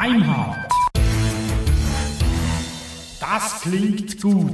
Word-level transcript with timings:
Deimhardt. 0.00 0.68
Das 3.18 3.62
klingt 3.62 4.22
gut. 4.22 4.52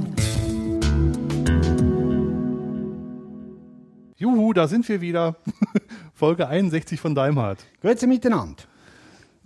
Juhu, 4.17 4.53
da 4.53 4.67
sind 4.67 4.89
wir 4.89 5.01
wieder. 5.01 5.35
Folge 6.15 6.47
61 6.47 6.99
von 6.99 7.13
Daimhardt. 7.13 7.59
Grüezi 7.81 8.07
miteinander. 8.07 8.63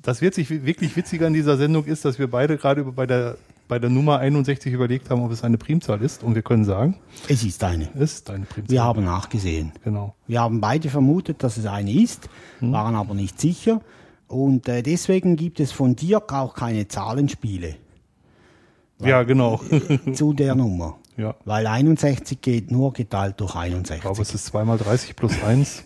Das 0.02 0.22
wird 0.22 0.36
sich 0.36 0.50
wirklich 0.50 0.96
witziger 0.96 1.28
in 1.28 1.34
dieser 1.34 1.58
Sendung 1.58 1.84
ist, 1.84 2.06
dass 2.06 2.18
wir 2.18 2.30
beide 2.32 2.56
gerade 2.56 2.86
bei 2.86 3.06
der, 3.06 3.36
bei 3.68 3.78
der 3.78 3.90
Nummer 3.90 4.20
61 4.20 4.72
überlegt 4.72 5.10
haben, 5.10 5.22
ob 5.22 5.32
es 5.34 5.44
eine 5.44 5.58
Primzahl 5.58 6.02
ist. 6.02 6.24
Und 6.24 6.34
wir 6.34 6.44
können 6.44 6.64
sagen, 6.64 6.96
Es 7.28 7.44
ist 7.44 7.62
eine. 7.62 7.90
es 7.96 8.14
ist 8.14 8.30
eine 8.30 8.46
Primzahl. 8.46 8.72
Wir 8.72 8.84
haben 8.86 9.04
nachgesehen. 9.04 9.74
Genau. 9.84 10.16
Wir 10.28 10.40
haben 10.40 10.62
beide 10.62 10.88
vermutet, 10.88 11.44
dass 11.44 11.58
es 11.58 11.66
eine 11.66 11.92
ist, 11.92 12.30
waren 12.62 12.96
aber 12.96 13.16
nicht 13.16 13.38
sicher. 13.42 13.82
Und 14.30 14.68
äh, 14.70 14.82
deswegen 14.84 15.36
gibt 15.36 15.60
es 15.60 15.72
von 15.72 15.96
Dirk 15.96 16.32
auch 16.34 16.54
keine 16.54 16.88
Zahlenspiele 16.88 17.76
Ja, 19.02 19.24
genau. 19.24 19.60
zu 20.14 20.34
der 20.34 20.56
Nummer. 20.56 20.98
ja. 21.18 21.36
Weil 21.46 21.68
61 21.68 22.40
geht 22.40 22.72
nur 22.72 22.94
geteilt 22.94 23.40
durch 23.42 23.52
Ich 23.56 23.56
61. 23.74 24.02
glaube, 24.02 24.22
es 24.22 24.34
ist 24.34 24.46
2 24.46 24.64
mal 24.66 24.78
30 24.78 25.16
plus 25.16 25.42
1 25.44 25.84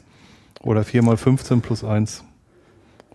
oder 0.62 0.84
4 0.84 1.02
mal 1.04 1.18
15 1.18 1.62
plus 1.62 1.84
1 1.84 2.24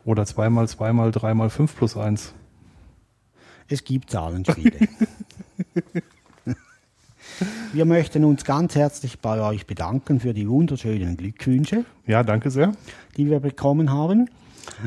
oder 0.05 0.25
2 0.27 0.49
mal 0.51 0.67
2 0.67 0.93
mal 0.95 1.13
3 1.13 1.35
mal 1.35 1.51
5 1.51 1.77
plus 1.77 1.97
1. 1.97 2.33
Es 3.69 3.85
gibt 3.85 4.11
Zahlenspiele. 4.11 4.79
Wir 7.73 7.85
möchten 7.85 8.25
uns 8.25 8.45
ganz 8.45 8.75
herzlich 8.75 9.21
bei 9.21 9.41
euch 9.41 9.67
bedanken 9.67 10.19
für 10.19 10.33
die 10.35 10.49
wunderschönen 10.49 11.17
Glückwünsche, 11.17 11.85
Ja, 12.07 12.23
danke 12.25 12.51
sehr. 12.51 12.73
die 13.17 13.29
wir 13.29 13.39
bekommen 13.41 13.93
haben. 13.93 14.29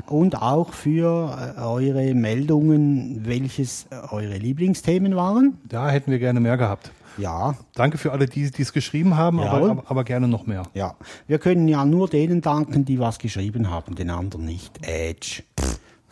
Und 0.07 0.41
auch 0.41 0.73
für 0.73 1.55
äh, 1.57 1.61
eure 1.61 2.13
Meldungen, 2.13 3.25
welches 3.25 3.87
äh, 3.89 3.95
eure 4.11 4.37
Lieblingsthemen 4.37 5.15
waren. 5.15 5.57
Da 5.67 5.89
hätten 5.89 6.11
wir 6.11 6.19
gerne 6.19 6.39
mehr 6.39 6.57
gehabt. 6.57 6.91
Ja, 7.17 7.55
Danke 7.75 7.97
für 7.97 8.13
alle, 8.13 8.25
die 8.25 8.43
es 8.43 8.71
geschrieben 8.73 9.17
haben, 9.17 9.39
aber, 9.41 9.69
aber, 9.69 9.83
aber 9.87 10.03
gerne 10.05 10.27
noch 10.29 10.47
mehr. 10.47 10.63
ja. 10.73 10.95
Wir 11.27 11.39
können 11.39 11.67
ja 11.67 11.83
nur 11.83 12.07
denen 12.07 12.41
danken, 12.41 12.85
die 12.85 12.99
was 12.99 13.19
geschrieben 13.19 13.69
haben, 13.69 13.95
den 13.95 14.09
anderen 14.09 14.45
nicht. 14.45 14.79
Edge. 14.87 15.43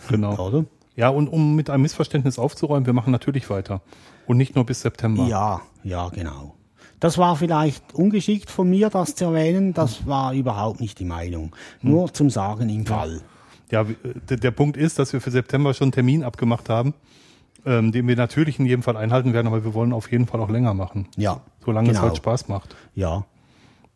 Genau. 0.10 0.36
Oder? 0.36 0.66
Ja, 0.96 1.10
und 1.10 1.30
um 1.30 1.56
mit 1.56 1.70
einem 1.70 1.84
Missverständnis 1.84 2.38
aufzuräumen, 2.38 2.86
wir 2.86 2.94
machen 2.94 3.12
natürlich 3.12 3.50
weiter. 3.50 3.82
Und 4.28 4.36
nicht 4.38 4.56
nur 4.56 4.66
bis 4.66 4.82
September. 4.82 5.26
Ja, 5.28 5.62
ja, 5.84 6.10
genau. 6.10 6.56
Das 7.00 7.18
war 7.18 7.38
vielleicht 7.38 7.96
ungeschickt 7.96 8.50
von 8.50 8.70
mir, 8.70 8.90
das 8.90 9.16
zu 9.16 9.26
erwähnen. 9.26 9.74
Das 9.74 10.06
war 10.06 10.34
überhaupt 10.34 10.82
nicht 10.82 11.00
die 11.00 11.06
Meinung. 11.06 11.56
Nur 11.82 12.14
zum 12.14 12.30
Sagen 12.30 12.68
im 12.68 12.86
Fall. 12.86 13.22
Ja, 13.72 13.88
w- 13.88 13.96
der, 14.30 14.38
der 14.38 14.52
Punkt 14.52 14.78
ist, 14.78 15.00
dass 15.00 15.14
wir 15.14 15.22
für 15.22 15.32
September 15.32 15.74
schon 15.74 15.86
einen 15.86 15.92
Termin 15.92 16.24
abgemacht 16.24 16.70
haben, 16.70 16.94
ähm, 17.66 17.92
den 17.92 18.08
wir 18.08 18.16
natürlich 18.16 18.60
in 18.60 18.66
jedem 18.66 18.84
Fall 18.84 18.98
einhalten 18.98 19.34
werden, 19.34 19.48
aber 19.48 19.64
wir 19.64 19.74
wollen 19.74 19.94
auf 19.94 20.12
jeden 20.12 20.26
Fall 20.28 20.40
auch 20.42 20.50
länger 20.50 20.74
machen. 20.74 21.08
Ja. 21.18 21.42
Solange 21.64 21.90
es 21.90 21.96
genau. 21.98 22.08
halt 22.08 22.18
Spaß 22.18 22.48
macht. 22.48 22.76
Ja, 22.96 23.26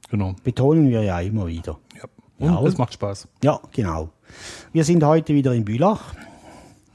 Genau. 0.09 0.35
betonen 0.43 0.89
wir 0.89 1.01
ja 1.01 1.19
immer 1.21 1.47
wieder. 1.47 1.79
Ja. 1.95 2.03
Und 2.37 2.53
Jawohl. 2.53 2.67
es 2.69 2.77
macht 2.77 2.93
Spaß. 2.93 3.27
Ja, 3.43 3.59
genau. 3.71 4.09
Wir 4.73 4.83
sind 4.83 5.03
heute 5.03 5.33
wieder 5.33 5.53
in 5.53 5.65
Bülach. 5.65 6.13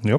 Ja. 0.05 0.19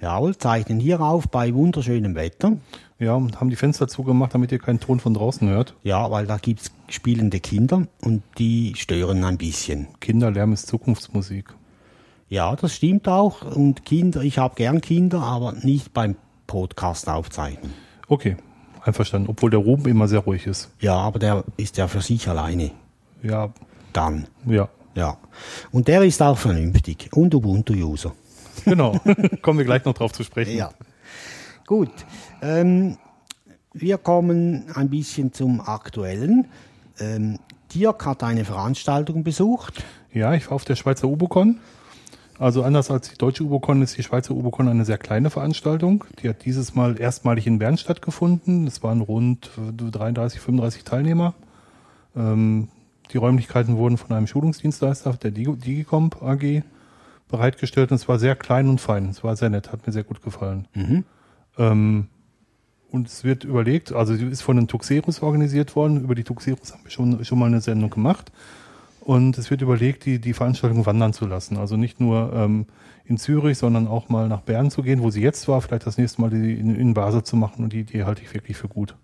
Jawohl, 0.00 0.36
zeichnen 0.36 0.78
hier 0.80 1.00
auf 1.00 1.28
bei 1.28 1.52
wunderschönem 1.54 2.14
Wetter. 2.14 2.56
Ja, 2.98 3.14
und 3.14 3.40
haben 3.40 3.48
die 3.50 3.56
Fenster 3.56 3.86
zugemacht, 3.88 4.34
damit 4.34 4.50
ihr 4.52 4.58
keinen 4.58 4.80
Ton 4.80 5.00
von 5.00 5.14
draußen 5.14 5.48
hört. 5.48 5.74
Ja, 5.84 6.10
weil 6.10 6.26
da 6.26 6.36
gibt's 6.36 6.72
spielende 6.88 7.38
Kinder 7.40 7.86
und 8.02 8.22
die 8.38 8.74
stören 8.76 9.22
ein 9.24 9.38
bisschen. 9.38 9.86
Kinderlärm 10.00 10.52
ist 10.52 10.66
Zukunftsmusik. 10.66 11.54
Ja, 12.28 12.54
das 12.56 12.74
stimmt 12.74 13.08
auch. 13.08 13.42
Und 13.42 13.84
Kinder, 13.84 14.20
ich 14.22 14.38
habe 14.38 14.54
gern 14.54 14.80
Kinder, 14.80 15.20
aber 15.20 15.52
nicht 15.52 15.94
beim 15.94 16.16
Podcast 16.46 17.08
aufzeichnen. 17.08 17.72
Okay, 18.08 18.36
einverstanden. 18.82 19.28
Obwohl 19.30 19.50
der 19.50 19.60
Ruben 19.60 19.86
immer 19.88 20.08
sehr 20.08 20.20
ruhig 20.20 20.46
ist. 20.46 20.70
Ja, 20.80 20.96
aber 20.96 21.18
der 21.18 21.44
ist 21.56 21.76
ja 21.76 21.88
für 21.88 22.00
sich 22.00 22.28
alleine. 22.28 22.70
Ja, 23.22 23.52
Dann. 23.92 24.26
ja. 24.46 24.68
Ja. 24.94 25.16
Und 25.70 25.86
der 25.88 26.02
ist 26.02 26.20
auch 26.20 26.36
vernünftig. 26.36 27.10
Und 27.12 27.34
Ubuntu-User. 27.34 28.12
Genau. 28.64 28.98
Kommen 29.42 29.58
wir 29.58 29.64
gleich 29.64 29.84
noch 29.84 29.94
drauf 29.94 30.12
zu 30.12 30.24
sprechen. 30.24 30.56
Ja. 30.56 30.70
Gut. 31.66 31.92
Ähm, 32.42 32.98
wir 33.72 33.98
kommen 33.98 34.64
ein 34.74 34.90
bisschen 34.90 35.32
zum 35.32 35.60
Aktuellen. 35.60 36.48
Ähm, 36.98 37.38
Dirk 37.72 38.06
hat 38.06 38.24
eine 38.24 38.44
Veranstaltung 38.44 39.22
besucht. 39.22 39.84
Ja, 40.12 40.34
ich 40.34 40.46
war 40.46 40.56
auf 40.56 40.64
der 40.64 40.74
Schweizer 40.74 41.06
Ubocon. 41.06 41.60
Also 42.38 42.62
anders 42.62 42.90
als 42.90 43.10
die 43.10 43.16
deutsche 43.18 43.42
Ubocon 43.42 43.82
ist 43.82 43.96
die 43.98 44.02
Schweizer 44.02 44.34
Ubocon 44.34 44.68
eine 44.68 44.84
sehr 44.84 44.98
kleine 44.98 45.28
Veranstaltung. 45.30 46.04
Die 46.22 46.28
hat 46.28 46.44
dieses 46.44 46.74
Mal 46.74 47.00
erstmalig 47.00 47.46
in 47.46 47.58
Bern 47.58 47.76
stattgefunden. 47.78 48.66
Es 48.66 48.82
waren 48.82 49.00
rund 49.00 49.50
äh, 49.58 49.72
33, 49.90 50.40
35 50.40 50.84
Teilnehmer. 50.84 51.34
Ähm, 52.16 52.68
die 53.12 53.16
Räumlichkeiten 53.16 53.76
wurden 53.76 53.96
von 53.96 54.14
einem 54.16 54.26
Schulungsdienstleister 54.28 55.14
der 55.14 55.32
Digi- 55.32 55.56
Digicomp 55.56 56.22
AG 56.22 56.62
bereitgestellt 57.28 57.90
und 57.90 57.96
es 57.96 58.08
war 58.08 58.18
sehr 58.18 58.36
klein 58.36 58.68
und 58.68 58.80
fein. 58.80 59.08
Es 59.08 59.24
war 59.24 59.34
sehr 59.36 59.50
nett, 59.50 59.72
hat 59.72 59.86
mir 59.86 59.92
sehr 59.92 60.04
gut 60.04 60.22
gefallen. 60.22 60.68
Ähm, 61.58 62.06
und 62.90 63.08
es 63.08 63.24
wird 63.24 63.44
überlegt, 63.44 63.92
also 63.92 64.14
sie 64.14 64.26
ist 64.26 64.42
von 64.42 64.56
den 64.56 64.68
Tuxeros 64.68 65.22
organisiert 65.22 65.74
worden. 65.76 66.00
Über 66.02 66.14
die 66.14 66.24
Tuxeros 66.24 66.72
haben 66.72 66.84
wir 66.84 66.90
schon, 66.90 67.24
schon 67.24 67.38
mal 67.38 67.46
eine 67.46 67.60
Sendung 67.60 67.90
gemacht. 67.90 68.30
Und 69.08 69.38
es 69.38 69.50
wird 69.50 69.62
überlegt, 69.62 70.04
die, 70.04 70.18
die 70.18 70.34
Veranstaltung 70.34 70.84
wandern 70.84 71.14
zu 71.14 71.24
lassen. 71.24 71.56
Also 71.56 71.78
nicht 71.78 71.98
nur 71.98 72.30
ähm, 72.34 72.66
in 73.06 73.16
Zürich, 73.16 73.56
sondern 73.56 73.88
auch 73.88 74.10
mal 74.10 74.28
nach 74.28 74.42
Bern 74.42 74.70
zu 74.70 74.82
gehen, 74.82 75.00
wo 75.00 75.08
sie 75.08 75.22
jetzt 75.22 75.48
war, 75.48 75.62
vielleicht 75.62 75.86
das 75.86 75.96
nächste 75.96 76.20
Mal 76.20 76.28
die 76.28 76.52
in, 76.52 76.76
in 76.76 76.92
Basel 76.92 77.22
zu 77.22 77.34
machen. 77.34 77.64
Und 77.64 77.72
die 77.72 77.80
Idee 77.80 78.04
halte 78.04 78.20
ich 78.20 78.34
wirklich 78.34 78.58
für 78.58 78.68
gut. 78.68 78.96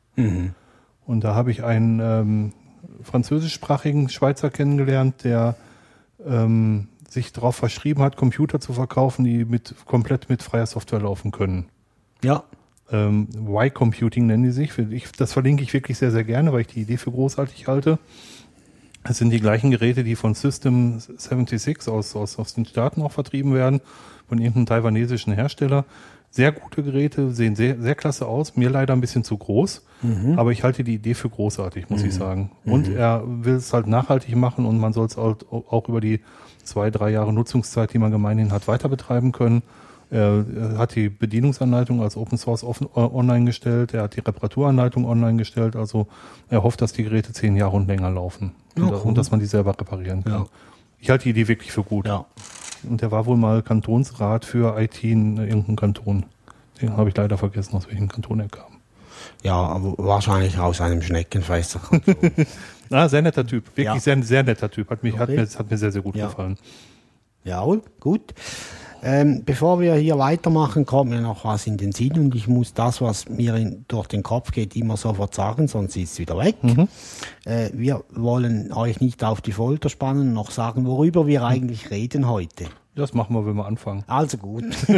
Und 1.06 1.24
da 1.24 1.34
habe 1.34 1.50
ich 1.50 1.64
einen 1.64 2.00
ähm, 2.00 2.52
französischsprachigen 3.00 4.10
Schweizer 4.10 4.50
kennengelernt, 4.50 5.24
der 5.24 5.56
ähm, 6.22 6.88
sich 7.08 7.32
darauf 7.32 7.56
verschrieben 7.56 8.02
hat, 8.02 8.18
Computer 8.18 8.60
zu 8.60 8.74
verkaufen, 8.74 9.24
die 9.24 9.46
mit 9.46 9.74
komplett 9.86 10.28
mit 10.28 10.42
freier 10.42 10.66
Software 10.66 11.00
laufen 11.00 11.30
können. 11.30 11.70
Ja. 12.22 12.44
Ähm, 12.92 13.28
Y-Computing 13.48 14.26
nennen 14.26 14.42
die 14.42 14.50
sich. 14.50 14.76
Ich, 14.76 15.10
das 15.12 15.32
verlinke 15.32 15.62
ich 15.62 15.72
wirklich 15.72 15.96
sehr, 15.96 16.10
sehr 16.10 16.24
gerne, 16.24 16.52
weil 16.52 16.60
ich 16.60 16.66
die 16.66 16.82
Idee 16.82 16.98
für 16.98 17.10
großartig 17.10 17.68
halte. 17.68 17.98
Es 19.06 19.18
sind 19.18 19.30
die 19.30 19.40
gleichen 19.40 19.70
Geräte, 19.70 20.02
die 20.02 20.16
von 20.16 20.34
System 20.34 20.98
76 20.98 21.88
aus, 21.88 22.16
aus, 22.16 22.38
aus 22.38 22.54
den 22.54 22.64
Staaten 22.64 23.02
auch 23.02 23.12
vertrieben 23.12 23.52
werden, 23.54 23.80
von 24.28 24.38
irgendeinem 24.38 24.66
taiwanesischen 24.66 25.32
Hersteller. 25.34 25.84
Sehr 26.30 26.50
gute 26.50 26.82
Geräte, 26.82 27.30
sehen 27.32 27.54
sehr, 27.54 27.80
sehr 27.80 27.94
klasse 27.94 28.26
aus, 28.26 28.56
mir 28.56 28.68
leider 28.68 28.92
ein 28.94 29.00
bisschen 29.00 29.22
zu 29.22 29.36
groß, 29.36 29.86
aber 30.36 30.50
ich 30.50 30.64
halte 30.64 30.82
die 30.82 30.94
Idee 30.94 31.14
für 31.14 31.28
großartig, 31.28 31.90
muss 31.90 32.02
ich 32.02 32.12
sagen. 32.14 32.50
Und 32.64 32.88
er 32.88 33.22
will 33.24 33.54
es 33.54 33.72
halt 33.72 33.86
nachhaltig 33.86 34.34
machen 34.34 34.66
und 34.66 34.80
man 34.80 34.92
soll 34.92 35.06
es 35.06 35.16
halt 35.16 35.46
auch 35.52 35.70
auch 35.70 35.88
über 35.88 36.00
die 36.00 36.20
zwei, 36.64 36.90
drei 36.90 37.10
Jahre 37.10 37.32
Nutzungszeit, 37.32 37.92
die 37.92 37.98
man 37.98 38.10
gemeinhin 38.10 38.50
hat, 38.52 38.66
weiter 38.66 38.88
betreiben 38.88 39.30
können. 39.32 39.62
Er 40.10 40.44
er 40.56 40.78
hat 40.78 40.94
die 40.94 41.08
Bedienungsanleitung 41.08 42.02
als 42.02 42.16
Open 42.16 42.38
Source 42.38 42.62
offen, 42.64 42.86
äh, 42.94 43.00
online 43.00 43.44
gestellt. 43.46 43.94
Er 43.94 44.02
hat 44.04 44.16
die 44.16 44.20
Reparaturanleitung 44.20 45.04
online 45.04 45.38
gestellt. 45.38 45.76
Also 45.76 46.06
er 46.50 46.62
hofft, 46.62 46.80
dass 46.82 46.92
die 46.92 47.04
Geräte 47.04 47.32
zehn 47.32 47.56
Jahre 47.56 47.76
und 47.76 47.86
länger 47.86 48.10
laufen. 48.10 48.52
und, 48.76 48.84
cool. 48.84 48.94
und 49.04 49.18
dass 49.18 49.30
man 49.30 49.40
die 49.40 49.46
selber 49.46 49.70
reparieren 49.78 50.24
kann. 50.24 50.32
Ja. 50.32 50.46
Ich 50.98 51.10
halte 51.10 51.24
die 51.24 51.30
Idee 51.30 51.48
wirklich 51.48 51.72
für 51.72 51.82
gut. 51.82 52.06
Ja. 52.06 52.24
Und 52.88 53.00
der 53.02 53.10
war 53.10 53.26
wohl 53.26 53.36
mal 53.36 53.62
Kantonsrat 53.62 54.44
für 54.44 54.78
IT 54.80 55.02
in 55.04 55.36
irgendeinem 55.38 55.76
Kanton. 55.76 56.24
Den 56.82 56.96
habe 56.96 57.08
ich 57.08 57.16
leider 57.16 57.38
vergessen, 57.38 57.76
aus 57.76 57.88
welchem 57.88 58.08
Kanton 58.08 58.40
er 58.40 58.48
kam. 58.48 58.72
Ja, 59.42 59.78
wahrscheinlich 59.96 60.58
aus 60.58 60.80
einem 60.80 61.02
Schneckenfresser. 61.02 61.80
Ah, 62.90 63.08
sehr 63.08 63.22
netter 63.22 63.46
Typ. 63.46 63.64
Wirklich 63.68 63.86
Ja. 63.86 63.98
sehr, 63.98 64.22
sehr 64.22 64.42
netter 64.42 64.70
Typ. 64.70 64.90
Hat, 64.90 65.02
mich, 65.02 65.14
hat, 65.18 65.30
Okay. 65.30 65.40
mir, 65.40 65.46
hat 65.58 65.70
mir 65.70 65.78
sehr, 65.78 65.90
sehr 65.90 66.02
gut 66.02 66.14
Ja. 66.16 66.26
gefallen. 66.26 66.58
Jawohl, 67.42 67.80
gut. 67.98 68.34
Ähm, 69.06 69.42
bevor 69.44 69.80
wir 69.80 69.94
hier 69.96 70.18
weitermachen, 70.18 70.86
kommt 70.86 71.10
mir 71.10 71.20
noch 71.20 71.44
was 71.44 71.66
in 71.66 71.76
den 71.76 71.92
Sinn 71.92 72.18
und 72.18 72.34
ich 72.34 72.48
muss 72.48 72.72
das, 72.72 73.02
was 73.02 73.28
mir 73.28 73.54
in, 73.54 73.84
durch 73.86 74.06
den 74.06 74.22
Kopf 74.22 74.50
geht, 74.50 74.74
immer 74.76 74.96
sofort 74.96 75.34
sagen, 75.34 75.68
sonst 75.68 75.94
ist 75.96 76.14
es 76.14 76.18
wieder 76.18 76.38
weg. 76.38 76.56
Äh, 77.44 77.68
wir 77.74 78.02
wollen 78.14 78.72
euch 78.72 79.00
nicht 79.00 79.22
auf 79.22 79.42
die 79.42 79.52
Folter 79.52 79.90
spannen, 79.90 80.32
noch 80.32 80.50
sagen, 80.50 80.86
worüber 80.86 81.26
wir 81.26 81.44
eigentlich 81.44 81.90
reden 81.90 82.26
heute. 82.26 82.64
Das 82.94 83.12
machen 83.12 83.34
wir, 83.34 83.44
wenn 83.44 83.56
wir 83.56 83.66
anfangen. 83.66 84.04
Also 84.06 84.38
gut. 84.38 84.64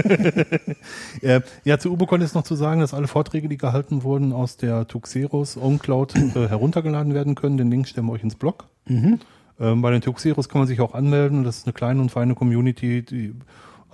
Äh, 1.22 1.40
ja, 1.64 1.78
zu 1.78 1.90
Ubocon 1.90 2.20
ist 2.20 2.34
noch 2.34 2.42
zu 2.42 2.54
sagen, 2.54 2.80
dass 2.80 2.92
alle 2.92 3.08
Vorträge, 3.08 3.48
die 3.48 3.56
gehalten 3.56 4.02
wurden, 4.02 4.32
aus 4.32 4.58
der 4.58 4.86
Tuxeros 4.86 5.56
OwnCloud 5.56 6.14
äh, 6.14 6.20
heruntergeladen 6.48 7.14
werden 7.14 7.34
können. 7.34 7.56
Den 7.56 7.70
Link 7.70 7.88
stellen 7.88 8.06
wir 8.06 8.12
euch 8.12 8.22
ins 8.22 8.34
Blog. 8.34 8.66
Ähm, 9.58 9.82
bei 9.82 9.90
den 9.90 10.02
Tuxeros 10.02 10.48
kann 10.48 10.60
man 10.60 10.68
sich 10.68 10.80
auch 10.80 10.94
anmelden. 10.94 11.42
Das 11.42 11.58
ist 11.58 11.66
eine 11.66 11.72
kleine 11.72 12.00
und 12.00 12.10
feine 12.10 12.34
Community, 12.34 13.02
die 13.02 13.34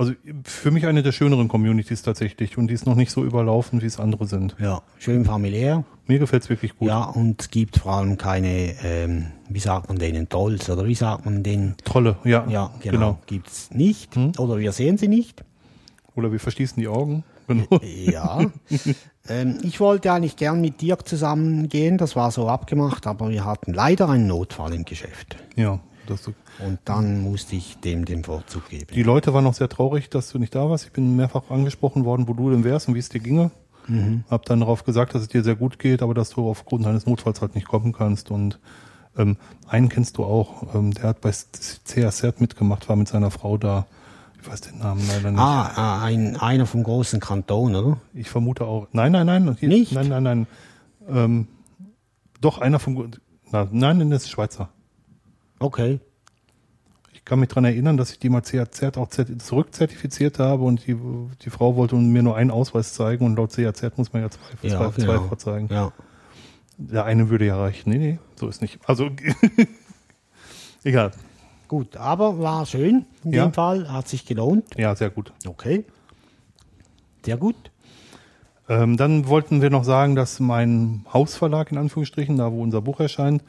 Also 0.02 0.14
für 0.42 0.72
mich 0.72 0.86
eine 0.86 1.04
der 1.04 1.12
schöneren 1.12 1.46
Communities 1.46 2.02
tatsächlich 2.02 2.58
und 2.58 2.66
die 2.66 2.74
ist 2.74 2.86
noch 2.86 2.96
nicht 2.96 3.12
so 3.12 3.24
überlaufen, 3.24 3.82
wie 3.82 3.86
es 3.86 4.00
andere 4.00 4.26
sind. 4.26 4.56
Ja, 4.58 4.82
schön 4.98 5.24
familiär. 5.24 5.84
Mir 6.08 6.18
gefällt's 6.18 6.50
wirklich 6.50 6.76
gut. 6.76 6.88
Ja, 6.88 7.04
und 7.04 7.40
es 7.40 7.50
gibt 7.50 7.78
vor 7.78 7.92
allem 7.92 8.18
keine, 8.18 8.74
ähm, 8.82 9.26
wie 9.48 9.60
sagt 9.60 9.88
man 9.88 10.00
denen, 10.00 10.28
Trolls 10.28 10.68
oder 10.68 10.86
wie 10.86 10.96
sagt 10.96 11.24
man 11.24 11.44
den? 11.44 11.76
Trolle, 11.84 12.16
ja. 12.24 12.44
Ja, 12.48 12.72
genau, 12.80 12.98
genau. 12.98 13.18
gibt's 13.26 13.70
nicht. 13.70 14.16
Oder 14.38 14.58
wir 14.58 14.72
sehen 14.72 14.98
sie 14.98 15.06
nicht. 15.06 15.44
Oder 16.16 16.32
wir 16.32 16.40
verschließen 16.40 16.80
die 16.80 16.88
Augen. 16.88 17.22
Genau. 17.46 17.80
Ja. 17.84 18.40
ähm, 19.28 19.58
ich 19.62 19.78
wollte 19.78 20.12
eigentlich 20.12 20.34
gern 20.34 20.60
mit 20.60 20.80
Dirk 20.80 21.06
zusammengehen, 21.06 21.96
das 21.96 22.16
war 22.16 22.32
so 22.32 22.48
abgemacht, 22.48 23.06
aber 23.06 23.30
wir 23.30 23.44
hatten 23.44 23.72
leider 23.72 24.08
einen 24.08 24.26
Notfall 24.26 24.74
im 24.74 24.84
Geschäft. 24.84 25.36
Ja, 25.54 25.78
Und 26.64 26.78
dann 26.84 27.20
musste 27.22 27.56
ich 27.56 27.78
dem 27.78 28.04
den 28.04 28.24
Vorzug 28.24 28.68
geben. 28.68 28.86
die 28.92 29.02
Leute 29.02 29.32
waren 29.34 29.46
auch 29.46 29.54
sehr 29.54 29.68
traurig, 29.68 30.10
dass 30.10 30.30
du 30.30 30.38
nicht 30.38 30.54
da 30.54 30.68
warst. 30.68 30.84
Ich 30.86 30.92
bin 30.92 31.16
mehrfach 31.16 31.50
angesprochen 31.50 32.04
worden, 32.04 32.28
wo 32.28 32.34
du 32.34 32.50
denn 32.50 32.64
wärst 32.64 32.88
und 32.88 32.94
wie 32.94 32.98
es 32.98 33.08
dir 33.08 33.20
ginge. 33.20 33.50
Hab 34.30 34.44
dann 34.44 34.60
darauf 34.60 34.84
gesagt, 34.84 35.14
dass 35.14 35.22
es 35.22 35.28
dir 35.28 35.42
sehr 35.42 35.56
gut 35.56 35.78
geht, 35.78 36.02
aber 36.02 36.14
dass 36.14 36.30
du 36.30 36.48
aufgrund 36.48 36.86
eines 36.86 37.06
Notfalls 37.06 37.40
halt 37.40 37.54
nicht 37.54 37.66
kommen 37.66 37.92
kannst. 37.92 38.30
Und 38.30 38.60
ähm, 39.18 39.36
einen 39.66 39.88
kennst 39.88 40.18
du 40.18 40.24
auch, 40.24 40.74
ähm, 40.74 40.92
der 40.92 41.04
hat 41.04 41.20
bei 41.20 41.32
CAZ 41.32 42.40
mitgemacht, 42.40 42.88
war 42.88 42.96
mit 42.96 43.08
seiner 43.08 43.30
Frau 43.30 43.58
da. 43.58 43.86
Ich 44.40 44.48
weiß 44.48 44.60
den 44.62 44.78
Namen 44.78 45.02
leider 45.08 45.30
nicht. 45.30 45.40
Ah, 45.40 45.70
ah, 45.74 46.04
ein, 46.04 46.36
einer 46.36 46.66
vom 46.66 46.82
großen 46.82 47.20
Kanton, 47.20 47.74
oder? 47.74 47.98
Ich 48.14 48.30
vermute 48.30 48.64
auch. 48.64 48.88
Nein, 48.92 49.12
nein, 49.12 49.26
nein. 49.26 49.56
Hier, 49.58 49.68
Nicht? 49.68 49.92
Nein, 49.92 50.08
nein, 50.08 50.22
nein. 50.22 50.46
Ähm, 51.08 51.48
doch, 52.40 52.58
einer 52.58 52.78
vom. 52.78 53.10
Na, 53.50 53.68
nein, 53.70 54.10
das 54.10 54.24
ist 54.24 54.30
Schweizer. 54.30 54.68
Okay. 55.62 56.00
Ich 57.12 57.24
kann 57.24 57.38
mich 57.38 57.48
dran 57.48 57.64
erinnern, 57.64 57.96
dass 57.96 58.10
ich 58.10 58.18
die 58.18 58.28
mal 58.28 58.40
CAZ 58.40 58.82
auch 58.96 59.08
zert- 59.08 59.38
zurückzertifiziert 59.38 60.38
habe 60.40 60.64
und 60.64 60.86
die, 60.86 60.96
die 61.44 61.50
Frau 61.50 61.76
wollte 61.76 61.94
mir 61.94 62.22
nur 62.22 62.36
einen 62.36 62.50
Ausweis 62.50 62.94
zeigen 62.94 63.24
und 63.24 63.36
laut 63.36 63.52
CAZ 63.54 63.96
muss 63.96 64.12
man 64.12 64.22
ja 64.22 64.30
zwei, 64.30 64.68
Ja, 64.68 64.76
zwei, 64.90 64.90
zwei 65.04 65.12
genau. 65.14 65.28
vorzeigen. 65.28 65.68
Ja. 65.70 65.92
Der 66.78 67.04
eine 67.04 67.28
würde 67.30 67.46
ja 67.46 67.56
reichen. 67.56 67.90
Nee, 67.90 67.98
nee, 67.98 68.18
so 68.34 68.48
ist 68.48 68.60
nicht. 68.60 68.80
Also, 68.88 69.08
egal. 70.84 71.12
Gut, 71.68 71.96
aber 71.96 72.38
war 72.38 72.66
schön 72.66 73.06
in 73.24 73.32
Ja. 73.32 73.46
dem 73.46 73.52
Fall, 73.54 73.90
hat 73.90 74.08
sich 74.08 74.26
gelohnt. 74.26 74.64
Ja, 74.76 74.94
sehr 74.94 75.10
gut. 75.10 75.32
Okay. 75.46 75.84
Sehr 77.24 77.36
gut. 77.36 77.54
Ähm, 78.68 78.96
dann 78.96 79.26
wollten 79.28 79.62
wir 79.62 79.70
noch 79.70 79.84
sagen, 79.84 80.14
dass 80.16 80.40
mein 80.40 81.04
Hausverlag 81.12 81.70
in 81.72 81.78
Anführungsstrichen, 81.78 82.36
da 82.36 82.50
wo 82.52 82.62
unser 82.62 82.82
Buch 82.82 83.00
erscheint, 83.00 83.42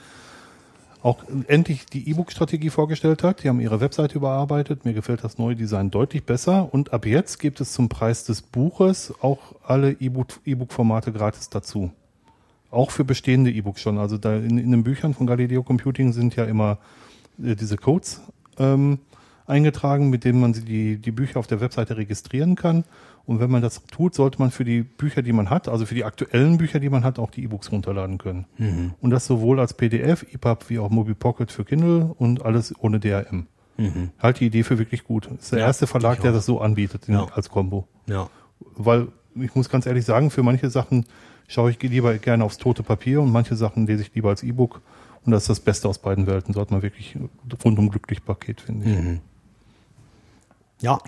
auch 1.03 1.23
endlich 1.47 1.85
die 1.85 2.09
E-Book-Strategie 2.09 2.69
vorgestellt 2.69 3.23
hat. 3.23 3.43
Die 3.43 3.49
haben 3.49 3.59
ihre 3.59 3.81
Webseite 3.81 4.15
überarbeitet. 4.15 4.85
Mir 4.85 4.93
gefällt 4.93 5.23
das 5.23 5.37
neue 5.37 5.55
Design 5.55 5.91
deutlich 5.91 6.23
besser. 6.23 6.73
Und 6.73 6.93
ab 6.93 7.05
jetzt 7.05 7.39
gibt 7.39 7.59
es 7.59 7.73
zum 7.73 7.89
Preis 7.89 8.23
des 8.23 8.41
Buches 8.41 9.13
auch 9.21 9.39
alle 9.65 9.91
E-Book- 9.91 10.39
E-Book-Formate 10.45 11.11
gratis 11.11 11.49
dazu. 11.49 11.91
Auch 12.71 12.89
für 12.89 13.03
bestehende 13.03 13.51
E-Books 13.51 13.81
schon. 13.81 13.97
Also 13.97 14.17
da 14.17 14.37
in, 14.37 14.57
in 14.57 14.71
den 14.71 14.83
Büchern 14.83 15.13
von 15.13 15.27
Galileo 15.27 15.61
Computing 15.61 16.13
sind 16.13 16.37
ja 16.37 16.45
immer 16.45 16.77
äh, 17.43 17.55
diese 17.55 17.75
Codes 17.75 18.21
ähm, 18.57 18.99
eingetragen, 19.45 20.09
mit 20.09 20.23
denen 20.23 20.39
man 20.39 20.53
sie- 20.53 20.63
die, 20.65 20.97
die 20.97 21.11
Bücher 21.11 21.39
auf 21.39 21.47
der 21.47 21.59
Webseite 21.61 21.97
registrieren 21.97 22.55
kann. 22.55 22.83
Und 23.25 23.39
wenn 23.39 23.49
man 23.49 23.61
das 23.61 23.81
tut, 23.85 24.13
sollte 24.13 24.39
man 24.39 24.51
für 24.51 24.65
die 24.65 24.83
Bücher, 24.83 25.21
die 25.21 25.31
man 25.31 25.49
hat, 25.49 25.69
also 25.69 25.85
für 25.85 25.95
die 25.95 26.03
aktuellen 26.03 26.57
Bücher, 26.57 26.79
die 26.81 26.89
man 26.89 27.03
hat, 27.05 27.19
auch 27.19 27.31
die 27.31 27.43
E-Books 27.43 27.71
runterladen 27.71 28.17
können. 28.17 28.45
Und 28.99 29.09
das 29.11 29.25
sowohl 29.25 29.59
als 29.61 29.73
PDF, 29.73 30.23
EPUB 30.33 30.69
wie 30.69 30.79
auch 30.79 30.89
Mobi 30.89 31.13
Pocket 31.13 31.49
für 31.51 31.63
Kindle 31.63 32.13
und 32.17 32.43
alles 32.43 32.73
ohne 32.79 32.99
DRM. 32.99 33.47
Halt 34.19 34.39
die 34.41 34.45
Idee 34.47 34.63
für 34.63 34.77
wirklich 34.77 35.03
gut. 35.05 35.27
Das 35.31 35.43
ist 35.45 35.51
der 35.53 35.59
Ja, 35.59 35.65
erste 35.67 35.87
Verlag, 35.87 36.19
der 36.21 36.31
das 36.33 36.45
so 36.45 36.59
anbietet 36.61 37.07
Ja. 37.07 37.25
als 37.33 37.49
Combo. 37.49 37.87
Ja. 38.07 38.29
Weil 38.75 39.07
ich 39.35 39.55
muss 39.55 39.69
ganz 39.69 39.85
ehrlich 39.85 40.05
sagen, 40.05 40.29
für 40.29 40.43
manche 40.43 40.69
Sachen 40.69 41.05
schaue 41.47 41.71
ich 41.71 41.81
lieber 41.81 42.13
gerne 42.17 42.43
aufs 42.43 42.57
tote 42.57 42.83
Papier 42.83 43.21
und 43.21 43.31
manche 43.31 43.55
Sachen 43.55 43.87
lese 43.87 44.01
ich 44.03 44.13
lieber 44.13 44.29
als 44.29 44.43
E-Book. 44.43 44.81
Und 45.25 45.31
das 45.31 45.43
ist 45.43 45.49
das 45.49 45.59
Beste 45.61 45.87
aus 45.87 45.97
beiden 45.99 46.27
Welten. 46.27 46.53
So 46.53 46.59
hat 46.61 46.71
man 46.71 46.81
wirklich 46.81 47.17
rundum 47.63 47.89
glücklich 47.89 48.23
Paket, 48.23 48.59
finde 48.61 48.85
ich. 48.89 49.19
Ja. 50.83 50.99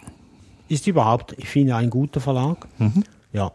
Ist 0.68 0.88
überhaupt, 0.88 1.36
ich 1.38 1.48
finde, 1.48 1.76
ein 1.76 1.90
guter 1.92 2.20
Verlag. 2.22 2.68
Ja. 3.32 3.52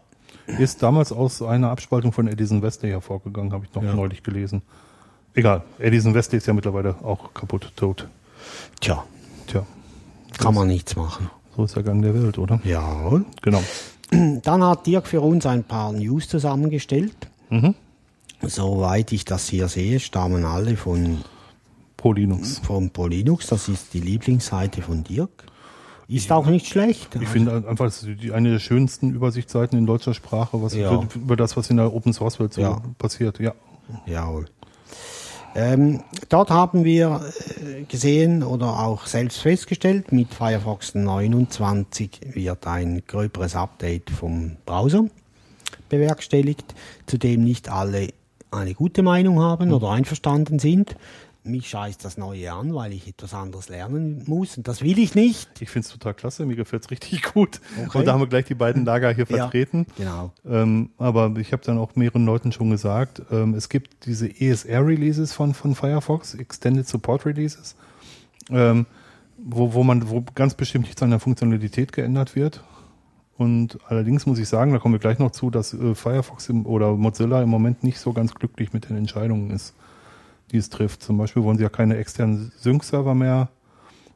Ist 0.47 0.81
damals 0.83 1.11
aus 1.11 1.41
einer 1.41 1.69
Abspaltung 1.69 2.13
von 2.13 2.27
Edison 2.27 2.61
Wesley 2.61 2.91
hervorgegangen, 2.91 3.51
habe 3.51 3.65
ich 3.65 3.73
noch 3.75 3.83
Ja. 3.83 3.93
neulich 3.93 4.23
gelesen. 4.23 4.61
Egal, 5.33 5.63
Edison 5.79 6.13
Wesley 6.13 6.37
ist 6.37 6.47
ja 6.47 6.53
mittlerweile 6.53 6.95
auch 7.03 7.33
kaputt, 7.33 7.71
tot. 7.75 8.07
Tja, 8.79 9.03
Tja, 9.47 9.65
kann 10.37 10.53
man 10.53 10.67
nichts 10.67 10.95
machen. 10.95 11.29
so 11.55 11.63
ist 11.65 11.75
der 11.75 11.83
Gang 11.83 12.01
der 12.01 12.13
Welt, 12.13 12.37
oder? 12.37 12.59
Ja. 12.63 13.21
Genau. 13.41 13.61
Dann 14.43 14.63
hat 14.63 14.85
Dirk 14.87 15.07
für 15.07 15.21
uns 15.21 15.45
ein 15.45 15.63
paar 15.63 15.91
News 15.93 16.27
zusammengestellt. 16.27 17.15
Mhm. 17.49 17.75
Soweit 18.41 19.11
ich 19.11 19.23
das 19.25 19.47
hier 19.49 19.67
sehe, 19.67 19.99
stammen 19.99 20.45
alle 20.45 20.75
von, 20.75 21.19
Pro 21.97 22.13
Linux. 22.13 22.59
von 22.59 22.89
Polinux. 22.89 23.47
Das 23.47 23.69
ist 23.69 23.93
die 23.93 23.99
Lieblingsseite 24.01 24.81
von 24.81 25.03
Dirk. 25.03 25.45
Ist 26.07 26.31
auch 26.31 26.45
nicht 26.47 26.67
schlecht. 26.67 27.15
Ich 27.21 27.27
finde 27.29 27.63
einfach, 27.67 27.85
das 27.85 28.03
ist 28.03 28.21
die, 28.21 28.31
eine 28.33 28.51
der 28.51 28.59
schönsten 28.59 29.11
Übersichtsseiten 29.13 29.77
in 29.77 29.85
deutscher 29.85 30.13
Sprache, 30.13 30.61
was 30.61 30.73
Ja. 30.75 31.01
über 31.15 31.35
das, 31.35 31.55
was 31.55 31.69
in 31.69 31.77
der 31.77 31.93
Open 31.93 32.11
Source 32.13 32.39
Welt 32.39 32.53
so 32.53 32.61
Ja. 32.61 32.81
passiert. 32.97 33.39
Ja. 33.39 33.53
Jawohl. 34.05 34.45
Ähm, 35.53 36.01
dort 36.29 36.49
haben 36.49 36.85
wir 36.85 37.21
äh, 37.61 37.83
gesehen 37.83 38.41
oder 38.43 38.79
auch 38.79 39.05
selbst 39.05 39.39
festgestellt, 39.39 40.11
mit 40.13 40.33
Firefox 40.33 40.95
29 40.95 42.21
wird 42.33 42.67
ein 42.67 43.03
gröberes 43.05 43.55
Update 43.55 44.09
vom 44.09 44.57
Browser 44.65 45.05
bewerkstelligt, 45.89 46.73
zu 47.05 47.17
dem 47.17 47.43
nicht 47.43 47.69
alle 47.69 48.09
eine 48.49 48.73
gute 48.73 49.01
Meinung 49.03 49.39
haben 49.39 49.71
oder 49.73 49.89
einverstanden 49.91 50.59
sind. 50.59 50.95
Mich 51.43 51.69
scheißt 51.69 52.05
das 52.05 52.17
Neue 52.17 52.51
an, 52.53 52.75
weil 52.75 52.93
ich 52.93 53.07
etwas 53.07 53.33
anderes 53.33 53.67
lernen 53.67 54.23
muss 54.27 54.57
und 54.57 54.67
das 54.67 54.83
will 54.83 54.99
ich 54.99 55.15
nicht. 55.15 55.49
Ich 55.59 55.69
finde 55.69 55.87
es 55.87 55.91
total 55.91 56.13
klasse, 56.13 56.45
mir 56.45 56.55
gefällt 56.55 56.83
es 56.83 56.91
richtig 56.91 57.23
gut. 57.33 57.59
Okay. 57.83 57.97
Und 57.97 58.05
da 58.05 58.13
haben 58.13 58.19
wir 58.19 58.27
gleich 58.27 58.45
die 58.45 58.53
beiden 58.53 58.85
Lager 58.85 59.11
hier 59.11 59.25
Ja, 59.29 59.37
vertreten. 59.37 59.87
genau. 59.97 60.31
Ähm, 60.45 60.91
aber 60.99 61.33
ich 61.37 61.51
habe 61.51 61.63
dann 61.65 61.79
auch 61.79 61.95
mehreren 61.95 62.25
Leuten 62.25 62.51
schon 62.51 62.69
gesagt, 62.69 63.23
ähm, 63.31 63.55
es 63.55 63.69
gibt 63.69 64.05
diese 64.05 64.27
ESR-Releases 64.29 65.33
von, 65.33 65.55
von 65.55 65.73
Firefox, 65.73 66.35
Extended 66.35 66.87
Support 66.87 67.25
Releases, 67.25 67.75
ähm, 68.51 68.85
wo, 69.37 69.73
wo 69.73 69.83
man, 69.83 70.09
wo 70.09 70.23
ganz 70.35 70.53
bestimmt 70.53 70.85
nichts 70.85 71.01
an 71.01 71.09
der 71.09 71.19
Funktionalität 71.19 71.91
geändert 71.91 72.35
wird. 72.35 72.63
Und 73.37 73.79
allerdings 73.87 74.27
muss 74.27 74.37
ich 74.37 74.47
sagen, 74.47 74.71
da 74.71 74.77
kommen 74.77 74.93
wir 74.93 74.99
gleich 74.99 75.17
noch 75.17 75.31
zu, 75.31 75.49
dass 75.49 75.73
äh, 75.73 75.95
Firefox 75.95 76.49
im, 76.49 76.67
oder 76.67 76.91
Mozilla 76.95 77.41
im 77.41 77.49
Moment 77.49 77.83
nicht 77.83 77.97
so 77.97 78.13
ganz 78.13 78.35
glücklich 78.35 78.73
mit 78.73 78.87
den 78.89 78.97
Entscheidungen 78.97 79.49
ist, 79.49 79.73
die 80.51 80.57
es 80.57 80.69
trifft. 80.69 81.01
Zum 81.03 81.17
Beispiel 81.17 81.43
wollen 81.43 81.57
sie 81.57 81.63
ja 81.63 81.69
keine 81.69 81.97
externen 81.97 82.51
Sync-Server 82.59 83.13
mehr 83.15 83.49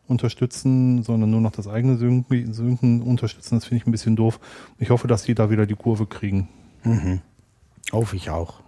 unterstützen, 0.08 1.02
sondern 1.04 1.32
nur 1.32 1.42
noch 1.42 1.52
das 1.52 1.68
eigene 1.68 1.96
Sync- 1.98 2.26
Synken 2.54 3.02
unterstützen. 3.02 3.56
Das 3.56 3.66
finde 3.66 3.82
ich 3.82 3.88
ein 3.88 3.92
bisschen 3.92 4.16
doof. 4.16 4.40
Ich 4.78 4.90
hoffe, 4.92 5.08
dass 5.08 5.24
die 5.24 5.34
da 5.36 5.50
wieder 5.50 5.66
die 5.66 5.76
Kurve 5.76 6.06
kriegen. 6.06 6.48
Hoffe 7.92 8.16
ich 8.16 8.30
auch. 8.30 8.60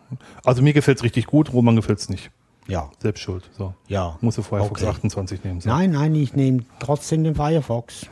Also 0.44 0.62
mir 0.63 0.74
gefällt 0.74 0.98
es 0.98 1.03
richtig 1.03 1.27
gut, 1.27 1.53
Roman 1.53 1.75
gefällt 1.75 2.00
es 2.00 2.10
nicht. 2.10 2.32
Ja, 2.68 2.89
Selbst 3.00 3.22
schuld. 3.22 3.50
So. 3.58 3.74
ja. 3.88 4.18
Musst 4.22 4.38
du 4.38 4.42
Firefox 4.42 4.82
Okay. 4.82 4.89
28 4.92 5.44
nehmen. 5.44 5.62
So. 5.62 5.70
Nein, 5.70 5.92
nein, 5.92 6.13
ich 6.15 6.34
nehme 6.36 6.63
trotzdem 6.80 7.24
den 7.24 7.36
Firefox. 7.36 8.08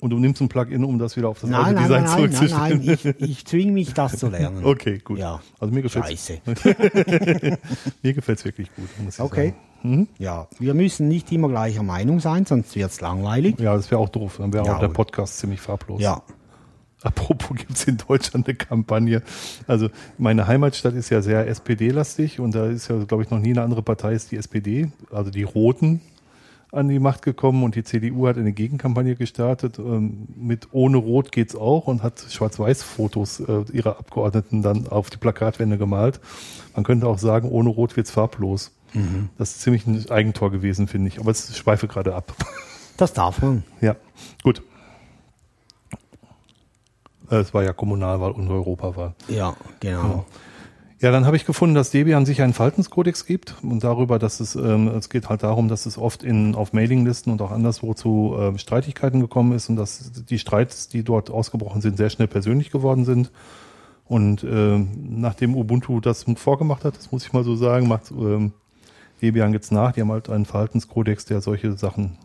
Und 0.00 0.10
du 0.10 0.18
nimmst 0.18 0.40
ein 0.42 0.48
Plugin, 0.48 0.84
um 0.84 0.98
das 0.98 1.16
wieder 1.16 1.28
auf 1.28 1.40
das 1.40 1.48
Nein, 1.48 1.60
alte 1.64 1.74
nein, 1.74 1.82
Design 1.84 2.04
nein, 2.04 2.30
nein, 2.30 2.50
nein, 2.50 2.82
zurückzustellen. 2.82 3.16
ich, 3.20 3.30
ich 3.30 3.44
zwinge 3.46 3.72
mich, 3.72 3.94
das 3.94 4.18
zu 4.18 4.28
lernen. 4.28 4.60
Okay, 4.64 4.98
gut. 4.98 5.18
Ja. 5.18 5.40
Also 5.58 5.72
mir 5.74 5.82
gefällt 5.82 6.06
Scheiße. 6.06 6.40
mir 8.02 8.12
gefällt's 8.14 8.44
wirklich 8.44 8.74
gut. 8.74 8.88
Muss 9.02 9.14
ich 9.14 9.20
Okay. 9.20 9.54
Sagen. 9.82 10.08
Ja, 10.18 10.48
wir 10.58 10.72
müssen 10.74 11.08
nicht 11.08 11.30
immer 11.32 11.48
gleicher 11.48 11.82
Meinung 11.82 12.18
sein, 12.20 12.46
sonst 12.46 12.74
wird's 12.74 13.00
langweilig. 13.02 13.58
Ja, 13.60 13.76
das 13.76 13.90
wäre 13.90 14.00
auch 14.00 14.08
doof. 14.08 14.36
Dann 14.38 14.52
wäre 14.52 14.66
Ja, 14.66 14.76
auch 14.76 14.80
der 14.80 14.88
Podcast 14.88 15.38
ziemlich 15.38 15.60
farblos. 15.60 16.00
Ja, 16.00 16.22
Apropos 17.02 17.54
gibt's 17.58 17.84
in 17.84 17.98
Deutschland 17.98 18.48
eine 18.48 18.56
Kampagne. 18.56 19.22
Also 19.66 19.90
meine 20.16 20.46
Heimatstadt 20.46 20.94
ist 20.94 21.10
ja 21.10 21.20
sehr 21.20 21.46
SPD-lastig 21.46 22.40
und 22.40 22.54
da 22.54 22.66
ist 22.66 22.88
ja, 22.88 22.96
glaube 23.04 23.22
ich, 23.24 23.30
noch 23.30 23.38
nie 23.40 23.50
eine 23.50 23.62
andere 23.62 23.82
Partei 23.82 24.14
ist 24.14 24.30
die 24.32 24.36
SPD, 24.36 24.90
also 25.10 25.30
die 25.30 25.42
Roten, 25.42 26.00
an 26.74 26.88
die 26.88 26.98
Macht 26.98 27.22
gekommen 27.22 27.62
und 27.62 27.74
die 27.74 27.84
CDU 27.84 28.26
hat 28.26 28.36
eine 28.36 28.52
Gegenkampagne 28.52 29.16
gestartet 29.16 29.78
ähm, 29.78 30.26
mit 30.36 30.68
ohne 30.72 30.96
Rot 30.98 31.32
geht's 31.32 31.54
auch 31.54 31.86
und 31.86 32.02
hat 32.02 32.24
Schwarz-Weiß-Fotos 32.28 33.40
äh, 33.40 33.64
ihrer 33.72 33.98
Abgeordneten 33.98 34.62
dann 34.62 34.88
auf 34.88 35.10
die 35.10 35.16
Plakatwände 35.16 35.78
gemalt. 35.78 36.20
Man 36.74 36.84
könnte 36.84 37.06
auch 37.06 37.18
sagen, 37.18 37.48
ohne 37.48 37.70
Rot 37.70 37.96
wird's 37.96 38.10
farblos. 38.10 38.72
Das 39.38 39.50
ist 39.50 39.62
ziemlich 39.62 39.88
ein 39.88 40.08
Eigentor 40.08 40.52
gewesen, 40.52 40.86
finde 40.86 41.08
ich. 41.08 41.18
Aber 41.18 41.32
es 41.32 41.56
schweife 41.58 41.88
gerade 41.88 42.14
ab. 42.14 42.32
das 42.96 43.12
darf 43.12 43.42
man. 43.42 43.64
Ja, 43.80 43.96
gut. 44.44 44.62
Äh, 47.30 47.36
Es 47.36 47.52
war 47.52 47.64
ja 47.64 47.72
Kommunalwahl 47.72 48.30
und 48.30 48.48
Europawahl. 48.48 49.14
Ja, 49.26 49.56
genau. 49.80 50.26
Ja, 51.00 51.10
dann 51.10 51.26
habe 51.26 51.36
ich 51.36 51.44
gefunden, 51.44 51.74
dass 51.74 51.90
Debian 51.90 52.24
sich 52.24 52.40
einen 52.40 52.52
Verhaltenskodex 52.52 53.26
gibt 53.26 53.56
und 53.62 53.82
darüber, 53.82 54.18
dass 54.18 54.40
es, 54.40 54.54
ähm, 54.54 54.88
es 54.88 55.10
geht 55.10 55.28
halt 55.28 55.42
darum, 55.42 55.68
dass 55.68 55.86
es 55.86 55.98
oft 55.98 56.22
in, 56.22 56.54
auf 56.54 56.72
Mailinglisten 56.72 57.32
und 57.32 57.42
auch 57.42 57.50
anderswo 57.50 57.94
zu 57.94 58.36
ähm, 58.38 58.58
Streitigkeiten 58.58 59.20
gekommen 59.20 59.52
ist 59.52 59.68
und 59.68 59.76
dass 59.76 60.12
die 60.12 60.38
Streits, 60.38 60.88
die 60.88 61.02
dort 61.02 61.30
ausgebrochen 61.30 61.80
sind, 61.80 61.96
sehr 61.96 62.10
schnell 62.10 62.28
persönlich 62.28 62.70
geworden 62.70 63.04
sind. 63.04 63.32
Und 64.06 64.44
ähm, 64.44 64.88
nachdem 65.20 65.56
Ubuntu 65.56 66.00
das 66.00 66.24
vorgemacht 66.36 66.84
hat, 66.84 66.96
das 66.96 67.10
muss 67.10 67.26
ich 67.26 67.32
mal 67.32 67.44
so 67.44 67.56
sagen, 67.56 67.88
macht 67.88 68.10
ähm, 68.10 68.52
Debian 69.20 69.52
jetzt 69.52 69.72
nach. 69.72 69.92
Die 69.92 70.00
haben 70.00 70.12
halt 70.12 70.30
einen 70.30 70.44
Verhaltenskodex, 70.44 71.24
der 71.24 71.40
solche 71.40 71.72
Sachen 71.72 72.18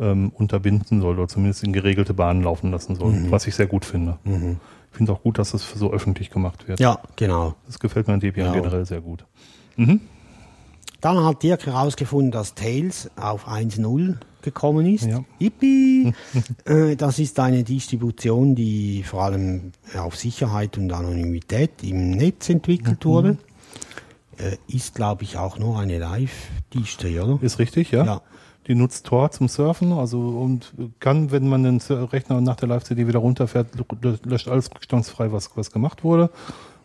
ähm, 0.00 0.30
unterbinden 0.34 1.00
soll 1.00 1.18
oder 1.18 1.28
zumindest 1.28 1.64
in 1.64 1.72
geregelte 1.72 2.14
Bahnen 2.14 2.42
laufen 2.42 2.70
lassen 2.70 2.94
soll, 2.96 3.12
Mhm. 3.12 3.30
was 3.30 3.46
ich 3.46 3.54
sehr 3.54 3.66
gut 3.66 3.84
finde. 3.84 4.18
Ich 4.24 4.96
finde 4.96 5.12
auch 5.12 5.22
gut, 5.22 5.38
dass 5.38 5.50
das 5.52 5.68
so 5.74 5.92
öffentlich 5.92 6.30
gemacht 6.30 6.66
wird. 6.68 6.80
Ja, 6.80 6.98
genau. 7.16 7.54
Das 7.66 7.78
gefällt 7.78 8.06
mir 8.08 8.14
an 8.14 8.20
Debian 8.20 8.46
Ja. 8.48 8.52
generell 8.54 8.84
sehr 8.86 9.00
gut. 9.00 9.24
Dann 11.00 11.24
hat 11.24 11.42
Dirk 11.42 11.66
herausgefunden, 11.66 12.30
dass 12.32 12.54
Tails 12.54 13.08
auf 13.16 13.46
1.0 13.46 14.16
gekommen 14.42 14.86
ist. 14.86 15.04
Ja. 15.06 15.24
Yippie! 15.38 16.12
Äh, 16.64 16.96
das 16.96 17.18
ist 17.18 17.38
eine 17.40 17.62
Distribution, 17.64 18.54
die 18.54 19.02
vor 19.04 19.22
allem 19.24 19.72
auf 19.96 20.16
Sicherheit 20.16 20.76
und 20.78 20.92
Anonymität 20.92 21.82
im 21.82 22.10
Netz 22.10 22.48
entwickelt 22.48 23.04
wurde. 23.04 23.38
Äh, 24.36 24.56
Ist, 24.68 24.94
glaube 24.94 25.24
ich, 25.24 25.36
auch 25.36 25.58
nur 25.58 25.78
eine 25.78 25.98
Live-Distri, 25.98 27.18
oder? 27.20 27.38
Ist 27.42 27.58
richtig, 27.58 27.90
ja? 27.90 28.04
Ja. 28.04 28.20
Die 28.68 28.74
nutzt 28.74 29.06
Tor 29.06 29.30
zum 29.30 29.48
Surfen, 29.48 29.92
also 29.92 30.20
und 30.20 30.74
kann, 31.00 31.30
wenn 31.32 31.48
man 31.48 31.62
den 31.64 31.78
Rechner 31.78 32.40
nach 32.42 32.56
der 32.56 32.68
Live-CD 32.68 33.06
wieder 33.06 33.18
runterfährt, 33.18 33.68
lö- 33.74 34.18
löscht 34.28 34.48
alles 34.48 34.70
rückstandsfrei, 34.70 35.32
was, 35.32 35.56
was 35.56 35.72
gemacht 35.72 36.04
wurde. 36.04 36.30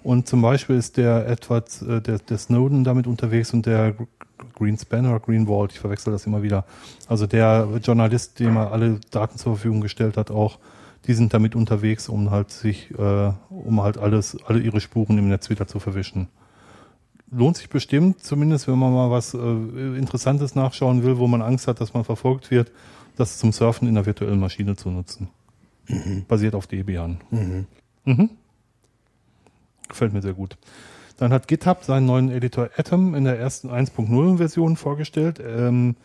Und 0.01 0.27
zum 0.27 0.41
Beispiel 0.41 0.77
ist 0.77 0.95
der 0.97 1.27
Edward, 1.27 1.69
äh, 1.81 2.01
der, 2.01 2.19
der 2.19 2.37
Snowden 2.37 2.83
damit 2.85 3.05
unterwegs 3.05 3.53
und 3.53 3.65
der 3.65 3.91
Gr- 3.91 4.07
Greenspan 4.55 5.05
oder 5.05 5.19
Greenwald, 5.19 5.73
ich 5.73 5.79
verwechsel 5.79 6.11
das 6.11 6.25
immer 6.25 6.41
wieder. 6.41 6.65
Also 7.07 7.27
der 7.27 7.67
Journalist, 7.83 8.39
dem 8.39 8.57
er 8.57 8.71
alle 8.71 8.99
Daten 9.11 9.37
zur 9.37 9.55
Verfügung 9.55 9.81
gestellt 9.81 10.17
hat, 10.17 10.31
auch, 10.31 10.59
die 11.07 11.13
sind 11.13 11.33
damit 11.33 11.53
unterwegs, 11.53 12.07
um 12.07 12.31
halt 12.31 12.51
sich, 12.51 12.91
äh, 12.97 13.31
um 13.49 13.81
halt 13.81 13.97
alles, 13.97 14.37
alle 14.45 14.59
ihre 14.59 14.79
Spuren 14.79 15.17
im 15.17 15.27
Netz 15.27 15.49
wieder 15.49 15.67
zu 15.67 15.79
verwischen 15.79 16.29
lohnt 17.35 17.57
sich 17.57 17.69
bestimmt, 17.69 18.23
zumindest 18.23 18.67
wenn 18.67 18.77
man 18.77 18.93
mal 18.93 19.11
was 19.11 19.33
äh, 19.33 19.37
Interessantes 19.37 20.55
nachschauen 20.55 21.03
will, 21.03 21.17
wo 21.17 21.27
man 21.27 21.41
Angst 21.41 21.67
hat, 21.67 21.81
dass 21.81 21.93
man 21.93 22.03
verfolgt 22.03 22.51
wird, 22.51 22.71
das 23.15 23.37
zum 23.37 23.51
Surfen 23.51 23.87
in 23.87 23.95
der 23.95 24.05
virtuellen 24.05 24.39
Maschine 24.39 24.75
zu 24.75 24.89
nutzen. 24.89 25.29
Basiert 26.27 26.55
auf 26.55 26.67
Debian. 26.67 27.19
Mhm. 28.05 28.29
Gefällt 29.87 30.13
mir 30.13 30.21
sehr 30.21 30.33
gut. 30.33 30.57
Dann 31.17 31.31
hat 31.31 31.47
GitHub 31.47 31.83
seinen 31.83 32.05
neuen 32.05 32.31
Editor 32.31 32.69
Atom 32.75 33.15
in 33.15 33.25
der 33.25 33.37
ersten 33.37 33.69
1.0 33.69 34.37
Version 34.37 34.75
vorgestellt. 34.75 35.41
Ähm, 35.45 35.95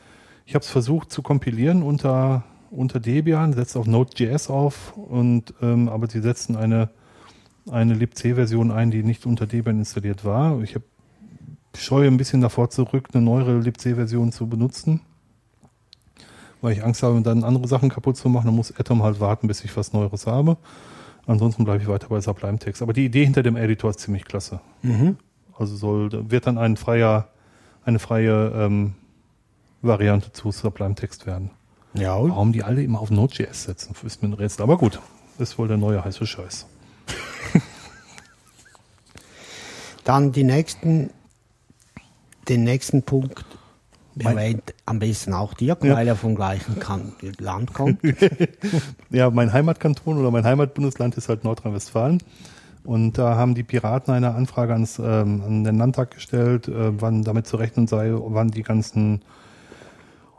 ich 0.44 0.54
habe 0.54 0.62
es 0.62 0.70
versucht 0.70 1.10
zu 1.10 1.22
kompilieren 1.22 1.82
unter, 1.82 2.44
unter 2.70 3.00
Debian, 3.00 3.52
setzt 3.52 3.76
auf 3.76 3.86
Node.js 3.86 4.50
auf, 4.50 4.96
und, 4.96 5.54
ähm, 5.62 5.88
aber 5.88 6.08
sie 6.08 6.20
setzen 6.20 6.56
eine, 6.56 6.90
eine 7.70 7.94
libc-Version 7.94 8.70
ein, 8.70 8.90
die 8.90 9.02
nicht 9.02 9.26
unter 9.26 9.46
Debian 9.46 9.78
installiert 9.78 10.24
war. 10.24 10.60
Ich 10.62 10.74
habe 10.74 10.84
scheue 11.82 12.06
ein 12.06 12.16
bisschen 12.16 12.40
davor 12.40 12.70
zurück, 12.70 13.08
eine 13.12 13.22
neuere 13.22 13.58
libc-Version 13.58 14.32
zu 14.32 14.46
benutzen, 14.46 15.00
weil 16.60 16.72
ich 16.72 16.84
Angst 16.84 17.02
habe, 17.02 17.20
dann 17.22 17.44
andere 17.44 17.68
Sachen 17.68 17.88
kaputt 17.88 18.16
zu 18.16 18.28
machen. 18.28 18.46
Dann 18.46 18.56
muss 18.56 18.74
Atom 18.76 19.02
halt 19.02 19.20
warten, 19.20 19.48
bis 19.48 19.64
ich 19.64 19.76
was 19.76 19.92
Neueres 19.92 20.26
habe. 20.26 20.56
Ansonsten 21.26 21.64
bleibe 21.64 21.82
ich 21.82 21.88
weiter 21.88 22.08
bei 22.08 22.20
Sublime 22.20 22.58
Text. 22.58 22.82
Aber 22.82 22.92
die 22.92 23.04
Idee 23.04 23.24
hinter 23.24 23.42
dem 23.42 23.56
Editor 23.56 23.90
ist 23.90 24.00
ziemlich 24.00 24.24
klasse. 24.24 24.60
Also 25.56 25.76
soll, 25.76 26.30
wird 26.30 26.46
dann 26.46 26.56
ein 26.56 26.76
freier, 26.76 27.28
eine 27.84 27.98
freie 27.98 28.52
ähm, 28.56 28.94
Variante 29.82 30.32
zu 30.32 30.50
Sublime 30.50 30.94
Text 30.94 31.26
werden. 31.26 31.50
Ja. 31.94 32.16
Warum 32.16 32.52
die 32.52 32.62
alle 32.62 32.82
immer 32.82 33.00
auf 33.00 33.10
Node.js 33.10 33.64
setzen, 33.64 33.94
ist 34.04 34.22
mir 34.22 34.30
ein 34.30 34.34
Rätsel. 34.34 34.62
Aber 34.62 34.78
gut, 34.78 35.00
ist 35.38 35.58
wohl 35.58 35.68
der 35.68 35.76
neue 35.76 36.04
heiße 36.04 36.26
Scheiß. 36.26 36.66
Dann 40.04 40.32
die 40.32 40.44
nächsten, 40.44 41.10
den 42.48 42.64
nächsten 42.64 43.02
Punkt 43.02 43.44
erwähnt 44.18 44.74
am 44.84 44.98
besten 44.98 45.32
auch 45.32 45.54
Dirk, 45.54 45.84
Ja. 45.84 45.94
weil 45.94 46.08
er 46.08 46.16
vom 46.16 46.34
gleichen 46.34 46.78
kan 46.80 47.12
Land 47.38 47.72
kommt. 47.74 48.00
Ja, 49.10 49.30
mein 49.30 49.52
Heimatkanton 49.52 50.18
oder 50.18 50.30
mein 50.30 50.44
Heimatbundesland 50.44 51.16
ist 51.16 51.28
halt 51.28 51.44
Nordrhein-Westfalen. 51.44 52.22
Und 52.84 53.18
da 53.18 53.36
haben 53.36 53.54
die 53.54 53.62
Piraten 53.64 54.12
eine 54.14 54.34
Anfrage 54.34 54.72
ans, 54.72 54.98
ähm, 54.98 55.42
an 55.46 55.64
den 55.64 55.76
Landtag 55.78 56.12
gestellt, 56.12 56.68
äh, 56.68 57.00
wann 57.00 57.22
damit 57.22 57.46
zu 57.46 57.56
rechnen 57.56 57.86
sei, 57.86 58.12
wann 58.14 58.50
die 58.50 58.62
ganzen 58.62 59.22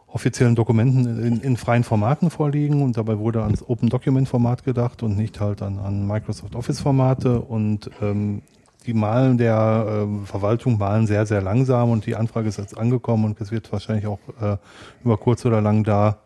offiziellen 0.07 0.55
Dokumenten 0.55 1.23
in, 1.23 1.39
in 1.41 1.57
freien 1.57 1.83
Formaten 1.83 2.29
vorliegen. 2.31 2.81
Und 2.81 2.97
dabei 2.97 3.19
wurde 3.19 3.43
ans 3.43 3.63
Open 3.67 3.89
Document 3.89 4.27
Format 4.27 4.63
gedacht 4.63 5.03
und 5.03 5.15
nicht 5.15 5.39
halt 5.39 5.61
an, 5.61 5.77
an 5.79 6.07
Microsoft 6.07 6.55
Office 6.55 6.79
Formate. 6.79 7.39
Und 7.41 7.91
ähm, 8.01 8.41
die 8.89 8.96
Malen 8.96 9.38
der 9.38 9.86
ähm, 9.88 10.25
Verwaltung 10.25 10.79
malen 10.79 11.05
sehr, 11.05 11.27
sehr 11.27 11.43
langsam 11.43 11.91
und 11.91 12.08
die 12.08 12.15
Anfrage 12.15 12.50
ist 12.50 12.58
jetzt 12.58 12.75
angekommen 12.75 13.25
und 13.25 13.39
es 13.39 13.51
wird 13.51 13.72
wahrscheinlich 13.72 14.08
auch 14.08 14.19
äh, 14.41 14.58
über 15.03 15.17
kurz 15.17 15.46
oder 15.46 15.62
lang 15.62 15.84
da 15.84 16.17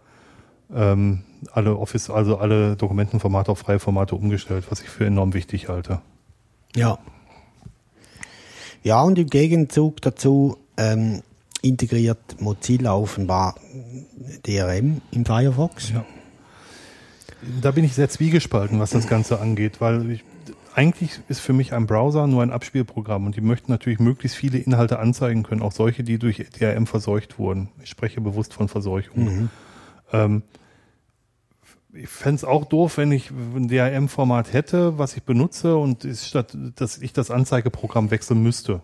ähm, 0.74 1.24
alle 1.52 1.76
Office, 1.76 2.10
also 2.10 2.38
alle 2.38 2.78
Dokumentenformate 2.78 3.52
auf 3.52 3.60
freie 3.60 3.80
Formate 3.80 4.16
umgestellt, 4.16 4.64
was 4.70 4.82
ich 4.82 4.88
für 4.88 5.06
enorm 5.06 5.34
wichtig 5.34 5.68
halte. 5.68 6.00
Ja. 6.74 7.00
Ja, 8.82 9.02
und 9.02 9.20
im 9.20 9.28
Gegenzug 9.28 10.02
dazu 10.02 10.58
ähm, 10.78 11.22
integriert 11.62 12.40
Mozilla 12.40 12.94
offenbar 12.94 13.56
DRM 14.48 15.02
im 15.12 15.26
Firefox. 15.26 15.92
Ja. 15.92 16.06
Da 17.62 17.72
bin 17.72 17.84
ich 17.84 17.94
sehr 17.94 18.08
zwiegespalten, 18.08 18.80
was 18.80 18.92
das 18.92 19.08
Ganze 19.10 19.42
angeht, 19.42 19.82
weil 19.82 20.12
ich, 20.12 20.24
eigentlich 20.76 21.20
ist 21.28 21.40
für 21.40 21.54
mich 21.54 21.74
ein 21.74 21.86
Browser 21.88 22.28
nur 22.28 22.42
ein 22.42 22.52
Abspielprogramm 22.52 23.26
und 23.26 23.36
die 23.36 23.42
möchten 23.42 23.72
natürlich 23.72 24.00
möglichst 24.00 24.38
viele 24.38 24.58
Inhalte 24.58 25.00
anzeigen 25.00 25.44
können, 25.44 25.62
auch 25.62 25.72
solche, 25.72 26.04
die 26.04 26.18
durch 26.18 26.46
DRM 26.60 26.88
verseucht 26.88 27.38
wurden. 27.38 27.70
Ich 27.84 27.90
spreche 27.90 28.22
bewusst 28.22 28.54
von 28.54 28.68
Verseuchung. 28.68 29.50
Ähm, 30.12 30.44
ich 31.94 32.10
fände 32.10 32.38
es 32.38 32.44
auch 32.44 32.66
doof, 32.66 32.98
wenn 32.98 33.12
ich 33.12 33.30
ein 33.30 33.68
DRM-Format 33.68 34.52
hätte, 34.52 34.98
was 34.98 35.16
ich 35.16 35.24
benutze 35.24 35.78
und 35.78 36.06
ist 36.06 36.28
statt, 36.28 36.58
dass 36.76 36.98
ich 36.98 37.14
das 37.14 37.30
Anzeigeprogramm 37.30 38.10
wechseln 38.10 38.42
müsste. 38.42 38.82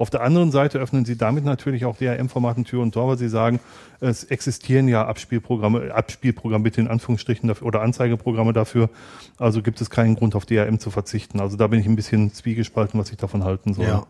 Auf 0.00 0.08
der 0.08 0.22
anderen 0.22 0.50
Seite 0.50 0.78
öffnen 0.78 1.04
sie 1.04 1.18
damit 1.18 1.44
natürlich 1.44 1.84
auch 1.84 1.94
DRM-Formaten 1.94 2.64
Tür 2.64 2.80
und 2.80 2.92
Tor, 2.92 3.08
weil 3.08 3.18
sie 3.18 3.28
sagen, 3.28 3.60
es 4.00 4.24
existieren 4.24 4.88
ja 4.88 5.06
Abspielprogramme, 5.06 5.92
Abspielprogramme 5.94 6.64
bitte 6.64 6.80
in 6.80 6.88
Anführungsstrichen 6.88 7.46
dafür, 7.46 7.66
oder 7.66 7.82
Anzeigeprogramme 7.82 8.54
dafür. 8.54 8.88
Also 9.36 9.60
gibt 9.60 9.78
es 9.82 9.90
keinen 9.90 10.14
Grund 10.14 10.34
auf 10.34 10.46
DRM 10.46 10.78
zu 10.78 10.90
verzichten. 10.90 11.38
Also 11.38 11.58
da 11.58 11.66
bin 11.66 11.80
ich 11.80 11.86
ein 11.86 11.96
bisschen 11.96 12.32
zwiegespalten, 12.32 12.98
was 12.98 13.10
ich 13.10 13.18
davon 13.18 13.44
halten 13.44 13.74
soll. 13.74 13.84
Ja, 13.84 14.06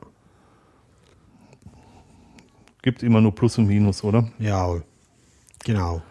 Gibt 2.82 3.02
immer 3.02 3.20
nur 3.20 3.34
Plus 3.34 3.58
und 3.58 3.66
Minus, 3.66 4.04
oder? 4.04 4.28
ja, 4.38 4.76
genau. 5.64 6.02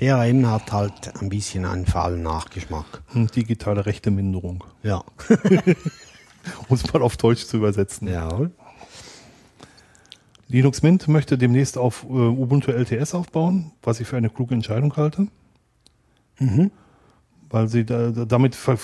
DRM 0.00 0.50
hat 0.50 0.72
halt 0.72 1.12
ein 1.22 1.28
bisschen 1.28 1.66
einen 1.66 1.86
faulen 1.86 2.24
Nachgeschmack. 2.24 3.04
Hm, 3.12 3.28
Digitale 3.28 3.86
Rechteminderung. 3.86 4.64
Ja. 4.82 5.04
Um 6.68 6.74
es 6.74 6.92
mal 6.92 7.00
auf 7.00 7.16
Deutsch 7.16 7.46
zu 7.46 7.56
übersetzen. 7.56 8.06
Ja. 8.06 8.50
Linux 10.48 10.82
Mint 10.82 11.08
möchte 11.08 11.38
demnächst 11.38 11.78
auf 11.78 12.04
äh, 12.04 12.06
Ubuntu 12.12 12.70
LTS 12.70 13.14
aufbauen, 13.14 13.72
was 13.82 14.00
ich 14.00 14.06
für 14.06 14.16
eine 14.16 14.30
kluge 14.30 14.54
Entscheidung 14.54 14.94
halte. 14.96 15.28
Weil 17.50 17.68
sie 17.68 17.84
da, 17.84 18.10
da- 18.10 18.24
damit 18.24 18.54
äh, 18.66 18.76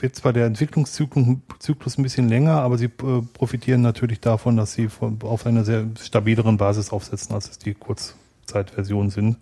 wird 0.00 0.14
zwar 0.16 0.32
der 0.32 0.46
Entwicklungszyklus 0.46 1.38
Zyklus 1.60 1.98
ein 1.98 2.02
bisschen 2.02 2.28
länger, 2.28 2.60
aber 2.60 2.76
sie 2.78 2.86
äh, 2.86 3.22
profitieren 3.32 3.80
natürlich 3.82 4.20
davon, 4.20 4.56
dass 4.56 4.74
sie 4.74 4.88
von, 4.88 5.18
auf 5.22 5.46
einer 5.46 5.64
sehr 5.64 5.86
stabileren 6.00 6.56
Basis 6.56 6.90
aufsetzen, 6.92 7.34
als 7.34 7.48
es 7.50 7.58
die 7.58 7.74
Kurzzeitversionen 7.74 9.10
sind, 9.10 9.36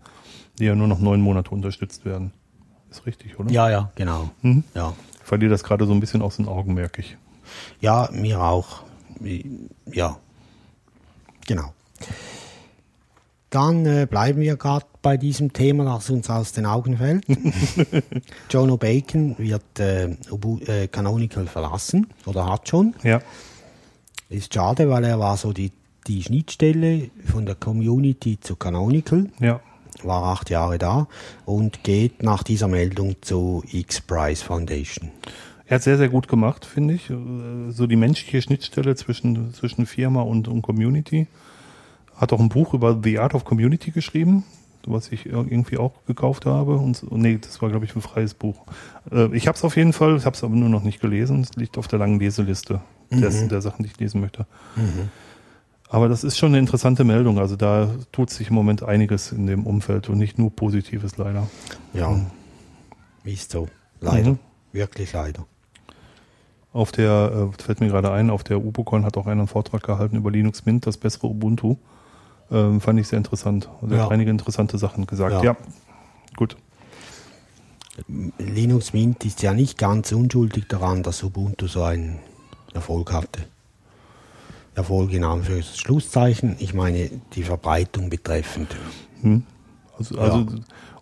die 0.59 0.65
ja 0.67 0.75
nur 0.75 0.87
noch 0.89 1.01
neun 1.01 1.21
Monate 1.21 1.51
unterstützt 1.51 2.05
werden. 2.05 2.33
Ist 2.91 3.07
richtig, 3.07 3.39
oder? 3.41 3.51
Ja, 3.51 3.71
ja, 3.71 3.91
genau. 3.97 4.31
Mhm. 4.43 4.63
Ja. 4.75 4.93
Ich 5.21 5.27
verliere 5.27 5.51
das 5.51 5.65
gerade 5.65 5.87
so 5.87 5.93
ein 5.93 6.01
bisschen 6.01 6.23
aus 6.23 6.37
den 6.37 6.47
Augen, 6.47 6.75
merke 6.75 7.01
ich. 7.01 7.17
Ja, 7.81 8.09
mir 8.13 8.41
auch. 8.43 8.85
Ja. 9.91 10.19
Genau. 11.47 11.73
Dann 13.51 13.87
äh, 13.87 14.07
bleiben 14.11 14.41
wir 14.41 14.57
gerade 14.57 14.87
bei 15.01 15.17
diesem 15.17 15.53
Thema, 15.53 15.85
das 15.85 16.11
uns 16.11 16.29
aus 16.29 16.53
den 16.53 16.67
Augen 16.67 16.97
fällt. 16.97 17.25
John 18.51 18.71
O'Bacon 18.71 19.39
wird 19.39 19.79
äh, 19.79 20.17
Ubu- 20.31 20.67
äh, 20.69 20.89
Canonical 20.89 21.47
verlassen 21.47 22.09
oder 22.27 22.47
hat 22.51 22.69
schon. 22.69 22.95
Ja. 23.05 23.21
Ist 24.29 24.53
schade, 24.53 24.89
weil 24.91 25.05
er 25.05 25.21
war 25.21 25.37
so 25.37 25.53
die, 25.53 25.71
die 26.09 26.23
Schnittstelle 26.25 27.11
von 27.31 27.47
der 27.47 27.55
Community 27.55 28.41
zu 28.41 28.57
Canonical, 28.57 29.29
Ja. 29.39 29.61
war 30.03 30.25
acht 30.25 30.51
Jahre 30.51 30.79
da 30.79 31.07
und 31.45 31.85
geht 31.85 32.25
nach 32.25 32.43
dieser 32.43 32.67
Meldung 32.67 33.15
zu 33.21 33.63
X-Prize 33.71 34.45
Foundation. 34.45 35.13
Er 35.67 35.77
hat 35.77 35.83
sehr, 35.83 35.97
sehr 35.97 36.09
gut 36.09 36.29
gemacht, 36.29 36.65
finde 36.65 36.95
ich. 36.95 37.11
Äh, 37.11 37.71
So 37.71 37.87
die 37.87 37.97
menschliche 37.97 38.43
Schnittstelle 38.43 38.95
zwischen, 38.97 39.55
zwischen 39.55 39.87
Firma 39.87 40.23
und, 40.23 40.49
und 40.49 40.63
Community. 40.63 41.27
Hat 42.17 42.33
auch 42.33 42.41
ein 42.41 42.49
Buch 42.51 42.75
über 42.75 42.99
The 43.03 43.19
Art 43.19 43.35
of 43.35 43.45
Community 43.45 43.91
geschrieben, 43.91 44.45
was 44.87 45.11
ich 45.11 45.27
irgendwie 45.27 45.79
auch 45.79 45.93
gekauft 46.07 46.47
habe. 46.47 46.77
Und, 46.77 47.11
nee, 47.13 47.39
das 47.41 47.61
war, 47.63 47.71
glaube 47.71 47.87
ich, 47.87 47.97
ein 47.97 48.03
freies 48.03 48.35
Buch. 48.35 48.67
Äh, 49.11 49.35
Ich 49.35 49.47
habe 49.49 49.57
es 49.57 49.65
auf 49.65 49.77
jeden 49.77 49.93
Fall, 49.93 50.17
ich 50.17 50.27
habe 50.27 50.37
es 50.37 50.45
aber 50.45 50.55
nur 50.55 50.69
noch 50.69 50.83
nicht 50.83 51.01
gelesen. 51.01 51.41
Es 51.41 51.55
liegt 51.57 51.79
auf 51.79 51.89
der 51.89 51.99
langen 51.99 52.19
Leseliste 52.21 52.81
der, 53.11 53.31
der 53.31 53.61
Sachen, 53.63 53.83
die 53.85 53.91
ich 53.91 53.99
lesen 53.99 54.21
möchte. 54.21 54.47
Aber 55.89 56.09
das 56.09 56.25
ist 56.25 56.37
schon 56.39 56.49
eine 56.51 56.59
interessante 56.59 57.05
Meldung. 57.05 57.39
Also 57.39 57.57
da 57.57 57.89
tut 58.13 58.31
sich 58.31 58.49
im 58.49 58.55
Moment 58.55 58.83
einiges 58.83 59.31
in 59.33 59.47
dem 59.47 59.65
Umfeld 59.67 60.09
und 60.09 60.19
nicht 60.19 60.39
nur 60.39 60.51
Positives 60.51 61.17
leider. 61.17 61.49
Ja. 61.93 62.21
Ist 63.25 63.51
so. 63.53 63.69
Leider. 64.01 64.31
Mhm. 64.33 64.39
Wirklich 64.73 65.13
leider. 65.13 65.47
Auf 66.75 66.93
der, 66.93 67.51
äh, 67.57 67.63
fällt 67.63 67.81
mir 67.81 67.89
gerade 67.89 68.11
ein, 68.11 68.29
auf 68.31 68.45
der 68.45 68.59
UBOCon 68.63 69.05
hat 69.07 69.17
auch 69.17 69.27
einer 69.27 69.41
einen 69.43 69.49
Vortrag 69.49 69.83
gehalten 69.83 70.17
über 70.17 70.31
Linux 70.31 70.67
Mint, 70.67 70.87
das 70.87 70.97
bessere 70.99 71.29
Ubuntu. 71.29 71.77
Ähm, 72.51 72.81
fand 72.83 72.99
ich 73.01 73.09
sehr 73.09 73.17
interessant. 73.17 73.71
Also 73.81 73.95
er 73.95 73.99
Ja. 74.01 74.05
hat 74.07 74.13
einige 74.13 74.31
interessante 74.31 74.77
Sachen 74.77 75.07
gesagt. 75.07 75.33
Ja. 75.37 75.43
Ja, 75.43 75.57
gut. 76.37 76.57
Linux 78.39 78.93
Mint 78.93 79.25
ist 79.25 79.41
ja 79.43 79.55
nicht 79.55 79.79
ganz 79.79 80.11
unschuldig 80.13 80.67
daran, 80.69 81.03
dass 81.05 81.23
Ubuntu 81.23 81.69
so 81.69 81.85
einen 81.85 82.19
Erfolg 82.75 83.13
hatte. 83.13 83.45
Erfolg 84.75 85.13
in 85.13 85.23
Anführungs- 85.25 85.77
Schlusszeichen. 85.79 86.57
Ich 86.59 86.75
meine, 86.75 87.09
die 87.35 87.45
Verbreitung 87.45 88.11
betreffend. 88.11 88.75
Also, 89.97 90.19
also 90.19 90.47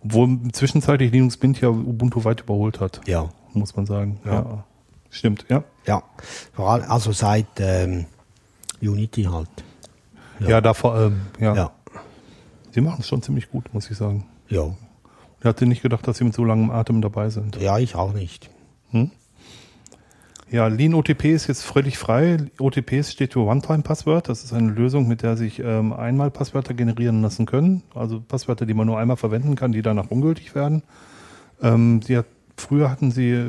obwohl 0.04 0.38
zwischenzeitlich 0.52 1.10
Linux 1.12 1.40
Mint 1.40 1.60
ja 1.62 1.70
Ubuntu 1.70 2.24
weit 2.24 2.42
überholt 2.42 2.78
hat, 2.80 3.00
Ja. 3.06 3.30
muss 3.54 3.74
man 3.74 3.86
sagen. 3.86 4.20
Ja. 4.26 4.64
Ja. 5.12 5.16
Stimmt, 5.16 5.46
ja. 5.48 5.64
Ja. 5.86 6.02
Vor 6.52 6.70
allem, 6.70 6.90
also 6.90 7.12
seit 7.12 7.46
ähm, 7.58 8.06
Unity 8.80 9.24
halt. 9.24 9.48
Ja, 10.40 10.60
da 10.60 10.74
vor 10.74 10.94
allem, 10.94 11.20
ja. 11.38 11.54
Ja. 11.54 11.70
Sie 12.72 12.80
machen 12.80 12.98
es 13.00 13.08
schon 13.08 13.22
ziemlich 13.22 13.50
gut, 13.50 13.72
muss 13.72 13.90
ich 13.90 13.96
sagen. 13.96 14.26
Ja. 14.48 14.74
Ich 15.38 15.44
hatte 15.44 15.66
nicht 15.66 15.82
gedacht, 15.82 16.06
dass 16.08 16.18
sie 16.18 16.24
mit 16.24 16.34
so 16.34 16.44
langem 16.44 16.70
Atem 16.70 17.00
dabei 17.00 17.28
sind. 17.28 17.56
Ja, 17.60 17.78
ich 17.78 17.94
auch 17.94 18.12
nicht. 18.12 18.50
Ja, 20.52 20.66
Lean 20.66 20.92
OTP 20.92 21.32
ist 21.32 21.46
jetzt 21.46 21.62
völlig 21.62 21.96
frei. 21.96 22.36
OTP 22.58 23.02
steht 23.04 23.32
für 23.32 23.40
One-Time-Password. 23.40 24.28
Das 24.28 24.44
ist 24.44 24.52
eine 24.52 24.70
Lösung, 24.70 25.08
mit 25.08 25.22
der 25.22 25.38
sich 25.38 25.60
ähm, 25.60 25.94
einmal 25.94 26.30
Passwörter 26.30 26.74
generieren 26.74 27.22
lassen 27.22 27.46
können. 27.46 27.82
Also 27.94 28.20
Passwörter, 28.20 28.66
die 28.66 28.74
man 28.74 28.86
nur 28.86 28.98
einmal 28.98 29.16
verwenden 29.16 29.56
kann, 29.56 29.72
die 29.72 29.80
danach 29.80 30.10
ungültig 30.10 30.54
werden. 30.54 30.82
Ähm, 31.62 32.02
sie 32.02 32.18
hat, 32.18 32.26
früher 32.56 32.90
hatten 32.90 33.10
sie 33.10 33.30
äh, 33.30 33.46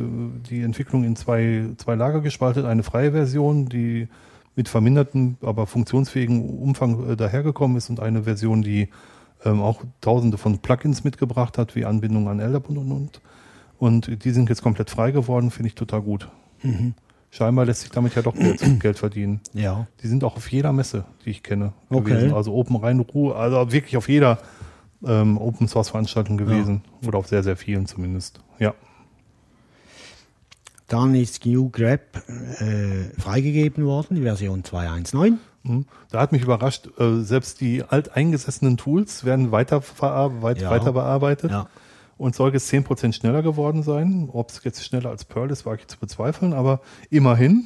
die 0.49 0.61
Entwicklung 0.61 1.03
in 1.03 1.15
zwei, 1.15 1.69
zwei 1.77 1.95
Lager 1.95 2.21
gespaltet. 2.21 2.65
Eine 2.65 2.83
freie 2.83 3.11
Version, 3.11 3.67
die 3.67 4.07
mit 4.55 4.69
vermindertem, 4.69 5.37
aber 5.41 5.65
funktionsfähigen 5.67 6.59
Umfang 6.59 7.11
äh, 7.11 7.15
dahergekommen 7.15 7.77
ist 7.77 7.89
und 7.89 7.99
eine 7.99 8.23
Version, 8.23 8.61
die 8.61 8.89
ähm, 9.45 9.61
auch 9.61 9.83
tausende 10.01 10.37
von 10.37 10.59
Plugins 10.59 11.03
mitgebracht 11.03 11.57
hat, 11.57 11.75
wie 11.75 11.85
Anbindung 11.85 12.27
an 12.27 12.39
LDAP 12.39 12.69
und, 12.69 12.77
und, 12.77 12.91
und. 12.91 13.21
Und 13.79 14.23
die 14.23 14.31
sind 14.31 14.49
jetzt 14.49 14.61
komplett 14.61 14.89
frei 14.89 15.11
geworden, 15.11 15.51
finde 15.51 15.67
ich 15.67 15.75
total 15.75 16.01
gut. 16.01 16.29
Scheinbar 17.31 17.65
lässt 17.65 17.81
sich 17.81 17.89
damit 17.89 18.15
ja 18.15 18.21
doch 18.21 18.35
Geld, 18.79 18.97
verdienen. 18.97 19.41
Ja. 19.53 19.87
Die 20.01 20.07
sind 20.07 20.23
auch 20.23 20.37
auf 20.37 20.49
jeder 20.51 20.71
Messe, 20.71 21.03
die 21.25 21.31
ich 21.31 21.43
kenne, 21.43 21.73
Okay. 21.89 22.11
gewesen. 22.11 22.33
Also 22.33 22.53
Open 22.53 22.77
Rhein 22.77 22.99
Ruhe, 22.99 23.35
also 23.35 23.71
wirklich 23.73 23.97
auf 23.97 24.07
jeder 24.07 24.37
ähm, 25.05 25.37
Open 25.37 25.67
Source 25.67 25.89
Veranstaltung 25.89 26.37
gewesen. 26.37 26.83
Oder 27.05 27.17
auf 27.17 27.27
sehr, 27.27 27.43
sehr 27.43 27.57
vielen 27.57 27.85
zumindest. 27.87 28.39
Ja. 28.59 28.73
Dann 30.87 31.15
ist 31.15 31.41
GNU 31.41 31.69
grep 31.69 32.21
äh, 32.59 33.19
freigegeben 33.19 33.85
worden, 33.85 34.15
die 34.15 34.21
Version 34.23 34.63
2.1.9. 34.63 35.33
Mhm. 35.63 35.85
Da 36.11 36.19
hat 36.19 36.31
mich 36.33 36.41
überrascht, 36.43 36.89
äh, 36.99 37.21
selbst 37.21 37.61
die 37.61 37.83
alteingesessenen 37.83 38.75
Tools 38.77 39.23
werden 39.23 39.51
weiter, 39.51 39.81
weit, 39.99 40.61
Ja. 40.61 40.69
weiter 40.69 40.91
bearbeitet. 40.91 41.51
Ja. 41.51 41.67
Und 42.17 42.35
soll 42.35 42.53
jetzt 42.53 42.67
10% 42.71 43.13
schneller 43.15 43.41
geworden 43.41 43.81
sein. 43.81 44.29
Ob 44.31 44.49
es 44.49 44.61
jetzt 44.63 44.83
schneller 44.85 45.09
als 45.09 45.25
Perl 45.25 45.49
ist, 45.51 45.65
wage 45.65 45.81
ich 45.81 45.87
zu 45.87 45.97
bezweifeln. 45.97 46.53
Aber 46.53 46.81
immerhin, 47.09 47.65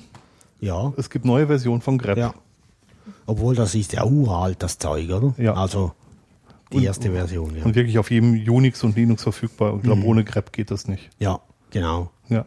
Ja. 0.62 0.94
es 0.98 1.10
gibt 1.10 1.26
neue 1.26 1.48
Versionen 1.48 1.82
von 1.82 1.98
grep. 1.98 2.18
Ja. 2.18 2.34
Obwohl 3.26 3.56
das 3.56 3.74
ist 3.76 3.94
ja 3.94 4.06
uralt, 4.06 4.62
das 4.64 4.78
Zeug, 4.78 5.10
oder? 5.10 5.34
Ja. 5.38 5.54
Also 5.56 5.92
die 6.72 6.78
Und- 6.78 6.84
erste 6.84 7.12
Version, 7.12 7.56
ja. 7.58 7.64
Und 7.66 7.76
wirklich 7.76 7.98
auf 7.98 8.12
jedem 8.12 8.34
Unix 8.34 8.84
und 8.84 8.96
Linux 8.96 9.24
verfügbar. 9.24 9.72
Ich 9.72 9.78
Mhm. 9.78 9.82
glaube, 9.82 10.04
ohne 10.06 10.24
grep 10.24 10.54
geht 10.54 10.72
das 10.72 10.88
nicht. 10.88 11.10
Ja, 11.20 11.40
genau. 11.72 12.12
Ja. 12.30 12.46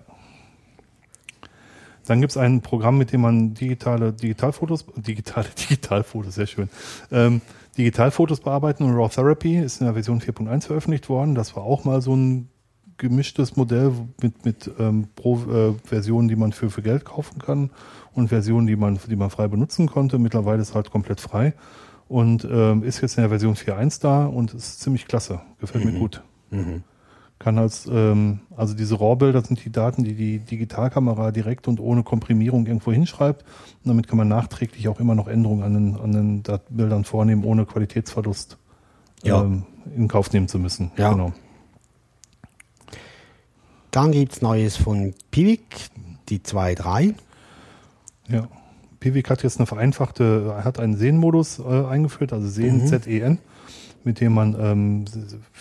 Dann 2.10 2.20
gibt 2.20 2.32
es 2.32 2.36
ein 2.36 2.60
Programm, 2.60 2.98
mit 2.98 3.12
dem 3.12 3.20
man 3.20 3.54
digitale 3.54 4.12
Digitalfotos, 4.12 4.84
digitale 4.96 5.46
Digitalfotos, 5.60 6.34
sehr 6.34 6.48
schön, 6.48 6.68
ähm, 7.12 7.40
Digitalfotos 7.78 8.40
bearbeiten 8.40 8.82
und 8.82 8.96
Raw 8.96 9.08
Therapy 9.08 9.56
ist 9.56 9.80
in 9.80 9.84
der 9.84 9.94
Version 9.94 10.20
4.1 10.20 10.66
veröffentlicht 10.66 11.08
worden. 11.08 11.36
Das 11.36 11.54
war 11.54 11.62
auch 11.62 11.84
mal 11.84 12.02
so 12.02 12.16
ein 12.16 12.48
gemischtes 12.96 13.54
Modell 13.54 13.92
mit, 14.20 14.44
mit 14.44 14.68
ähm, 14.80 15.06
pro 15.14 15.36
äh, 15.36 15.74
Versionen, 15.84 16.26
die 16.26 16.34
man 16.34 16.50
für, 16.50 16.68
für 16.68 16.82
Geld 16.82 17.04
kaufen 17.04 17.38
kann 17.38 17.70
und 18.12 18.26
Versionen, 18.26 18.66
die 18.66 18.74
man, 18.74 18.98
die 19.08 19.14
man 19.14 19.30
frei 19.30 19.46
benutzen 19.46 19.86
konnte. 19.86 20.18
Mittlerweile 20.18 20.62
ist 20.62 20.74
halt 20.74 20.90
komplett 20.90 21.20
frei 21.20 21.54
und 22.08 22.44
ähm, 22.50 22.82
ist 22.82 23.02
jetzt 23.02 23.18
in 23.18 23.22
der 23.22 23.28
Version 23.28 23.54
4.1 23.54 24.02
da 24.02 24.26
und 24.26 24.52
ist 24.52 24.80
ziemlich 24.80 25.06
klasse. 25.06 25.42
Gefällt 25.60 25.84
mir 25.84 25.92
gut 26.00 26.24
kann 27.40 27.58
als, 27.58 27.88
ähm, 27.90 28.40
also 28.54 28.74
diese 28.74 29.00
RAW-Bilder 29.00 29.42
sind 29.42 29.64
die 29.64 29.72
Daten, 29.72 30.04
die 30.04 30.14
die 30.14 30.38
Digitalkamera 30.38 31.32
direkt 31.32 31.66
und 31.66 31.80
ohne 31.80 32.02
Komprimierung 32.04 32.66
irgendwo 32.66 32.92
hinschreibt. 32.92 33.42
Und 33.82 33.88
damit 33.88 34.06
kann 34.06 34.18
man 34.18 34.28
nachträglich 34.28 34.86
auch 34.88 35.00
immer 35.00 35.14
noch 35.16 35.26
Änderungen 35.26 35.62
an 35.64 35.74
den, 35.74 35.96
an 35.96 36.12
den 36.12 36.42
Dat 36.44 36.62
Bildern 36.68 37.04
vornehmen, 37.04 37.42
ohne 37.44 37.64
Qualitätsverlust 37.64 38.58
Ja. 39.24 39.42
ähm, 39.42 39.64
in 39.96 40.06
Kauf 40.06 40.32
nehmen 40.32 40.48
zu 40.48 40.58
müssen. 40.58 40.92
Ja. 40.98 41.10
Genau. 41.12 41.32
Dann 43.90 44.12
gibt's 44.12 44.42
Neues 44.42 44.76
von 44.76 45.14
Pivik, 45.30 45.88
die 46.28 46.40
2.3. 46.40 47.14
Ja. 48.28 48.48
Pivik 49.00 49.30
hat 49.30 49.42
jetzt 49.42 49.58
eine 49.58 49.66
vereinfachte, 49.66 50.60
hat 50.62 50.78
einen 50.78 50.94
Sehen-Modus 50.94 51.58
äh, 51.58 51.62
eingeführt, 51.86 52.34
also 52.34 52.46
Sehen, 52.46 52.86
Z-E-N, 52.86 53.38
mit 54.04 54.20
dem 54.20 54.32
man 54.32 54.56
ähm, 54.58 55.04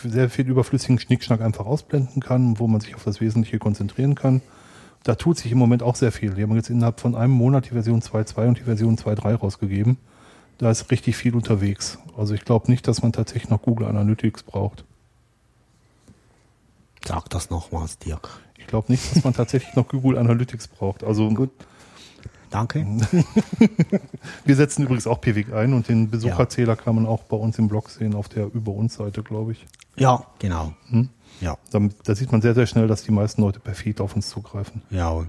sehr 0.03 0.29
viel 0.29 0.47
überflüssigen 0.47 0.99
Schnickschnack 0.99 1.41
einfach 1.41 1.65
ausblenden 1.65 2.21
kann, 2.21 2.59
wo 2.59 2.67
man 2.67 2.81
sich 2.81 2.95
auf 2.95 3.03
das 3.03 3.21
Wesentliche 3.21 3.59
konzentrieren 3.59 4.15
kann. 4.15 4.41
Da 5.03 5.15
tut 5.15 5.37
sich 5.37 5.51
im 5.51 5.57
Moment 5.57 5.83
auch 5.83 5.95
sehr 5.95 6.11
viel. 6.11 6.33
Die 6.33 6.43
haben 6.43 6.55
jetzt 6.55 6.69
innerhalb 6.69 6.99
von 6.99 7.15
einem 7.15 7.33
Monat 7.33 7.65
die 7.65 7.73
Version 7.73 8.01
2.2 8.01 8.47
und 8.47 8.59
die 8.59 8.63
Version 8.63 8.97
2.3 8.97 9.35
rausgegeben. 9.35 9.97
Da 10.57 10.69
ist 10.69 10.91
richtig 10.91 11.15
viel 11.15 11.35
unterwegs. 11.35 11.99
Also 12.17 12.33
ich 12.33 12.43
glaube 12.43 12.69
nicht, 12.69 12.87
dass 12.87 13.01
man 13.01 13.13
tatsächlich 13.13 13.49
noch 13.49 13.61
Google 13.61 13.87
Analytics 13.87 14.43
braucht. 14.43 14.83
Sag 17.05 17.29
das 17.29 17.49
nochmals, 17.49 17.97
Dirk. 17.97 18.29
Ich 18.57 18.67
glaube 18.67 18.91
nicht, 18.91 19.15
dass 19.15 19.23
man 19.23 19.33
tatsächlich 19.33 19.73
noch 19.75 19.87
Google 19.87 20.17
Analytics 20.17 20.67
braucht. 20.67 21.03
Also 21.03 21.29
Gut. 21.29 21.51
Danke. 22.49 22.85
Wir 24.45 24.55
setzen 24.55 24.83
übrigens 24.83 25.05
auch 25.07 25.21
Pivik 25.21 25.53
ein 25.53 25.73
und 25.73 25.87
den 25.87 26.09
Besucherzähler 26.09 26.75
kann 26.75 26.95
man 26.95 27.05
auch 27.05 27.23
bei 27.23 27.37
uns 27.37 27.59
im 27.59 27.67
Blog 27.67 27.89
sehen, 27.89 28.15
auf 28.15 28.27
der 28.29 28.45
Über 28.53 28.71
uns 28.71 28.95
Seite, 28.95 29.21
glaube 29.23 29.51
ich. 29.51 29.65
Ja, 29.97 30.23
genau. 30.39 30.73
Hm? 30.89 31.09
Ja, 31.41 31.57
Damit, 31.71 31.95
da 32.05 32.15
sieht 32.15 32.31
man 32.31 32.41
sehr, 32.41 32.55
sehr 32.55 32.65
schnell, 32.65 32.87
dass 32.87 33.03
die 33.03 33.11
meisten 33.11 33.41
Leute 33.41 33.59
per 33.59 33.75
Feed 33.75 34.01
auf 34.01 34.15
uns 34.15 34.29
zugreifen. 34.29 34.81
ja, 34.89 35.23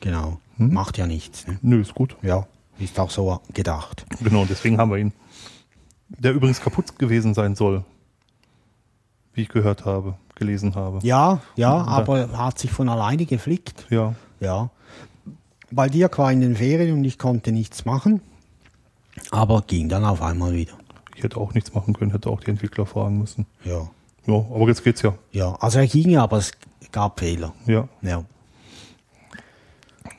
genau. 0.00 0.38
Hm? 0.56 0.72
Macht 0.72 0.98
ja 0.98 1.06
nichts. 1.06 1.46
Ne? 1.46 1.58
Nö, 1.62 1.80
ist 1.80 1.94
gut. 1.94 2.16
Ja, 2.22 2.46
ist 2.78 2.98
auch 2.98 3.10
so 3.10 3.40
gedacht. 3.52 4.04
Genau, 4.22 4.44
deswegen 4.46 4.78
haben 4.78 4.90
wir 4.90 4.96
ihn. 4.98 5.12
Der 6.08 6.32
übrigens 6.32 6.60
kaputt 6.60 6.98
gewesen 6.98 7.34
sein 7.34 7.54
soll. 7.54 7.84
Wie 9.34 9.42
ich 9.42 9.48
gehört 9.50 9.84
habe, 9.84 10.14
gelesen 10.34 10.74
habe. 10.74 10.98
Ja, 11.02 11.40
ja, 11.56 11.76
Ja. 11.76 11.84
aber 11.84 12.36
hat 12.38 12.58
sich 12.58 12.70
von 12.70 12.88
alleine 12.88 13.26
geflickt. 13.26 13.86
Ja. 13.90 14.14
Ja. 14.40 14.70
Weil 15.70 15.90
Dirk 15.90 16.18
war 16.18 16.30
in 16.32 16.40
den 16.40 16.56
Ferien 16.56 16.98
und 16.98 17.04
ich 17.04 17.18
konnte 17.18 17.52
nichts 17.52 17.84
machen. 17.84 18.20
Aber 19.30 19.62
ging 19.66 19.88
dann 19.88 20.04
auf 20.04 20.22
einmal 20.22 20.52
wieder. 20.52 20.74
Ich 21.16 21.22
hätte 21.22 21.38
auch 21.38 21.54
nichts 21.54 21.74
machen 21.74 21.94
können, 21.94 22.10
hätte 22.10 22.28
auch 22.30 22.40
die 22.40 22.50
Entwickler 22.50 22.86
fragen 22.86 23.18
müssen. 23.18 23.46
Ja. 23.64 23.88
Ja, 24.26 24.34
aber 24.34 24.68
jetzt 24.68 24.84
geht's 24.84 25.02
ja. 25.02 25.14
Ja, 25.32 25.54
also 25.56 25.78
er 25.78 25.86
ging, 25.86 26.16
aber 26.16 26.38
es 26.38 26.52
gab 26.92 27.20
Fehler. 27.20 27.54
Ja. 27.66 27.88
Ja. 28.02 28.24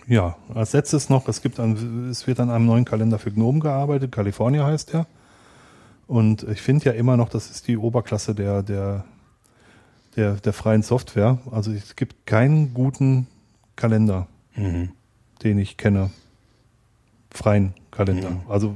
Ja, 0.08 0.38
als 0.54 0.72
letztes 0.72 1.10
noch, 1.10 1.28
es 1.28 1.42
gibt 1.42 1.60
ein, 1.60 2.10
es 2.10 2.26
wird 2.28 2.40
an 2.40 2.50
einem 2.50 2.66
neuen 2.66 2.86
Kalender 2.86 3.20
für 3.20 3.32
GNOME 3.32 3.60
gearbeitet, 3.60 4.12
California 4.12 4.66
heißt 4.66 4.94
der. 4.94 5.06
Und 6.08 6.44
ich 6.44 6.62
finde 6.62 6.86
ja 6.86 6.92
immer 6.94 7.18
noch, 7.18 7.28
das 7.28 7.50
ist 7.52 7.68
die 7.68 7.76
Oberklasse 7.78 8.34
der, 8.34 8.64
der, 8.64 9.04
der, 10.16 10.36
der 10.36 10.54
freien 10.54 10.82
Software. 10.82 11.40
Also 11.52 11.72
es 11.74 11.98
gibt 11.98 12.26
keinen 12.26 12.74
guten 12.74 13.28
Kalender, 13.76 14.28
Mhm. 14.56 14.90
Den 15.43 15.58
ich 15.60 15.78
kenne. 15.78 16.10
Freien 17.32 17.73
Kalender. 17.91 18.32
Also 18.47 18.73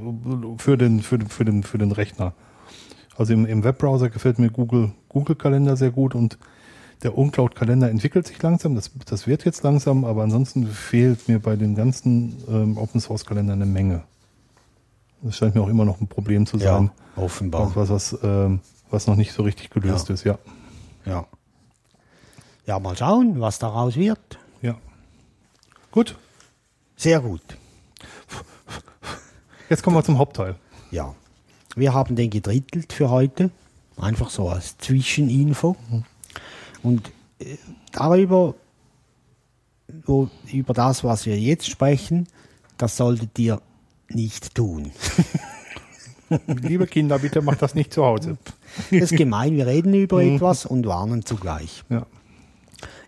für 0.58 0.76
den, 0.76 1.00
für 1.02 1.18
den, 1.18 1.28
für 1.28 1.44
den, 1.44 1.62
für 1.62 1.78
den 1.78 1.92
Rechner. 1.92 2.32
Also 3.16 3.32
im, 3.32 3.46
im 3.46 3.64
Webbrowser 3.64 4.08
gefällt 4.10 4.38
mir 4.38 4.50
Google, 4.50 4.92
Google 5.08 5.36
Kalender 5.36 5.76
sehr 5.76 5.90
gut 5.90 6.14
und 6.14 6.38
der 7.02 7.18
Uncloud 7.18 7.54
Kalender 7.56 7.90
entwickelt 7.90 8.26
sich 8.26 8.40
langsam. 8.42 8.74
Das, 8.74 8.90
das 9.06 9.26
wird 9.26 9.44
jetzt 9.44 9.62
langsam, 9.64 10.04
aber 10.04 10.22
ansonsten 10.22 10.66
fehlt 10.68 11.28
mir 11.28 11.40
bei 11.40 11.56
den 11.56 11.74
ganzen 11.74 12.36
ähm, 12.48 12.78
Open 12.78 13.00
Source 13.00 13.24
Kalendern 13.26 13.60
eine 13.60 13.70
Menge. 13.70 14.04
Das 15.22 15.36
scheint 15.36 15.54
mir 15.54 15.62
auch 15.62 15.68
immer 15.68 15.84
noch 15.84 16.00
ein 16.00 16.06
Problem 16.08 16.46
zu 16.46 16.56
Ja, 16.58 16.74
sein. 16.76 16.90
offenbar. 17.16 17.74
Was, 17.74 17.88
was, 17.90 18.12
was, 18.12 18.18
ähm, 18.22 18.60
was 18.90 19.06
noch 19.06 19.16
nicht 19.16 19.32
so 19.32 19.42
richtig 19.42 19.70
gelöst 19.70 20.08
Ja. 20.08 20.14
ist, 20.14 20.24
ja. 20.24 20.38
Ja. 21.04 21.26
Ja, 22.66 22.78
mal 22.78 22.96
schauen, 22.96 23.40
was 23.40 23.58
daraus 23.58 23.96
wird. 23.96 24.38
Ja. 24.62 24.76
Gut. 25.90 26.16
Sehr 27.02 27.18
gut. 27.18 27.42
Jetzt 29.68 29.82
kommen 29.82 29.96
wir 29.96 30.04
zum 30.04 30.18
Hauptteil. 30.18 30.54
Ja. 30.92 31.16
Wir 31.74 31.94
haben 31.94 32.14
den 32.14 32.30
gedrittelt 32.30 32.92
für 32.92 33.10
heute. 33.10 33.50
Einfach 33.96 34.30
so 34.30 34.48
als 34.48 34.78
Zwischeninfo. 34.78 35.74
Und 36.84 37.10
äh, 37.40 37.56
darüber, 37.90 38.54
wo, 40.06 40.28
über 40.52 40.74
das, 40.74 41.02
was 41.02 41.26
wir 41.26 41.36
jetzt 41.36 41.68
sprechen, 41.68 42.28
das 42.78 42.96
solltet 42.98 43.36
ihr 43.36 43.60
nicht 44.08 44.54
tun. 44.54 44.92
Liebe 46.46 46.86
Kinder, 46.86 47.18
bitte 47.18 47.42
macht 47.42 47.62
das 47.62 47.74
nicht 47.74 47.92
zu 47.92 48.04
Hause. 48.04 48.38
Das 48.92 49.10
ist 49.10 49.16
gemein, 49.16 49.56
wir 49.56 49.66
reden 49.66 49.92
über 49.92 50.22
etwas 50.22 50.66
und 50.66 50.86
warnen 50.86 51.24
zugleich. 51.24 51.82
Ja. 51.88 52.06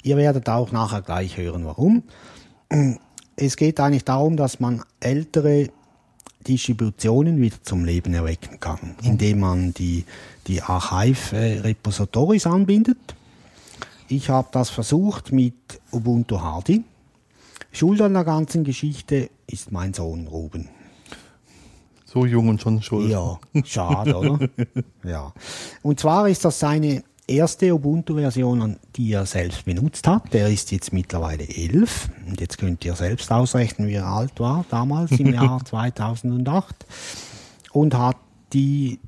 Ihr 0.02 0.16
werdet 0.16 0.48
auch 0.48 0.72
nachher 0.72 1.00
gleich 1.00 1.37
hören, 1.37 1.64
warum. 1.64 2.02
Es 3.36 3.56
geht 3.56 3.80
eigentlich 3.80 4.04
darum, 4.04 4.36
dass 4.36 4.60
man 4.60 4.84
ältere 5.00 5.70
Distributionen 6.46 7.40
wieder 7.40 7.56
zum 7.62 7.84
Leben 7.84 8.14
erwecken 8.14 8.60
kann, 8.60 8.94
indem 9.02 9.40
man 9.40 9.74
die, 9.74 10.04
die 10.46 10.62
Archive-Repositories 10.62 12.46
anbindet. 12.46 12.98
Ich 14.08 14.28
habe 14.28 14.48
das 14.52 14.70
versucht 14.70 15.32
mit 15.32 15.54
Ubuntu 15.90 16.40
Hardy. 16.40 16.84
Schuld 17.72 18.00
an 18.02 18.12
der 18.12 18.24
ganzen 18.24 18.62
Geschichte 18.62 19.30
ist 19.46 19.72
mein 19.72 19.94
Sohn 19.94 20.26
Ruben. 20.26 20.68
So 22.04 22.26
jung 22.26 22.48
und 22.48 22.60
schon 22.60 22.80
schuld. 22.80 23.10
Ja, 23.10 23.40
schade, 23.64 24.16
oder? 24.16 24.48
ja. 25.02 25.32
Und 25.82 25.98
zwar 25.98 26.28
ist 26.28 26.44
das 26.44 26.60
seine 26.60 27.02
erste 27.26 27.74
Ubuntu-Version, 27.74 28.76
die 28.96 29.12
er 29.12 29.26
selbst 29.26 29.64
benutzt 29.64 30.06
hat. 30.06 30.32
Der 30.32 30.48
ist 30.48 30.72
jetzt 30.72 30.92
mittlerweile 30.92 31.48
elf. 31.48 32.08
Und 32.26 32.40
jetzt 32.40 32.58
könnt 32.58 32.84
ihr 32.84 32.94
selbst 32.94 33.30
ausrechnen, 33.30 33.88
wie 33.88 33.94
er 33.94 34.06
alt 34.06 34.38
war 34.40 34.64
damals 34.70 35.12
im 35.12 35.32
Jahr 35.34 35.64
2008. 35.64 36.87
Und 37.72 37.94
hat 37.94 38.16
die 38.52 39.00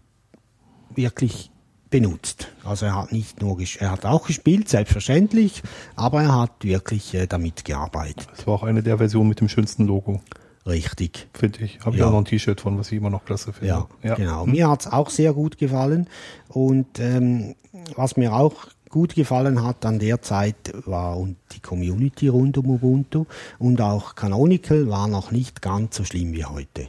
wirklich 0.95 1.51
benutzt. 1.91 2.49
Also 2.65 2.87
er 2.87 2.97
hat 2.97 3.13
nicht 3.13 3.41
nur, 3.41 3.59
er 3.79 3.91
hat 3.91 4.05
auch 4.07 4.27
gespielt, 4.27 4.69
selbstverständlich, 4.69 5.63
aber 5.95 6.23
er 6.23 6.35
hat 6.35 6.65
wirklich 6.65 7.15
äh, 7.15 7.27
damit 7.27 7.65
gearbeitet. 7.65 8.27
Das 8.37 8.47
war 8.47 8.55
auch 8.55 8.63
eine 8.65 8.83
der 8.83 8.99
Versionen 8.99 9.29
mit 9.29 9.41
dem 9.41 9.49
schönsten 9.49 9.87
Logo, 9.87 10.21
Richtig. 10.67 11.29
finde 11.33 11.61
ich. 11.65 11.79
Habe 11.81 11.97
ich 11.97 12.01
Ja. 12.01 12.07
auch 12.09 12.11
noch 12.13 12.19
ein 12.19 12.25
T-Shirt 12.25 12.61
von, 12.61 12.79
was 12.79 12.91
ich 12.91 12.99
immer 12.99 13.11
noch 13.11 13.25
klasse 13.25 13.53
finde. 13.53 13.87
Ja, 14.03 14.15
genau. 14.17 14.47
Mir 14.47 14.69
hat's 14.69 14.87
auch 14.87 15.11
sehr 15.11 15.33
gut 15.33 15.59
gefallen. 15.59 16.09
Und 16.49 16.99
ähm, 16.99 17.55
was 17.95 18.17
mir 18.17 18.33
auch 18.35 18.55
gut 18.89 19.15
gefallen 19.15 19.63
hat 19.63 19.85
an 19.85 19.99
der 19.99 20.23
Zeit 20.23 20.73
war 20.87 21.19
und 21.19 21.37
die 21.53 21.61
Community 21.61 22.29
rund 22.29 22.57
um 22.59 22.71
Ubuntu 22.71 23.27
und 23.59 23.81
auch 23.81 24.15
Canonical 24.15 24.89
war 24.89 25.07
noch 25.09 25.31
nicht 25.33 25.61
ganz 25.63 25.97
so 25.97 26.05
schlimm 26.05 26.33
wie 26.33 26.45
heute. 26.45 26.89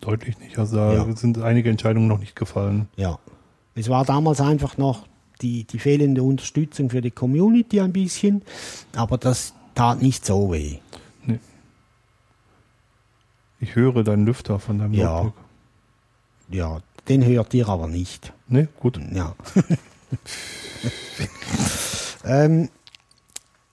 Deutlich 0.00 0.38
nicht. 0.38 0.58
Also 0.58 0.76
da 0.76 0.92
Ja. 0.94 1.16
sind 1.16 1.38
einige 1.40 1.70
Entscheidungen 1.70 2.08
noch 2.08 2.18
nicht 2.18 2.36
gefallen. 2.36 2.88
Ja. 2.96 3.18
Es 3.74 3.88
war 3.88 4.04
damals 4.04 4.40
einfach 4.40 4.76
noch 4.78 5.06
die, 5.40 5.64
die 5.64 5.78
fehlende 5.78 6.22
Unterstützung 6.22 6.90
für 6.90 7.00
die 7.00 7.10
Community 7.10 7.80
ein 7.80 7.92
bisschen, 7.92 8.42
aber 8.94 9.18
das 9.18 9.54
tat 9.74 10.02
nicht 10.02 10.24
so 10.26 10.52
weh. 10.52 10.78
Ich 13.62 13.76
höre 13.76 14.02
deinen 14.02 14.26
Lüfter 14.26 14.58
von 14.58 14.80
deinem 14.80 14.92
Ja. 14.92 15.22
Notebook. 15.22 15.34
Ja, 16.50 16.80
den 17.08 17.24
hört 17.24 17.54
ihr 17.54 17.68
aber 17.68 17.86
nicht. 17.86 18.32
Ne, 18.48 18.66
gut. 18.80 18.98
Ja. 19.12 19.36
ähm, 22.24 22.68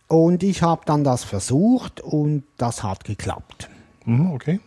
und 0.07 0.43
ich 0.43 0.61
habe 0.61 0.83
dann 0.85 1.03
das 1.03 1.23
versucht 1.23 2.01
und 2.01 2.43
das 2.57 2.83
hat 2.83 3.03
geklappt. 3.03 3.67
Mhm, 4.05 4.31
okay. 4.31 4.59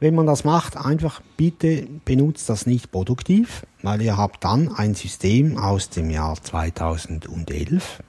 Wenn 0.00 0.16
man 0.16 0.26
das 0.26 0.42
macht, 0.42 0.76
einfach 0.76 1.22
bitte 1.36 1.86
benutzt 2.04 2.48
das 2.48 2.66
nicht 2.66 2.90
produktiv, 2.90 3.64
weil 3.82 4.02
ihr 4.02 4.16
habt 4.16 4.42
dann 4.42 4.74
ein 4.74 4.96
System 4.96 5.56
aus 5.56 5.88
dem 5.88 6.10
Jahr 6.10 6.36
2011, 6.42 8.02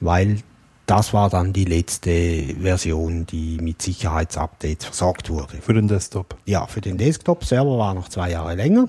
weil 0.00 0.38
das 0.88 1.12
war 1.12 1.28
dann 1.28 1.52
die 1.52 1.66
letzte 1.66 2.56
Version, 2.62 3.26
die 3.26 3.58
mit 3.60 3.82
Sicherheitsupdates 3.82 4.86
versorgt 4.86 5.28
wurde. 5.28 5.58
Für 5.60 5.74
den 5.74 5.86
Desktop. 5.86 6.36
Ja, 6.46 6.66
für 6.66 6.80
den 6.80 6.96
Desktop-Server 6.96 7.76
war 7.76 7.92
noch 7.92 8.08
zwei 8.08 8.30
Jahre 8.30 8.54
länger. 8.54 8.88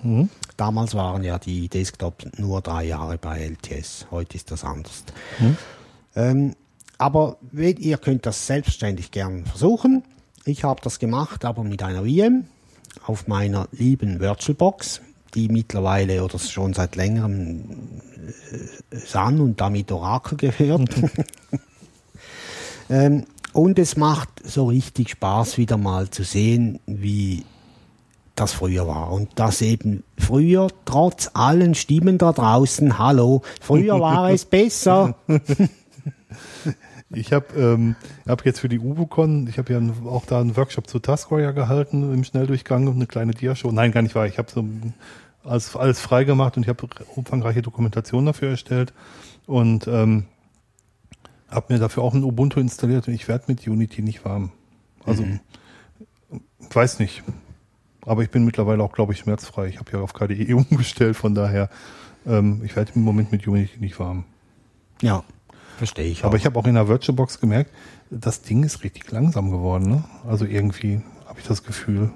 Damals 0.55 0.95
waren 0.95 1.25
ja 1.25 1.37
die 1.37 1.67
Desktops 1.67 2.25
nur 2.37 2.61
drei 2.61 2.85
Jahre 2.85 3.17
bei 3.17 3.41
LTS. 3.41 4.07
Heute 4.11 4.37
ist 4.37 4.49
das 4.49 4.63
anders. 4.63 5.03
Ähm, 6.15 6.55
aber 6.97 7.37
ihr 7.51 7.97
könnt 7.97 8.25
das 8.25 8.47
selbstständig 8.47 9.11
gern 9.11 9.45
versuchen. 9.45 10.03
Ich 10.45 10.63
habe 10.63 10.79
das 10.81 10.99
gemacht, 10.99 11.43
aber 11.43 11.65
mit 11.65 11.83
einer 11.83 12.03
VM 12.03 12.45
auf 13.05 13.27
meiner 13.27 13.67
lieben 13.73 14.21
VirtualBox, 14.21 15.01
die 15.35 15.49
mittlerweile 15.49 16.23
oder 16.23 16.39
schon 16.39 16.73
seit 16.73 16.95
längerem 16.95 18.01
äh, 18.91 18.97
Sun 18.97 19.41
und 19.41 19.59
damit 19.59 19.91
Oracle 19.91 20.37
gehört. 20.37 20.89
ähm, 22.89 23.25
und 23.53 23.79
es 23.79 23.97
macht 23.97 24.29
so 24.43 24.67
richtig 24.67 25.09
Spaß, 25.09 25.57
wieder 25.57 25.77
mal 25.77 26.09
zu 26.09 26.23
sehen, 26.23 26.79
wie 26.85 27.45
das 28.35 28.53
früher 28.53 28.87
war. 28.87 29.11
Und 29.11 29.29
das 29.35 29.61
eben 29.61 30.03
früher, 30.17 30.67
trotz 30.85 31.31
allen 31.33 31.75
Stimmen 31.75 32.17
da 32.17 32.31
draußen, 32.31 32.97
hallo, 32.97 33.41
früher 33.61 33.99
war 33.99 34.31
es 34.31 34.45
besser. 34.45 35.15
Ich 37.11 37.33
habe 37.33 37.47
ähm, 37.59 37.95
hab 38.27 38.45
jetzt 38.45 38.59
für 38.59 38.69
die 38.69 38.77
UbuCon, 38.77 39.47
ich 39.47 39.57
habe 39.57 39.73
ja 39.73 39.81
auch 40.05 40.27
da 40.27 40.39
einen 40.41 40.55
Workshop 40.55 40.87
zu 40.87 40.99
Taskwire 40.99 41.55
gehalten 41.55 42.13
im 42.13 42.23
Schnelldurchgang 42.23 42.87
und 42.87 42.95
eine 42.95 43.07
kleine 43.07 43.33
Diashow. 43.33 43.71
Nein, 43.71 43.91
gar 43.91 44.03
nicht 44.03 44.13
wahr. 44.13 44.27
Ich 44.27 44.37
habe 44.37 44.51
so 44.51 44.63
alles, 45.43 45.75
alles 45.75 45.99
frei 45.99 46.23
gemacht 46.23 46.55
und 46.55 46.63
ich 46.63 46.69
habe 46.69 46.87
umfangreiche 47.15 47.63
Dokumentation 47.63 48.27
dafür 48.27 48.49
erstellt 48.49 48.93
und 49.47 49.87
ähm, 49.87 50.25
habe 51.49 51.73
mir 51.73 51.79
dafür 51.79 52.03
auch 52.03 52.13
ein 52.13 52.23
Ubuntu 52.23 52.59
installiert 52.59 53.07
und 53.07 53.13
ich 53.13 53.27
werde 53.27 53.45
mit 53.47 53.67
Unity 53.67 54.01
nicht 54.01 54.25
warm. 54.25 54.51
Also 55.05 55.23
ich 55.23 56.75
weiß 56.75 56.99
nicht. 56.99 57.23
Aber 58.05 58.23
ich 58.23 58.29
bin 58.29 58.45
mittlerweile 58.45 58.83
auch, 58.83 58.93
glaube 58.93 59.13
ich, 59.13 59.19
schmerzfrei. 59.19 59.67
Ich 59.67 59.79
habe 59.79 59.91
ja 59.91 59.99
auf 59.99 60.13
KDE 60.13 60.53
umgestellt, 60.69 61.15
von 61.15 61.35
daher 61.35 61.69
ähm, 62.25 62.61
ich 62.63 62.75
werde 62.75 62.91
im 62.95 63.01
Moment 63.01 63.31
mit 63.31 63.47
Unity 63.47 63.79
nicht 63.79 63.99
warm. 63.99 64.25
ja, 65.01 65.23
verstehe 65.77 66.05
ich. 66.05 66.23
Aber 66.23 66.33
auch. 66.33 66.37
ich 66.37 66.45
habe 66.45 66.59
auch 66.59 66.65
in 66.65 66.75
der 66.75 66.87
VirtualBox 66.87 67.39
gemerkt, 67.39 67.71
das 68.09 68.41
Ding 68.41 68.63
ist 68.63 68.83
richtig 68.83 69.09
langsam 69.11 69.51
geworden. 69.51 69.89
Ne? 69.89 70.03
Also 70.27 70.45
irgendwie 70.45 71.01
habe 71.25 71.39
ich 71.39 71.47
das 71.47 71.63
Gefühl. 71.63 72.11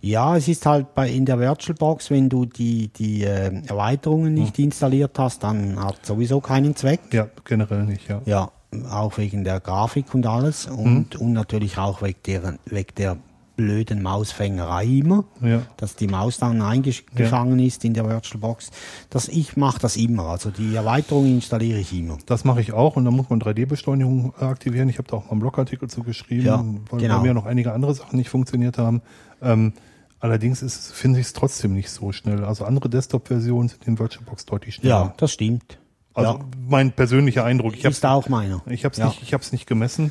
Ja, 0.00 0.36
es 0.36 0.48
ist 0.48 0.64
halt 0.66 0.94
bei 0.94 1.08
in 1.10 1.24
der 1.24 1.38
VirtualBox, 1.38 2.10
wenn 2.10 2.28
du 2.28 2.44
die, 2.44 2.88
die 2.88 3.24
äh, 3.24 3.62
Erweiterungen 3.66 4.34
nicht 4.34 4.58
installiert 4.58 5.18
hast, 5.18 5.42
dann 5.42 5.82
hat 5.82 6.04
sowieso 6.06 6.40
keinen 6.40 6.76
Zweck. 6.76 7.00
Ja, 7.12 7.28
generell 7.44 7.84
nicht, 7.84 8.08
ja. 8.08 8.20
Ja, 8.26 8.50
auch 8.90 9.16
wegen 9.18 9.44
der 9.44 9.60
Grafik 9.60 10.14
und 10.14 10.26
alles 10.26 10.66
und, 10.66 11.16
und 11.16 11.32
natürlich 11.32 11.78
auch 11.78 12.02
wegen 12.02 12.18
der, 12.26 12.58
wegen 12.66 12.94
der 12.96 13.16
blöden 13.56 14.02
Mausfängerei 14.02 14.84
immer, 14.84 15.24
Ja. 15.40 15.62
dass 15.78 15.96
die 15.96 16.06
Maus 16.06 16.38
dann 16.38 16.62
eingefangen 16.62 17.58
ist 17.58 17.84
in 17.84 17.92
der 17.92 18.08
VirtualBox. 18.08 18.70
Das, 19.10 19.26
ich 19.26 19.56
mache 19.56 19.80
das 19.80 19.96
immer, 19.96 20.26
also 20.26 20.50
die 20.50 20.76
Erweiterung 20.76 21.26
installiere 21.26 21.80
ich 21.80 21.92
immer. 21.98 22.18
Das 22.26 22.44
mache 22.44 22.60
ich 22.60 22.72
auch 22.72 22.94
und 22.94 23.04
dann 23.04 23.14
muss 23.14 23.28
man 23.30 23.40
3D-Beschleunigung 23.40 24.32
aktivieren. 24.38 24.88
Ich 24.88 24.98
habe 24.98 25.08
da 25.08 25.16
auch 25.16 25.24
mal 25.24 25.32
einen 25.32 25.40
Blogartikel 25.40 25.88
zu 25.90 26.04
geschrieben, 26.04 26.46
Ja, 26.46 26.64
weil 26.90 27.00
genau. 27.00 27.16
bei 27.16 27.22
mir 27.24 27.34
noch 27.34 27.46
einige 27.46 27.72
andere 27.72 27.94
Sachen 27.94 28.16
nicht 28.16 28.28
funktioniert 28.30 28.78
haben. 28.78 29.02
Ähm, 29.42 29.72
allerdings 30.20 30.92
finde 30.92 31.20
ich 31.20 31.26
es 31.26 31.32
trotzdem 31.32 31.74
nicht 31.74 31.90
so 31.90 32.12
schnell. 32.12 32.44
Also 32.44 32.64
andere 32.64 32.88
Desktop-Versionen 32.88 33.68
sind 33.68 33.86
in 33.86 33.98
VirtualBox 33.98 34.46
deutlich 34.46 34.76
schneller. 34.76 34.94
Ja, 34.94 35.14
das 35.16 35.32
stimmt. 35.32 35.78
Also 36.14 36.32
ja, 36.32 36.44
mein 36.68 36.92
persönlicher 36.92 37.44
Eindruck. 37.44 37.76
Ich 37.76 37.84
habe 37.84 37.92
ist 37.92 38.04
auch 38.04 38.28
meiner. 38.28 38.62
Ich 38.66 38.84
habe 38.84 38.92
es 38.92 38.98
ja. 38.98 39.06
nicht, 39.06 39.22
ich 39.22 39.34
hab's 39.34 39.52
nicht 39.52 39.66
gemessen. 39.66 40.10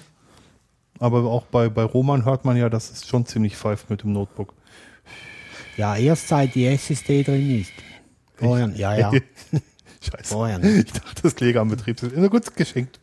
Aber 1.00 1.26
auch 1.26 1.44
bei, 1.44 1.70
bei 1.70 1.84
Roman 1.84 2.26
hört 2.26 2.46
man 2.46 2.58
ja, 2.58 2.70
dass 2.70 2.90
es 2.90 3.08
schon 3.08 3.26
ziemlich 3.26 3.56
pfeift 3.56 3.90
mit 3.90 4.04
dem 4.04 4.14
Notebook. 4.14 4.54
Ja, 5.76 5.96
erst 5.96 6.28
seit 6.28 6.56
die 6.56 6.66
SSD 6.66 7.24
drin 7.24 7.62
ist. 7.62 7.72
Vorher, 8.36 8.70
ja, 8.76 8.96
ja. 8.98 9.12
Scheiße. 10.02 10.34
Vorher 10.34 10.60
nicht. 10.60 10.88
Ich 10.88 10.94
dachte, 10.94 11.22
das 11.24 11.40
läge 11.40 11.60
am 11.60 11.70
Betriebssystem. 11.70 12.22
Na 12.22 12.28
gut, 12.28 12.56
geschenkt. 12.56 13.00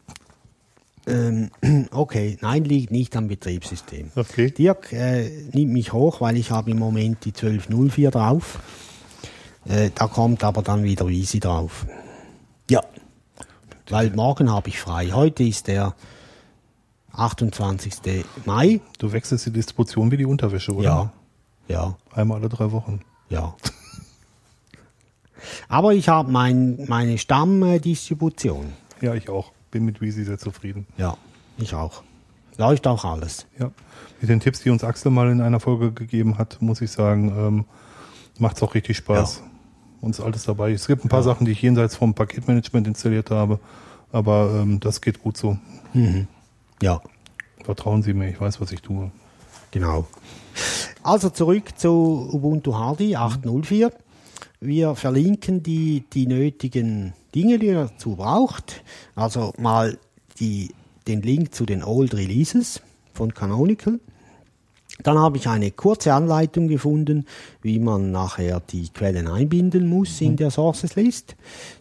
Ähm, 1.07 1.51
okay, 1.90 2.38
nein, 2.40 2.64
liegt 2.64 2.90
nicht 2.90 3.17
am 3.17 3.29
Betriebssystem. 3.29 4.11
Okay. 4.14 4.51
Dirk 4.51 4.93
äh, 4.93 5.29
nimmt 5.53 5.73
mich 5.73 5.93
hoch, 5.93 6.21
weil 6.21 6.37
ich 6.37 6.51
habe 6.51 6.71
im 6.71 6.79
Moment 6.79 7.25
die 7.25 7.31
1204 7.31 8.11
drauf. 8.11 8.59
Äh, 9.67 9.90
da 9.95 10.07
kommt 10.07 10.45
aber 10.45 10.62
dann 10.62 10.85
wieder 10.85 11.07
Easy 11.09 11.40
drauf. 11.40 11.87
Ja. 12.71 12.81
Weil 13.88 14.11
morgen 14.11 14.51
habe 14.51 14.69
ich 14.69 14.81
frei. 14.81 15.11
Heute 15.12 15.43
ist 15.43 15.67
der 15.67 15.95
28. 17.12 18.25
Mai. 18.45 18.81
Du 18.99 19.12
wechselst 19.12 19.47
die 19.47 19.51
Distribution 19.51 20.11
wie 20.11 20.17
die 20.17 20.27
Unterwäsche, 20.27 20.75
oder? 20.75 20.85
Ja. 20.85 21.12
Ja. 21.69 21.97
Einmal 22.12 22.40
alle 22.40 22.49
drei 22.49 22.73
Wochen. 22.73 23.01
Ja. 23.29 23.55
Aber 25.69 25.95
ich 25.95 26.09
habe 26.09 26.31
mein, 26.31 26.85
meine 26.88 27.19
Stammdistribution. 27.19 28.73
Ja, 29.01 29.14
ich 29.14 29.29
auch. 29.29 29.53
Bin 29.75 29.85
mit 29.85 30.01
Weezy 30.01 30.23
sehr 30.23 30.39
zufrieden. 30.39 30.87
Ja, 30.97 31.17
ich 31.59 31.75
auch. 31.75 32.05
läuft 32.59 32.87
auch 32.87 33.05
alles. 33.05 33.45
Ja. 33.59 33.73
Mit 34.21 34.31
den 34.31 34.39
Tipps, 34.39 34.61
die 34.63 34.71
uns 34.71 34.85
Axel 34.85 35.11
mal 35.11 35.29
in 35.33 35.41
einer 35.41 35.59
Folge 35.59 35.91
gegeben 35.91 36.39
hat, 36.39 36.63
muss 36.63 36.81
ich 36.81 36.93
sagen, 36.93 37.35
ähm, 37.37 37.65
macht 38.39 38.57
es 38.57 38.63
auch 38.63 38.73
richtig 38.77 38.99
Spaß. 38.99 39.43
Ja. 39.45 39.51
Uns 40.01 40.21
alles 40.21 40.45
dabei. 40.45 40.71
Es 40.71 40.87
gibt 40.87 41.05
ein 41.05 41.09
paar 41.09 41.25
Sachen, 41.25 41.45
die 41.45 41.51
ich 41.51 41.61
jenseits 41.61 41.97
vom 41.97 42.15
Paketmanagement 42.15 42.87
installiert 42.87 43.33
habe, 43.33 43.59
aber 44.13 44.61
ähm, 44.63 44.79
das 44.79 45.01
geht 45.01 45.21
gut 45.21 45.37
so. 45.37 45.59
Ja, 46.81 47.01
Vertrauen 47.65 48.03
Sie 48.05 48.15
mir, 48.15 48.29
ich 48.31 48.41
weiß, 48.41 48.61
was 48.61 48.71
ich 48.71 48.81
tue. 48.81 49.11
genau. 49.73 50.07
Also 51.03 51.31
zurück 51.31 51.77
zu 51.77 52.29
Ubuntu 52.33 52.75
Hardy 52.77 53.17
8.04. 53.17 53.91
Wir 54.61 54.95
verlinken 54.95 55.65
die, 55.65 56.05
die 56.13 56.29
nötigen 56.29 57.13
Dinge, 57.35 57.59
die 57.59 57.66
ihr 57.66 57.88
dazu 57.88 58.16
braucht. 58.16 58.83
Also 59.14 59.53
mal 59.59 59.99
die, 60.38 60.75
den 61.07 61.23
Link 61.23 61.55
zu 61.55 61.66
den 61.66 61.83
Old 61.83 62.14
Releases 62.14 62.81
von 63.12 63.35
Canonical. 63.35 64.01
Dann 65.03 65.18
habe 65.18 65.38
ich 65.38 65.49
eine 65.49 65.73
kurze 65.73 66.14
Anleitung 66.14 66.68
gefunden, 66.68 67.27
wie 67.62 67.81
man 67.81 68.12
nachher 68.12 68.61
die 68.61 68.88
Quellen 68.90 69.27
einbinden 69.27 69.88
muss 69.88 70.20
in 70.20 70.37
der 70.37 70.51
Sources 70.51 70.94
List. 70.94 71.35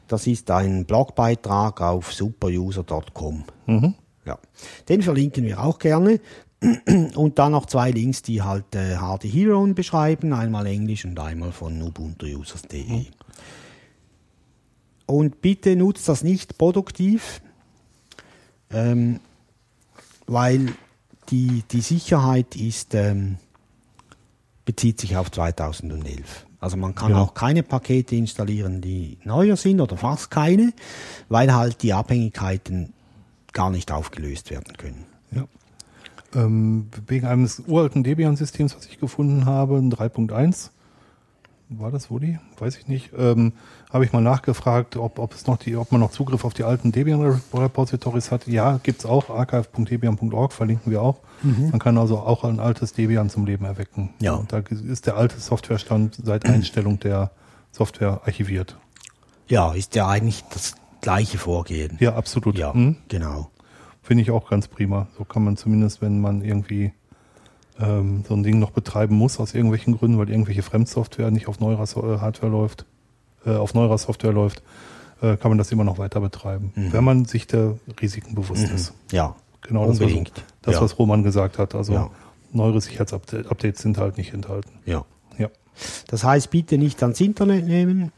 Das 0.07 0.25
ist 0.25 0.49
ein 0.49 0.85
Blogbeitrag 0.85 1.79
auf 1.81 2.11
superuser.com. 2.11 3.43
Ja. 4.25 4.39
Den 4.89 5.01
verlinken 5.03 5.43
wir 5.45 5.63
auch 5.63 5.77
gerne. 5.77 6.19
Und 7.15 7.39
dann 7.39 7.51
noch 7.51 7.65
zwei 7.65 7.91
Links, 7.91 8.21
die 8.21 8.41
halt 8.41 8.73
äh, 8.73 8.95
Hardy 8.95 9.29
Hero 9.29 9.65
beschreiben, 9.67 10.33
einmal 10.33 10.65
Englisch 10.65 11.03
und 11.05 11.19
einmal 11.19 11.51
von 11.51 11.81
ubuntuusers.de. 11.81 13.05
Und 15.05 15.41
bitte 15.41 15.75
nutzt 15.75 16.07
das 16.07 16.23
nicht 16.23 16.57
produktiv, 16.57 17.41
ähm, 18.71 19.19
weil 20.27 20.73
die, 21.29 21.63
die 21.71 21.81
Sicherheit 21.81 22.55
ist, 22.55 22.95
ähm, 22.95 23.37
bezieht 24.65 24.99
sich 25.01 25.17
auf 25.17 25.31
2011. 25.31 26.45
Also 26.59 26.77
man 26.77 26.95
kann 26.95 27.11
Ja. 27.11 27.17
auch 27.21 27.33
keine 27.33 27.61
Pakete 27.63 28.15
installieren, 28.15 28.79
die 28.79 29.17
neuer 29.25 29.57
sind 29.57 29.81
oder 29.81 29.97
fast 29.97 30.31
keine, 30.31 30.71
weil 31.27 31.53
halt 31.53 31.83
die 31.83 31.91
Abhängigkeiten 31.93 32.93
gar 33.51 33.69
nicht 33.69 33.91
aufgelöst 33.91 34.49
werden 34.49 34.77
können. 34.77 35.05
Ja. 35.31 35.45
Ähm, 36.33 36.87
wegen 37.07 37.27
eines 37.27 37.59
uralten 37.67 38.03
Debian-Systems, 38.03 38.75
was 38.77 38.85
ich 38.85 38.99
gefunden 38.99 39.45
habe, 39.45 39.75
ein 39.77 39.91
3.1, 39.91 40.71
war 41.69 41.91
das 41.91 42.11
Woody? 42.11 42.37
Weiß 42.59 42.77
ich 42.77 42.87
nicht. 42.87 43.11
Ähm, 43.17 43.53
habe 43.91 44.05
ich 44.05 44.13
mal 44.13 44.21
nachgefragt, 44.21 44.95
ob, 44.97 45.17
ob 45.19 45.33
es 45.33 45.47
noch 45.47 45.57
die, 45.57 45.75
ob 45.75 45.91
man 45.91 46.01
noch 46.01 46.11
Zugriff 46.11 46.45
auf 46.45 46.53
die 46.53 46.63
alten 46.63 46.91
Debian-Repositories 46.91 48.31
hat. 48.31 48.47
Ja, 48.47 48.79
gibt's 48.83 49.05
auch. 49.05 49.29
archive.debian.org 49.29 50.53
verlinken 50.53 50.91
wir 50.91 51.01
auch. 51.01 51.19
Man 51.41 51.79
kann 51.79 51.97
also 51.97 52.19
auch 52.19 52.43
ein 52.45 52.59
altes 52.61 52.93
Debian 52.93 53.29
zum 53.29 53.45
Leben 53.45 53.65
erwecken. 53.65 54.13
Ja. 54.21 54.33
Und 54.35 54.53
da 54.53 54.59
ist 54.59 55.07
der 55.07 55.17
alte 55.17 55.39
Softwarestand 55.39 56.17
seit 56.23 56.45
Einstellung 56.45 56.99
der 56.99 57.31
Software 57.71 58.21
archiviert. 58.23 58.77
Ja, 59.47 59.73
ist 59.73 59.93
ja 59.95 60.07
eigentlich 60.07 60.43
das 60.53 60.75
gleiche 61.01 61.37
Vorgehen. 61.37 61.97
Ja, 61.99 62.15
absolut. 62.15 62.57
Ja, 62.57 62.73
Hm? 62.73 62.95
genau. 63.09 63.49
Finde 64.01 64.21
ich 64.23 64.31
auch 64.31 64.49
ganz 64.49 64.67
prima. 64.69 65.07
So 65.17 65.25
kann 65.25 65.43
man 65.43 65.57
zumindest, 65.57 66.01
wenn 66.01 66.21
man 66.21 66.41
irgendwie 66.43 66.93
ähm, 67.83 68.23
so 68.27 68.33
ein 68.33 68.43
Ding 68.43 68.59
noch 68.59 68.71
betreiben 68.71 69.15
muss, 69.15 69.39
aus 69.39 69.53
irgendwelchen 69.53 69.97
Gründen, 69.97 70.17
weil 70.17 70.29
irgendwelche 70.29 70.63
Fremdsoftware 70.63 71.31
nicht 71.31 71.47
auf 71.47 71.59
neuerer 71.59 71.83
äh, 71.83 72.19
Hardware 72.19 72.51
läuft, 72.51 72.85
äh, 73.45 73.51
auf 73.55 73.73
neuerer 73.73 73.97
Software 73.97 74.31
läuft, 74.31 74.61
äh, 75.21 75.37
kann 75.37 75.51
man 75.51 75.57
das 75.57 75.71
immer 75.71 75.83
noch 75.83 75.97
weiter 75.97 76.19
betreiben, 76.21 76.71
wenn 76.75 77.03
man 77.03 77.25
sich 77.25 77.45
der 77.47 77.77
Risiken 78.01 78.35
bewusst 78.35 78.69
ist. 78.69 78.93
Ja, 79.11 79.35
Genau, 79.61 79.85
das, 79.87 79.95
was, 79.95 80.01
unbedingt. 80.07 80.33
das 80.61 80.75
ja. 80.75 80.81
was 80.81 80.99
Roman 80.99 81.23
gesagt 81.23 81.57
hat. 81.57 81.73
Also 81.73 81.93
Ja. 81.93 82.09
neuere 82.51 82.81
Sicherheitsupdates 82.81 83.81
sind 83.81 83.97
halt 83.97 84.17
nicht 84.17 84.33
enthalten. 84.33 84.71
ja. 84.85 85.05
Ja, 85.39 85.47
Das 86.07 86.23
heißt, 86.23 86.51
bitte 86.51 86.77
nicht 86.77 87.01
ans 87.01 87.19
Internet 87.19 87.65
nehmen 87.65 88.11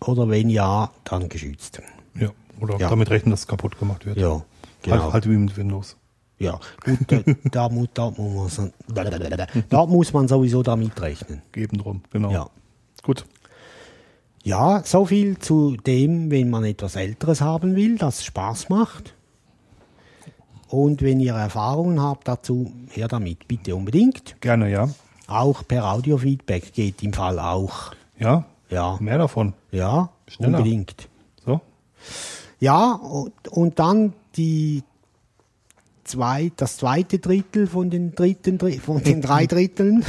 oder 0.00 0.28
wenn 0.30 0.48
ja, 0.48 0.90
dann 1.04 1.28
geschützt. 1.28 1.82
ja. 2.18 2.30
Oder 2.60 2.78
Ja. 2.78 2.88
damit 2.88 3.10
rechnen, 3.10 3.30
dass 3.32 3.40
es 3.40 3.46
kaputt 3.48 3.78
gemacht 3.78 4.06
wird. 4.06 4.16
Ja, 4.16 4.42
genau. 4.82 5.02
Halt, 5.02 5.12
halt 5.12 5.24
wie 5.28 5.36
mit 5.36 5.56
Windows. 5.58 5.96
Ja, 6.38 6.60
gut, 6.84 6.98
da, 7.08 7.20
da, 7.50 7.68
mu- 7.68 7.86
da, 7.94 8.10
muss 8.10 8.58
man, 8.58 8.72
da 9.68 9.86
muss 9.86 10.12
man 10.12 10.28
sowieso 10.28 10.62
damit 10.62 11.00
rechnen. 11.00 11.40
Geben 11.52 11.78
drum, 11.78 12.02
genau. 12.10 12.30
Ja. 12.30 12.50
Gut. 13.02 13.24
Ja, 14.42 14.82
so 14.84 15.06
viel 15.06 15.38
zu 15.38 15.76
dem, 15.76 16.30
wenn 16.30 16.50
man 16.50 16.64
etwas 16.64 16.94
Älteres 16.96 17.40
haben 17.40 17.74
will, 17.74 17.96
das 17.98 18.24
Spaß 18.24 18.68
macht. 18.68 19.14
Und 20.68 21.00
wenn 21.02 21.20
ihr 21.20 21.34
Erfahrungen 21.34 22.00
habt 22.02 22.28
dazu, 22.28 22.72
her 22.90 23.08
damit, 23.08 23.46
bitte 23.48 23.74
unbedingt. 23.74 24.40
Gerne, 24.40 24.70
ja. 24.70 24.88
Auch 25.28 25.66
per 25.66 25.90
Audiofeedback 25.92 26.72
geht 26.72 27.02
im 27.02 27.12
Fall 27.12 27.38
auch. 27.38 27.92
Ja, 28.18 28.44
Ja, 28.70 28.96
mehr 29.00 29.18
davon. 29.18 29.54
ja, 29.70 30.10
Schneller. 30.28 30.58
unbedingt. 30.58 31.08
So. 31.44 31.60
Ja, 32.60 32.92
und, 32.94 33.32
und 33.48 33.78
dann 33.78 34.12
die 34.36 34.82
zwei, 36.06 36.50
das 36.56 36.76
zweite 36.78 37.18
Drittel 37.18 37.66
von 37.66 37.90
den 37.90 38.14
dritten, 38.14 38.58
Dri- 38.58 38.80
von 38.80 39.02
den 39.02 39.20
drei 39.20 39.46
Dritteln. 39.46 40.04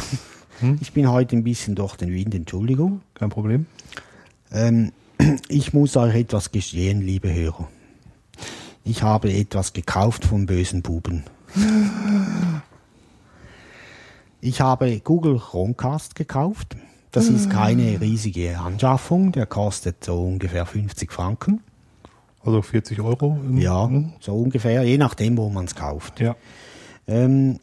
Ich 0.82 0.92
bin 0.94 1.10
heute 1.12 1.36
ein 1.36 1.44
bisschen 1.44 1.76
durch 1.76 1.96
den 1.96 2.12
Wind, 2.12 2.34
Entschuldigung. 2.34 3.02
Kein 3.14 3.30
Problem. 3.30 3.66
Ähm, 4.52 4.92
ich 5.50 5.74
muss 5.74 5.96
euch 5.98 6.16
etwas 6.16 6.52
gestehen, 6.52 7.02
liebe 7.02 7.34
Hörer. 7.34 7.68
Ich 8.84 9.04
habe 9.04 9.32
etwas 9.34 9.74
gekauft 9.74 10.26
vom 10.26 10.46
bösen 10.46 10.82
Buben. 10.82 11.24
Ich 14.42 14.62
habe 14.62 15.00
Google 15.00 15.40
Chromecast 15.40 16.16
gekauft. 16.16 16.76
Das 17.12 17.28
ist 17.28 17.50
keine 17.50 18.00
riesige 18.00 18.60
Anschaffung, 18.60 19.32
der 19.32 19.46
kostet 19.48 20.04
so 20.04 20.22
ungefähr 20.24 20.66
50 20.66 21.12
Franken. 21.12 21.62
Also 22.48 22.62
40 22.62 23.02
Euro. 23.02 23.38
im- 23.44 23.58
Ja, 23.58 23.88
Hm? 23.88 24.14
so 24.22 24.34
ungefähr, 24.36 24.82
je 24.84 24.98
nachdem, 24.98 25.38
wo 25.38 25.50
man 25.50 25.66
es 25.66 25.76
kauft. 25.76 26.20
Ja. 26.22 26.36
Ähm, 27.08 27.60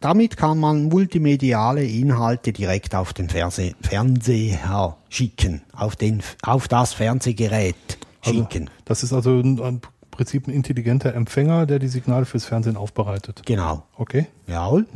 damit 0.00 0.36
kann 0.36 0.58
man 0.58 0.84
multimediale 0.84 1.84
Inhalte 1.84 2.52
direkt 2.52 2.94
auf 2.94 3.12
den 3.14 3.28
Fernseh 3.30 3.74
Fernseher 3.80 4.96
schicken, 5.08 5.62
auf, 5.72 5.96
den, 5.96 6.22
auf 6.42 6.68
das 6.68 6.92
Fernsehgerät 6.92 7.74
Also, 8.24 8.40
schicken. 8.40 8.70
das 8.84 9.02
ist 9.02 9.12
also 9.12 9.40
ein, 9.40 9.58
ein 9.60 9.80
Prinzip 10.10 10.46
ein 10.46 10.50
intelligenter 10.52 11.14
Empfänger, 11.14 11.64
der 11.66 11.78
die 11.78 11.88
Signale 11.88 12.26
fürs 12.26 12.44
Fernsehen 12.44 12.76
aufbereitet. 12.76 13.42
Genau. 13.46 13.84
Okay. 13.96 14.26
Jawohl. 14.46 14.86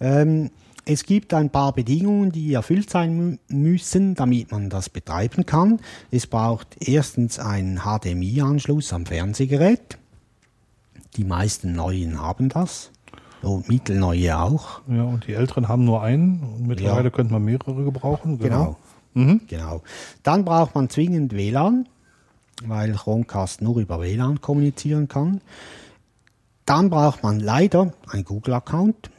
Ähm, 0.00 0.50
es 0.88 1.04
gibt 1.04 1.34
ein 1.34 1.50
paar 1.50 1.72
Bedingungen, 1.72 2.30
die 2.30 2.54
erfüllt 2.54 2.88
sein 2.90 3.16
mü 3.16 3.38
müssen, 3.48 4.14
damit 4.14 4.52
man 4.52 4.70
das 4.70 4.88
betreiben 4.88 5.44
kann. 5.44 5.80
Es 6.12 6.26
braucht 6.28 6.76
erstens 6.80 7.38
einen 7.40 7.80
HDMI-Anschluss 7.80 8.92
am 8.92 9.04
Fernsehgerät. 9.04 9.98
Die 11.16 11.24
meisten 11.24 11.72
neuen 11.72 12.20
haben 12.22 12.48
das. 12.48 12.92
Und 13.42 13.68
mittelneue 13.68 14.38
auch. 14.38 14.80
Ja, 14.88 15.02
und 15.02 15.26
die 15.26 15.34
Älteren 15.34 15.68
haben 15.68 15.84
nur 15.84 16.02
einen 16.02 16.40
und 16.42 16.66
mittlerweile 16.66 17.04
Ja. 17.04 17.10
könnte 17.10 17.32
man 17.32 17.44
mehrere 17.44 17.84
gebrauchen. 17.84 18.38
Genau. 18.38 18.76
Genau. 19.14 19.82
Dann 20.22 20.44
braucht 20.44 20.74
man 20.74 20.88
zwingend 20.90 21.32
WLAN, 21.34 21.88
weil 22.64 22.92
Chromecast 22.92 23.62
nur 23.62 23.78
über 23.78 24.00
WLAN 24.00 24.40
kommunizieren 24.40 25.08
kann. 25.08 25.40
Dann 26.66 26.90
braucht 26.90 27.22
man 27.22 27.40
leider 27.40 27.92
einen 28.10 28.24
Google-Account, 28.24 29.10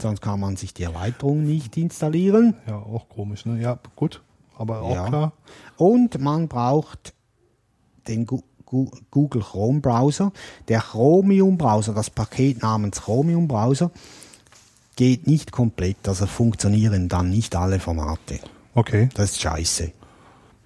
sonst 0.00 0.20
kann 0.20 0.40
man 0.40 0.56
sich 0.56 0.74
die 0.74 0.82
Erweiterung 0.84 1.42
nicht 1.44 1.76
installieren. 1.76 2.54
Ja, 2.66 2.76
auch 2.76 3.08
komisch. 3.08 3.46
Ne? 3.46 3.60
Ja, 3.60 3.78
gut. 3.96 4.22
Aber 4.56 4.82
auch 4.82 4.94
Ja. 4.94 5.06
klar. 5.08 5.32
Und 5.76 6.20
man 6.20 6.48
braucht 6.48 7.14
den 8.08 8.26
Gu 8.26 8.40
Gu 8.66 8.90
Google 9.10 9.42
Chrome 9.42 9.80
Browser. 9.80 10.32
Der 10.68 10.80
Chromium 10.80 11.58
Browser, 11.58 11.92
das 11.92 12.08
Paket 12.08 12.62
namens 12.62 13.02
Chromium 13.02 13.46
Browser, 13.46 13.90
geht 14.96 15.26
nicht 15.26 15.52
komplett, 15.52 16.08
also 16.08 16.26
funktionieren 16.26 17.08
dann 17.08 17.28
nicht 17.28 17.54
alle 17.54 17.80
Formate. 17.80 18.40
Okay. 18.74 19.10
Das 19.14 19.32
ist 19.32 19.40
scheiße. 19.42 19.92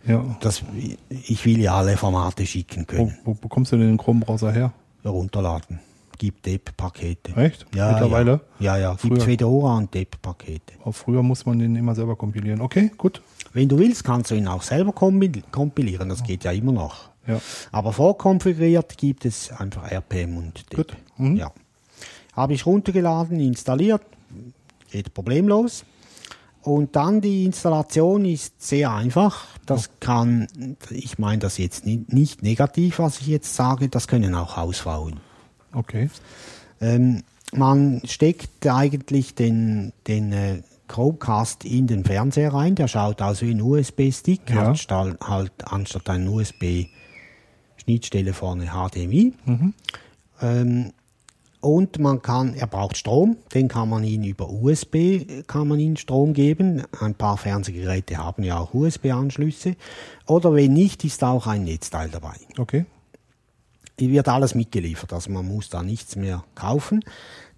Ja. 0.06 0.36
Das, 0.40 0.62
ich 1.08 1.44
will 1.44 1.58
ja 1.60 1.74
alle 1.78 1.96
Formate 1.96 2.46
schicken 2.46 2.82
Wo, 2.82 2.84
können. 2.86 3.18
wo 3.24 3.34
bekommst 3.34 3.72
du 3.72 3.76
denn 3.76 3.88
den 3.88 3.98
Chrome-Browser 3.98 4.52
her? 4.52 4.72
Runterladen. 5.04 5.80
Gibt 6.18 6.46
DEP-Pakete. 6.46 7.36
Echt? 7.36 7.66
Ja, 7.74 7.92
Mittlerweile? 7.92 8.40
Ja, 8.58 8.76
ja. 8.76 8.94
Gibt 8.94 9.14
Früher- 9.18 9.20
Fedora 9.24 9.76
und 9.78 9.92
DEP-Pakete. 9.94 10.74
Auch 10.84 10.92
früher 10.94 11.22
muss 11.22 11.44
man 11.46 11.58
den 11.58 11.76
immer 11.76 11.94
selber 11.94 12.16
kompilieren. 12.16 12.60
Okay, 12.60 12.90
gut. 12.96 13.20
Wenn 13.52 13.68
du 13.68 13.78
willst, 13.78 14.04
kannst 14.04 14.30
du 14.30 14.34
ihn 14.34 14.48
auch 14.48 14.62
selber 14.62 14.92
kompi- 14.92 15.42
kompilieren. 15.50 16.08
Das 16.08 16.22
geht 16.22 16.44
ja 16.44 16.52
immer 16.52 16.72
noch. 16.72 17.10
Ja. 17.26 17.40
Aber 17.72 17.92
vorkonfiguriert 17.92 18.96
gibt 18.96 19.24
es 19.24 19.50
einfach 19.52 19.90
RPM 19.90 20.36
und 20.36 20.72
DEP. 20.72 20.76
Gut. 20.76 20.96
Mhm. 21.18 21.36
Ja. 21.36 21.52
Habe 22.34 22.54
ich 22.54 22.64
runtergeladen, 22.66 23.40
installiert. 23.40 24.02
Geht 24.90 25.12
problemlos. 25.14 25.84
Und 26.62 26.96
dann 26.96 27.20
die 27.20 27.44
Installation 27.44 28.24
ist 28.24 28.60
sehr 28.60 28.90
einfach. 28.92 29.46
Das 29.66 29.90
kann, 30.00 30.48
ich 30.90 31.18
meine 31.18 31.38
das 31.38 31.58
jetzt 31.58 31.86
ni- 31.86 32.04
nicht 32.08 32.42
negativ, 32.42 32.98
was 32.98 33.20
ich 33.20 33.28
jetzt 33.28 33.54
sage, 33.54 33.88
das 33.88 34.08
können 34.08 34.34
auch 34.34 34.56
Hausfrauen. 34.56 35.20
Okay. 35.76 36.08
Ähm, 36.80 37.22
man 37.52 38.00
steckt 38.04 38.66
eigentlich 38.66 39.34
den, 39.34 39.92
den 40.06 40.32
äh, 40.32 40.62
Chromecast 40.88 41.64
in 41.64 41.86
den 41.86 42.04
Fernseher 42.04 42.52
rein, 42.54 42.74
der 42.74 42.88
schaut 42.88 43.20
aus 43.22 43.42
wie 43.42 43.50
ein 43.52 43.60
USB-Stick, 43.60 44.50
Ja. 44.50 44.74
hat 44.74 44.90
halt 45.22 45.52
anstatt 45.64 46.08
einer 46.10 46.30
USB-Schnittstelle 46.30 48.32
vorne 48.32 48.66
HDMI. 48.66 49.34
Ähm, 50.40 50.92
und 51.60 51.98
man 51.98 52.22
kann, 52.22 52.54
er 52.54 52.66
braucht 52.68 52.96
Strom, 52.96 53.36
den 53.52 53.66
kann 53.68 53.88
man 53.88 54.04
ihn 54.04 54.22
über 54.22 54.48
USB, 54.50 55.44
kann 55.48 55.66
man 55.68 55.80
ihn 55.80 55.96
Strom 55.96 56.32
geben. 56.32 56.82
Ein 57.00 57.14
paar 57.14 57.36
Fernsehgeräte 57.38 58.18
haben 58.18 58.44
ja 58.44 58.58
auch 58.58 58.72
USB-Anschlüsse. 58.74 59.74
Oder 60.26 60.54
wenn 60.54 60.74
nicht, 60.74 61.02
ist 61.04 61.24
auch 61.24 61.46
ein 61.48 61.64
Netzteil 61.64 62.08
dabei. 62.10 62.34
Okay. 62.58 62.84
Wird 63.98 64.28
alles 64.28 64.54
mitgeliefert, 64.54 65.12
also 65.12 65.30
man 65.30 65.46
muss 65.46 65.68
da 65.68 65.82
nichts 65.82 66.16
mehr 66.16 66.44
kaufen. 66.54 67.02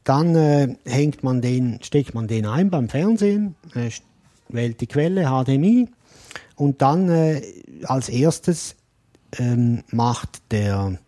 Dann 0.04 0.34
äh, 0.34 0.76
hängt 0.84 1.22
man 1.22 1.42
den, 1.42 1.80
steckt 1.82 2.14
man 2.14 2.28
den 2.28 2.46
ein 2.46 2.70
beim 2.70 2.88
Fernsehen, 2.88 3.56
äh, 3.74 3.90
wählt 4.48 4.80
die 4.80 4.86
Quelle 4.86 5.26
HDMI 5.26 5.88
und 6.56 6.80
dann 6.80 7.10
äh, 7.10 7.42
als 7.84 8.08
erstes 8.08 8.76
ähm, 9.38 9.82
macht 9.90 10.40
der, 10.50 10.98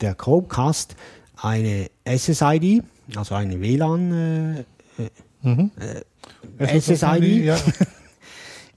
der 0.00 0.14
Chromecast 0.14 0.96
eine 1.36 1.90
SSID, 2.06 2.82
also 3.14 3.34
eine 3.34 3.60
WLAN 3.60 4.64
äh, 4.98 6.80
SSID. 6.80 7.44
Ja. 7.44 7.58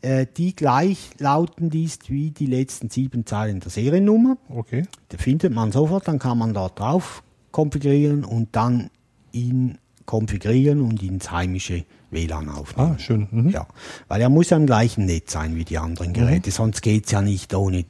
Äh, 0.01 0.25
die 0.38 0.55
gleichlautend 0.55 1.75
ist 1.75 2.09
wie 2.09 2.31
die 2.31 2.45
letzten 2.45 2.89
sieben 2.89 3.25
Zeilen 3.25 3.59
der 3.59 3.69
Seriennummer. 3.69 4.38
Okay. 4.49 4.83
Da 5.09 5.17
findet 5.17 5.53
man 5.53 5.71
sofort, 5.71 6.07
dann 6.07 6.19
kann 6.19 6.38
man 6.38 6.53
dort 6.53 6.79
drauf 6.79 7.23
konfigurieren 7.51 8.23
und 8.23 8.49
dann 8.55 8.89
ihn 9.31 9.77
konfigurieren 10.05 10.81
und 10.81 11.03
ins 11.03 11.31
heimische 11.31 11.85
WLAN 12.12 12.49
aufnehmen. 12.49 12.95
Ah, 12.95 12.99
schön. 12.99 13.27
Mhm. 13.29 13.49
Ja, 13.49 13.67
weil 14.07 14.21
er 14.21 14.29
muss 14.29 14.49
ja 14.49 14.57
im 14.57 14.65
gleichen 14.65 15.05
Netz 15.05 15.31
sein 15.33 15.55
wie 15.55 15.65
die 15.65 15.77
anderen 15.77 16.13
Geräte, 16.13 16.49
sonst 16.51 16.81
geht's 16.81 17.12
ja 17.12 17.21
nicht 17.21 17.53
ohne 17.53 17.85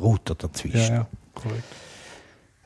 Router 0.00 0.34
Ja, 0.34 0.48
dazwischen. 0.48 0.94
ja, 0.94 1.06
korrekt. 1.34 1.62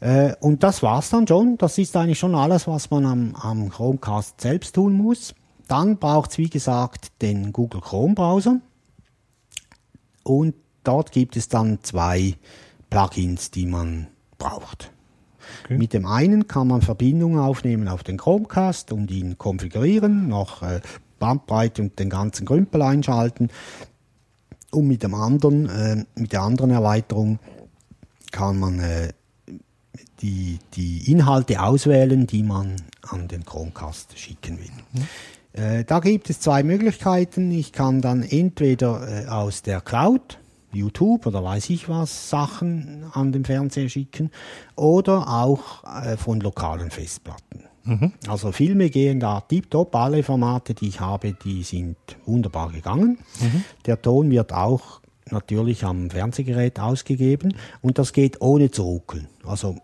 Äh, 0.00 0.34
und 0.40 0.62
das 0.62 0.82
war's 0.82 1.10
dann 1.10 1.26
schon. 1.26 1.56
Das 1.58 1.76
ist 1.78 1.96
eigentlich 1.96 2.18
schon 2.18 2.34
alles, 2.34 2.66
was 2.66 2.90
man 2.90 3.04
am, 3.06 3.34
am 3.34 3.68
Chromecast 3.70 4.40
selbst 4.40 4.74
tun 4.74 4.92
muss. 4.94 5.34
Dann 5.68 5.96
braucht's 5.98 6.38
wie 6.38 6.48
gesagt, 6.48 7.10
den 7.22 7.52
Google 7.52 7.80
Chrome 7.80 8.14
Browser. 8.14 8.60
Und 10.26 10.54
dort 10.82 11.12
gibt 11.12 11.36
es 11.36 11.48
dann 11.48 11.78
zwei 11.82 12.34
Plugins, 12.90 13.52
die 13.52 13.64
man 13.64 14.08
braucht. 14.38 14.90
Okay. 15.62 15.78
Mit 15.78 15.92
dem 15.92 16.04
einen 16.04 16.48
kann 16.48 16.66
man 16.66 16.82
Verbindungen 16.82 17.38
aufnehmen 17.38 17.86
auf 17.86 18.02
den 18.02 18.16
Chromecast 18.16 18.90
und 18.90 19.08
ihn 19.12 19.38
konfigurieren, 19.38 20.26
noch 20.26 20.62
äh, 20.62 20.80
Bandbreite 21.20 21.82
und 21.82 21.96
den 22.00 22.10
ganzen 22.10 22.44
Grümpel 22.44 22.82
einschalten. 22.82 23.50
Und 24.72 24.88
mit 24.88 25.04
dem 25.04 25.14
anderen, 25.14 25.68
äh, 25.68 26.04
mit 26.16 26.32
der 26.32 26.42
anderen 26.42 26.72
Erweiterung 26.72 27.38
kann 28.32 28.58
man 28.58 28.80
äh, 28.80 29.12
die, 30.22 30.58
die 30.74 31.08
Inhalte 31.08 31.62
auswählen, 31.62 32.26
die 32.26 32.42
man 32.42 32.74
an 33.02 33.28
den 33.28 33.44
Chromecast 33.44 34.18
schicken 34.18 34.58
will. 34.58 35.02
Äh, 35.02 35.04
da 35.86 36.00
gibt 36.00 36.30
es 36.30 36.40
zwei 36.40 36.62
Möglichkeiten. 36.62 37.50
Ich 37.50 37.72
kann 37.72 38.00
dann 38.00 38.22
entweder 38.22 39.24
äh, 39.24 39.26
aus 39.28 39.62
der 39.62 39.80
Cloud, 39.80 40.38
YouTube 40.72 41.26
oder 41.26 41.42
weiß 41.42 41.70
ich 41.70 41.88
was, 41.88 42.28
Sachen 42.28 43.04
an 43.12 43.32
den 43.32 43.44
Fernseher 43.44 43.88
schicken 43.88 44.30
oder 44.74 45.28
auch 45.28 45.84
äh, 46.02 46.16
von 46.16 46.40
lokalen 46.40 46.90
Festplatten. 46.90 47.64
Also 48.28 48.50
Filme 48.50 48.90
gehen 48.90 49.20
da 49.20 49.40
tiptop, 49.40 49.94
alle 49.94 50.24
Formate, 50.24 50.74
die 50.74 50.88
ich 50.88 51.00
habe, 51.00 51.34
die 51.34 51.62
sind 51.62 51.96
wunderbar 52.24 52.72
gegangen. 52.72 53.18
Der 53.86 54.02
Ton 54.02 54.28
wird 54.30 54.52
auch 54.52 55.00
natürlich 55.30 55.84
am 55.84 56.10
Fernsehgerät 56.10 56.80
ausgegeben 56.80 57.54
und 57.82 57.98
das 57.98 58.12
geht 58.12 58.40
ohne 58.40 58.72
zu 58.72 58.82
ruckeln. 58.82 59.28
Also 59.44 59.76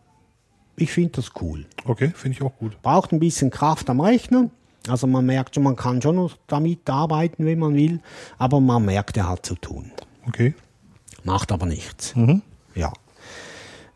ich 0.76 0.90
finde 0.90 1.12
das 1.12 1.30
cool. 1.40 1.64
Okay, 1.84 2.10
finde 2.14 2.36
ich 2.36 2.42
auch 2.42 2.56
gut. 2.56 2.80
Braucht 2.82 3.12
ein 3.12 3.20
bisschen 3.20 3.50
Kraft 3.50 3.88
am 3.88 4.00
Rechner. 4.00 4.50
Also 4.88 5.06
man 5.06 5.24
merkt 5.26 5.54
schon, 5.54 5.64
man 5.64 5.76
kann 5.76 6.02
schon 6.02 6.16
noch 6.16 6.36
damit 6.46 6.88
arbeiten, 6.90 7.44
wenn 7.46 7.58
man 7.58 7.74
will, 7.74 8.00
aber 8.38 8.60
man 8.60 8.84
merkt, 8.84 9.16
er 9.16 9.28
hat 9.28 9.46
zu 9.46 9.54
tun. 9.54 9.92
Okay. 10.26 10.54
Macht 11.24 11.52
aber 11.52 11.66
nichts. 11.66 12.14
Ja. 12.74 12.92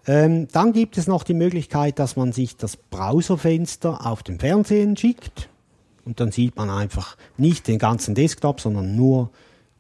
Ähm, 0.07 0.47
dann 0.53 0.73
gibt 0.73 0.99
es 0.99 1.09
noch 1.09 1.25
die 1.25 1.35
Möglichkeit, 1.35 1.99
dass 1.99 2.17
man 2.17 2.33
sich 2.33 2.57
das 2.57 2.77
Browserfenster 2.77 4.07
auf 4.07 4.23
dem 4.23 4.39
Fernsehen 4.39 4.97
schickt. 4.97 5.49
Und 6.05 6.21
dann 6.21 6.31
sieht 6.31 6.57
man 6.57 6.71
einfach 6.71 7.17
nicht 7.37 7.67
den 7.67 7.81
ganzen 7.81 8.15
Desktop, 8.15 8.61
sondern 8.61 8.95
nur 8.95 9.31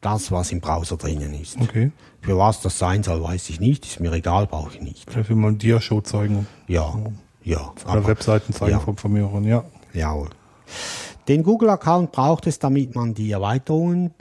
das, 0.00 0.32
was 0.32 0.50
im 0.50 0.60
Browser 0.60 0.96
drinnen 0.96 1.32
ist. 1.34 1.56
Okay. 1.60 1.92
Für 2.20 2.36
was 2.36 2.60
das 2.60 2.78
sein 2.78 3.04
soll, 3.04 3.22
weiß 3.22 3.48
ich 3.50 3.60
nicht. 3.60 3.86
Ist 3.86 4.00
mir 4.00 4.12
egal, 4.12 4.48
brauche 4.48 4.74
ich 4.74 4.82
nicht. 4.82 5.08
Vielleicht 5.08 5.28
will 5.28 5.36
man 5.36 5.58
Dia-Show 5.58 6.00
zeigen. 6.00 6.48
Ja, 6.66 6.96
ja. 7.44 7.72
Oder 7.88 8.04
Webseiten 8.08 8.52
zeigen 8.52 8.72
ja. 8.72 8.80
von, 8.80 8.96
von 8.96 9.12
mehreren, 9.12 9.44
ja. 9.44 9.64
Jawohl. 9.92 10.30
Den 11.28 11.42
Google-Account 11.42 12.12
braucht 12.12 12.46
es, 12.46 12.58
damit 12.58 12.94
man 12.94 13.14
die 13.14 13.30
Erweiterungen 13.32 14.12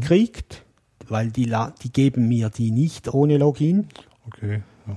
kriegt, 0.00 0.64
weil 1.08 1.30
die, 1.30 1.52
die 1.82 1.92
geben 1.92 2.28
mir 2.28 2.50
die 2.50 2.70
nicht 2.70 3.12
ohne 3.12 3.38
Login. 3.38 3.88
Okay. 4.26 4.62
Ja. 4.86 4.96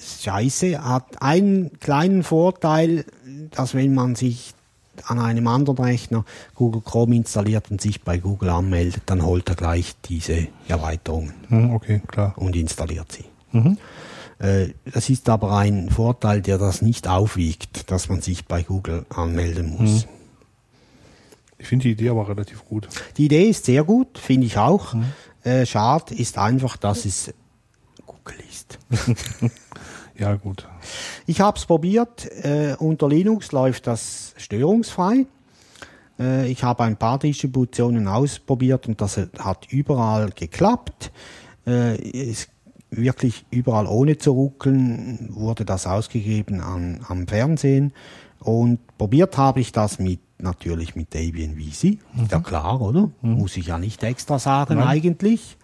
Scheiße, 0.00 0.84
hat 0.84 1.20
einen 1.22 1.78
kleinen 1.80 2.22
Vorteil, 2.22 3.04
dass 3.50 3.74
wenn 3.74 3.94
man 3.94 4.14
sich 4.14 4.54
an 5.04 5.18
einem 5.18 5.46
anderen 5.46 5.78
Rechner 5.78 6.24
Google 6.54 6.82
Chrome 6.82 7.14
installiert 7.16 7.70
und 7.70 7.80
sich 7.80 8.02
bei 8.02 8.18
Google 8.18 8.50
anmeldet, 8.50 9.02
dann 9.06 9.24
holt 9.24 9.48
er 9.48 9.54
gleich 9.54 9.94
diese 10.04 10.48
Erweiterungen 10.66 11.34
Hm, 11.48 11.72
okay, 11.72 12.02
klar. 12.06 12.34
und 12.36 12.56
installiert 12.56 13.10
sie. 13.12 13.24
Äh, 13.56 13.76
Das 14.38 15.10
ist 15.10 15.28
aber 15.28 15.56
ein 15.56 15.90
Vorteil, 15.90 16.42
der 16.42 16.58
das 16.58 16.80
nicht 16.80 17.08
aufwiegt, 17.08 17.90
dass 17.90 18.08
man 18.08 18.20
sich 18.20 18.44
bei 18.44 18.62
Google 18.62 19.04
anmelden 19.10 19.76
muss. 19.76 20.06
Ich 21.58 21.66
finde 21.66 21.84
die 21.84 21.90
Idee 21.90 22.10
aber 22.10 22.28
relativ 22.28 22.64
gut. 22.64 22.88
Die 23.16 23.24
Idee 23.24 23.48
ist 23.48 23.64
sehr 23.64 23.82
gut, 23.82 24.16
finde 24.16 24.46
ich 24.46 24.56
auch. 24.56 24.94
Äh, 25.42 25.66
schade 25.66 26.14
ist 26.14 26.38
einfach, 26.38 26.76
dass 26.76 27.04
es 27.04 27.34
Google 28.06 28.36
ist. 28.48 28.78
Ja, 30.18 30.34
gut. 30.34 30.66
Ich 31.26 31.40
habe 31.40 31.56
es 31.56 31.64
probiert. 31.64 32.26
Äh, 32.44 32.74
unter 32.80 33.08
Linux 33.08 33.52
läuft 33.52 33.86
das 33.86 34.34
störungsfrei. 34.36 35.26
Äh, 36.18 36.50
ich 36.50 36.64
habe 36.64 36.82
ein 36.82 36.96
paar 36.96 37.20
Distributionen 37.20 38.08
ausprobiert 38.08 38.88
und 38.88 39.00
das 39.00 39.16
hat 39.38 39.70
überall 39.70 40.30
geklappt. 40.30 41.12
Äh, 41.68 42.30
es 42.30 42.48
wirklich 42.90 43.44
überall 43.50 43.86
ohne 43.86 44.18
zu 44.18 44.32
ruckeln 44.32 45.28
wurde 45.30 45.64
das 45.64 45.86
ausgegeben 45.86 46.60
an, 46.60 47.00
am 47.08 47.26
Fernsehen. 47.26 47.92
Und 48.40 48.78
probiert 48.96 49.36
habe 49.36 49.60
ich 49.60 49.72
das 49.72 49.98
mit 49.98 50.20
natürlich 50.38 50.94
mit 50.94 51.12
Debian 51.14 51.56
VC. 51.56 51.98
Ist 52.22 52.30
ja 52.30 52.40
klar, 52.40 52.80
oder? 52.80 53.10
Muss 53.20 53.56
ich 53.56 53.66
ja 53.66 53.78
nicht 53.78 54.02
extra 54.04 54.38
sagen 54.38 54.80
eigentlich. 54.80 55.56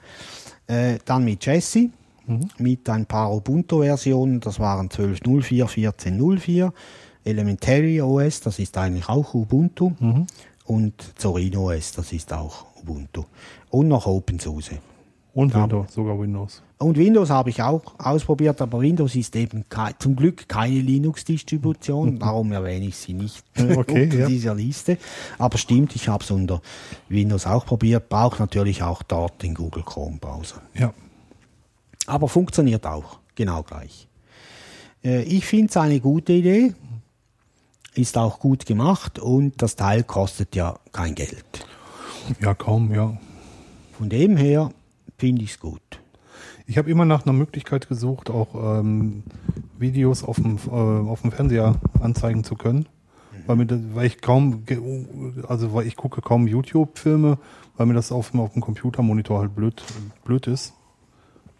Äh, 0.66 0.98
dann 1.04 1.24
mit 1.24 1.46
Jesse, 1.46 1.90
mit 2.58 2.88
ein 2.88 3.06
paar 3.06 3.32
Ubuntu-Versionen, 3.32 4.40
das 4.40 4.58
waren 4.58 4.88
12.04, 4.88 5.66
14.04, 5.66 6.72
Elementary 7.24 8.00
OS, 8.00 8.40
das 8.40 8.58
ist 8.58 8.76
eigentlich 8.78 9.08
auch 9.08 9.34
Ubuntu, 9.34 9.92
und 10.64 10.94
Zorino 11.16 11.70
OS, 11.70 11.92
das 11.92 12.12
ist 12.12 12.32
auch 12.32 12.64
Ubuntu. 12.80 13.24
Und 13.70 13.88
noch 13.88 14.06
OpenSUSE. 14.06 14.78
Und. 15.34 15.54
Windows, 15.54 15.92
sogar 15.92 16.18
Windows. 16.18 16.62
Und 16.78 16.98
Windows 16.98 17.30
habe 17.30 17.50
ich 17.50 17.62
auch 17.62 17.98
ausprobiert, 17.98 18.60
aber 18.60 18.80
Windows 18.80 19.14
ist 19.14 19.36
eben 19.36 19.64
zum 19.98 20.16
Glück 20.16 20.48
keine 20.48 20.80
Linux-Distribution, 20.80 22.18
darum 22.18 22.52
erwähne 22.52 22.86
ich 22.86 22.96
sie 22.96 23.14
nicht 23.14 23.44
Okay, 23.56 23.76
unter 24.04 24.18
ja. 24.18 24.26
dieser 24.26 24.54
Liste. 24.54 24.98
Aber 25.38 25.56
stimmt, 25.56 25.94
ich 25.94 26.08
habe 26.08 26.24
es 26.24 26.30
unter 26.30 26.60
Windows 27.08 27.46
auch 27.46 27.64
probiert, 27.64 28.08
braucht 28.08 28.40
natürlich 28.40 28.82
auch 28.82 29.02
dort 29.02 29.42
den 29.42 29.54
Google 29.54 29.84
Chrome 29.84 30.18
Browser. 30.18 30.62
Ja. 30.74 30.92
Aber 32.06 32.28
funktioniert 32.28 32.86
auch, 32.86 33.18
genau 33.34 33.62
gleich. 33.62 34.08
Äh, 35.04 35.22
ich 35.22 35.46
finde 35.46 35.70
es 35.70 35.76
eine 35.76 36.00
gute 36.00 36.32
Idee, 36.32 36.74
ist 37.94 38.18
auch 38.18 38.40
gut 38.40 38.66
gemacht 38.66 39.18
und 39.20 39.62
das 39.62 39.76
Teil 39.76 40.02
kostet 40.02 40.56
ja 40.56 40.78
kein 40.92 41.14
Geld. 41.14 41.66
Ja, 42.40 42.54
kaum, 42.54 42.92
ja. 42.92 43.16
Von 43.96 44.08
dem 44.08 44.36
her 44.36 44.70
finde 45.16 45.44
ich 45.44 45.52
es 45.52 45.60
gut. 45.60 46.00
Ich 46.66 46.78
habe 46.78 46.90
immer 46.90 47.04
nach 47.04 47.24
einer 47.26 47.32
Möglichkeit 47.34 47.88
gesucht, 47.88 48.30
auch 48.30 48.78
ähm, 48.80 49.22
Videos 49.78 50.24
auf 50.24 50.36
dem, 50.36 50.56
äh, 50.66 50.70
auf 50.70 51.20
dem 51.22 51.30
Fernseher 51.32 51.76
anzeigen 52.00 52.42
zu 52.44 52.54
können. 52.56 52.86
Weil, 53.46 53.56
mir 53.56 53.66
das, 53.66 53.80
weil 53.92 54.06
ich 54.06 54.22
kaum, 54.22 54.62
also 55.48 55.74
weil 55.74 55.86
ich 55.86 55.96
gucke 55.96 56.22
kaum 56.22 56.46
YouTube-Filme, 56.46 57.36
weil 57.76 57.86
mir 57.86 57.92
das 57.92 58.10
auf, 58.12 58.30
dem- 58.30 58.40
auf 58.40 58.54
dem 58.54 58.62
Computermonitor 58.62 59.40
halt 59.40 59.54
blöd, 59.54 59.82
blöd 60.24 60.46
ist. 60.46 60.72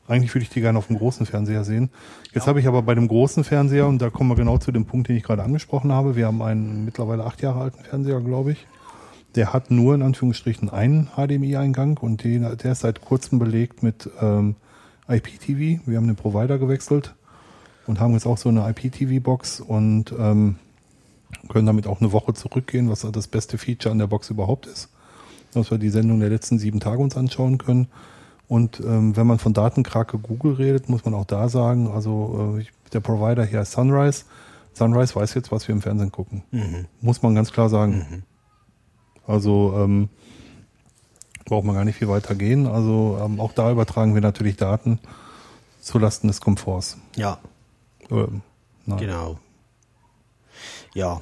Eigentlich 0.09 0.35
würde 0.35 0.45
ich 0.45 0.51
die 0.51 0.61
gerne 0.63 0.79
auf 0.79 0.87
dem 0.87 0.97
großen 0.97 1.27
Fernseher 1.27 1.65
sehen. 1.65 1.91
Jetzt 2.33 2.47
habe 2.47 2.61
ich 2.61 2.67
aber 2.69 2.83
bei 2.83 2.95
dem 2.95 3.09
großen 3.09 3.45
Fernseher, 3.45 3.87
und 3.87 4.01
da 4.01 4.09
kommen 4.11 4.31
wir 4.31 4.37
genau 4.37 4.57
zu 4.59 4.73
dem 4.73 4.87
Punkt, 4.87 5.09
den 5.09 5.17
ich 5.17 5.23
gerade 5.23 5.43
angesprochen 5.43 5.93
habe, 5.93 6.17
wir 6.17 6.27
haben 6.27 6.41
einen 6.43 6.85
mittlerweile 6.87 7.25
acht 7.25 7.43
Jahre 7.43 7.61
alten 7.61 7.83
Fernseher, 7.85 8.21
glaube 8.21 8.53
ich. 8.53 8.67
Der 9.35 9.53
hat 9.53 9.71
nur 9.71 9.95
in 9.95 10.03
Anführungsstrichen 10.03 10.71
einen 10.71 11.09
HDMI-Eingang 11.17 11.99
und 11.99 12.23
den, 12.25 12.43
der 12.43 12.73
ist 12.73 12.81
seit 12.81 13.01
kurzem 13.03 13.39
belegt 13.39 13.83
mit 13.83 14.09
ähm, 14.23 14.55
IPTV. 15.09 15.87
Wir 15.87 15.97
haben 15.97 16.07
den 16.07 16.17
Provider 16.17 16.59
gewechselt 16.59 17.15
und 17.87 18.01
haben 18.01 18.15
jetzt 18.15 18.27
auch 18.27 18.39
so 18.39 18.49
eine 18.49 18.69
IPTV-Box 18.69 19.61
und 19.61 20.15
ähm, 20.19 20.57
können 21.49 21.67
damit 21.67 21.87
auch 21.87 22.01
eine 22.01 22.13
Woche 22.13 22.35
zurückgehen, 22.35 22.89
was 22.89 23.01
das 23.01 23.29
beste 23.29 23.59
Feature 23.59 23.93
an 23.93 23.99
der 23.99 24.07
Box 24.07 24.31
überhaupt 24.31 24.67
ist. 24.67 24.89
Dass 25.53 25.71
wir 25.71 25.79
die 25.79 25.91
Sendung 25.91 26.21
der 26.21 26.31
letzten 26.31 26.59
sieben 26.59 26.81
Tage 26.81 27.03
uns 27.03 27.17
anschauen 27.17 27.59
können. 27.59 27.89
Und 28.49 28.81
ähm, 28.81 29.17
wenn 29.17 29.27
man 29.27 29.39
von 29.39 29.55
Datenkrake 29.55 30.19
Google 30.19 30.55
redet, 30.55 30.89
muss 30.89 31.05
man 31.05 31.15
auch 31.15 31.25
da 31.25 31.49
sagen, 31.49 31.89
also 31.89 32.59
äh, 32.59 32.65
der 32.93 33.01
Provider 33.01 33.45
hier 33.45 33.63
ist 33.63 33.73
Sunrise. 33.73 34.25
Sunrise 34.73 35.15
weiß 35.15 35.35
jetzt, 35.35 35.53
was 35.53 35.67
wir 35.69 35.75
im 35.75 35.83
Fernsehen 35.83 36.13
gucken. 36.13 36.43
Muss 37.01 37.23
man 37.23 37.35
ganz 37.35 37.53
klar 37.53 37.69
sagen. 37.69 38.25
Also 39.27 39.75
ähm, 39.77 40.09
braucht 41.45 41.65
man 41.65 41.75
gar 41.75 41.85
nicht 41.85 41.97
viel 41.99 42.09
weiter 42.09 42.35
gehen. 42.35 42.67
Also 42.67 43.19
ähm, 43.23 43.41
auch 43.41 43.53
da 43.53 43.71
übertragen 43.71 44.15
wir 44.15 44.21
natürlich 44.23 44.57
Daten 44.57 44.99
zulasten 45.81 46.29
des 46.29 46.41
Komforts. 46.41 46.97
Ja, 47.17 47.39
Ähm, 48.11 48.43
genau. 48.87 49.39
Ja. 50.95 51.21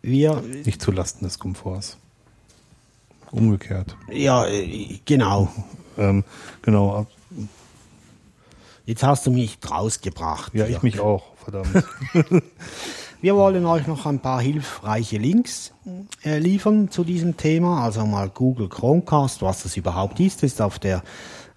Wir, 0.00 0.40
nicht 0.40 0.82
zulasten 0.82 1.24
des 1.24 1.38
Komforts. 1.38 1.96
Umgekehrt. 3.30 3.96
ja, 4.10 4.46
äh, 4.46 5.00
genau. 5.04 5.48
Ähm, 5.96 6.24
genau. 6.62 7.06
Jetzt 8.84 9.02
hast 9.04 9.26
du 9.26 9.30
mich 9.30 9.58
rausgebracht. 9.68 10.54
Ja, 10.54 10.64
hier. 10.66 10.76
ich 10.76 10.82
mich 10.82 11.00
auch, 11.00 11.22
verdammt. 11.36 11.84
Wir 13.22 13.36
wollen 13.36 13.64
euch 13.66 13.86
noch 13.86 14.04
ein 14.04 14.18
paar 14.18 14.40
hilfreiche 14.40 15.16
Links 15.16 15.72
äh, 16.24 16.40
liefern 16.40 16.90
zu 16.90 17.04
diesem 17.04 17.36
Thema. 17.36 17.84
Also 17.84 18.04
mal 18.04 18.28
Google 18.28 18.68
Chromecast, 18.68 19.42
was 19.42 19.62
das 19.62 19.76
überhaupt 19.76 20.18
ist, 20.18 20.42
ist 20.42 20.60
auf 20.60 20.80
der 20.80 21.04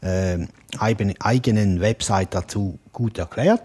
äh, 0.01 0.45
eigenen, 0.77 1.79
Website 1.81 2.35
dazu 2.35 2.77
gut 2.93 3.17
erklärt. 3.17 3.63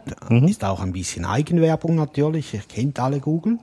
Ist 0.49 0.65
auch 0.65 0.81
ein 0.81 0.95
bisschen 0.95 1.27
Eigenwerbung 1.27 1.95
natürlich, 1.95 2.55
ihr 2.55 2.63
kennt 2.67 2.99
alle 2.99 3.21
Google. 3.21 3.59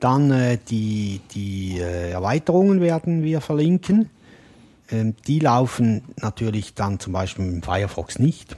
Dann 0.00 0.30
äh, 0.30 0.56
die, 0.70 1.20
die 1.34 1.78
äh, 1.78 2.12
Erweiterungen 2.12 2.80
werden 2.80 3.22
wir 3.22 3.42
verlinken. 3.42 4.08
Ähm, 4.90 5.14
die 5.26 5.40
laufen 5.40 6.00
natürlich 6.22 6.72
dann 6.72 6.98
zum 6.98 7.12
Beispiel 7.12 7.44
dem 7.44 7.62
Firefox 7.62 8.18
nicht. 8.18 8.56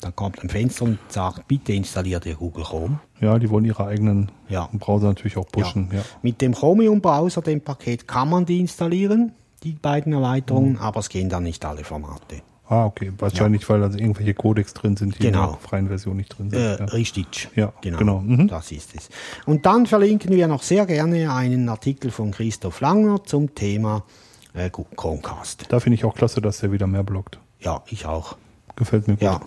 Dann 0.00 0.16
kommt 0.16 0.42
ein 0.42 0.50
Fenster 0.50 0.84
und 0.84 0.98
sagt, 1.08 1.46
bitte 1.46 1.72
installier 1.72 2.20
dir 2.20 2.34
Google 2.34 2.64
Chrome. 2.64 2.98
Ja, 3.24 3.38
die 3.38 3.50
wollen 3.50 3.64
ihre 3.64 3.86
eigenen 3.86 4.30
Ja. 4.48 4.68
Browser 4.72 5.08
natürlich 5.08 5.36
auch 5.36 5.46
pushen. 5.48 5.88
Ja. 5.92 6.02
Mit 6.22 6.40
dem 6.40 6.54
Chromium-Browser, 6.54 7.42
dem 7.42 7.60
Paket, 7.60 8.06
kann 8.06 8.28
man 8.30 8.46
die 8.46 8.60
installieren, 8.60 9.32
die 9.62 9.72
beiden 9.72 10.12
Erweiterungen, 10.12 10.72
Mhm. 10.72 10.78
aber 10.78 11.00
es 11.00 11.08
gehen 11.08 11.28
dann 11.28 11.42
nicht 11.44 11.64
alle 11.64 11.84
Formate. 11.84 12.42
Ah, 12.66 12.86
okay. 12.86 13.12
Wahrscheinlich, 13.18 13.68
weil 13.68 13.80
da 13.80 13.86
irgendwelche 13.88 14.32
Codecs 14.32 14.72
drin 14.72 14.96
sind, 14.96 15.18
die 15.18 15.24
Genau. 15.24 15.44
in 15.44 15.50
der 15.50 15.58
freien 15.60 15.88
Version 15.88 16.16
nicht 16.16 16.30
drin 16.38 16.48
sind. 16.50 16.58
Äh, 16.60 16.78
ja. 16.78 16.84
Richtig. 16.86 17.48
Ja, 17.56 17.72
genau. 17.82 17.98
genau. 17.98 18.20
Mhm. 18.20 18.48
Das 18.48 18.72
ist 18.72 18.94
es. 18.96 19.10
Und 19.44 19.66
dann 19.66 19.84
verlinken 19.84 20.30
wir 20.34 20.48
noch 20.48 20.62
sehr 20.62 20.86
gerne 20.86 21.30
einen 21.32 21.68
Artikel 21.68 22.10
von 22.10 22.30
Christoph 22.30 22.80
Langer 22.80 23.22
zum 23.24 23.54
Thema 23.54 24.02
äh, 24.54 24.70
Chromecast. 24.70 25.66
Da 25.68 25.78
finde 25.78 25.96
ich 25.96 26.04
auch 26.06 26.14
klasse, 26.14 26.40
dass 26.40 26.58
der 26.60 26.72
wieder 26.72 26.86
mehr 26.86 27.02
blockt. 27.02 27.38
Ja, 27.60 27.82
ich 27.86 28.06
auch. 28.06 28.36
Gefällt 28.76 29.08
mir 29.08 29.14
gut. 29.14 29.22
Ja. 29.22 29.40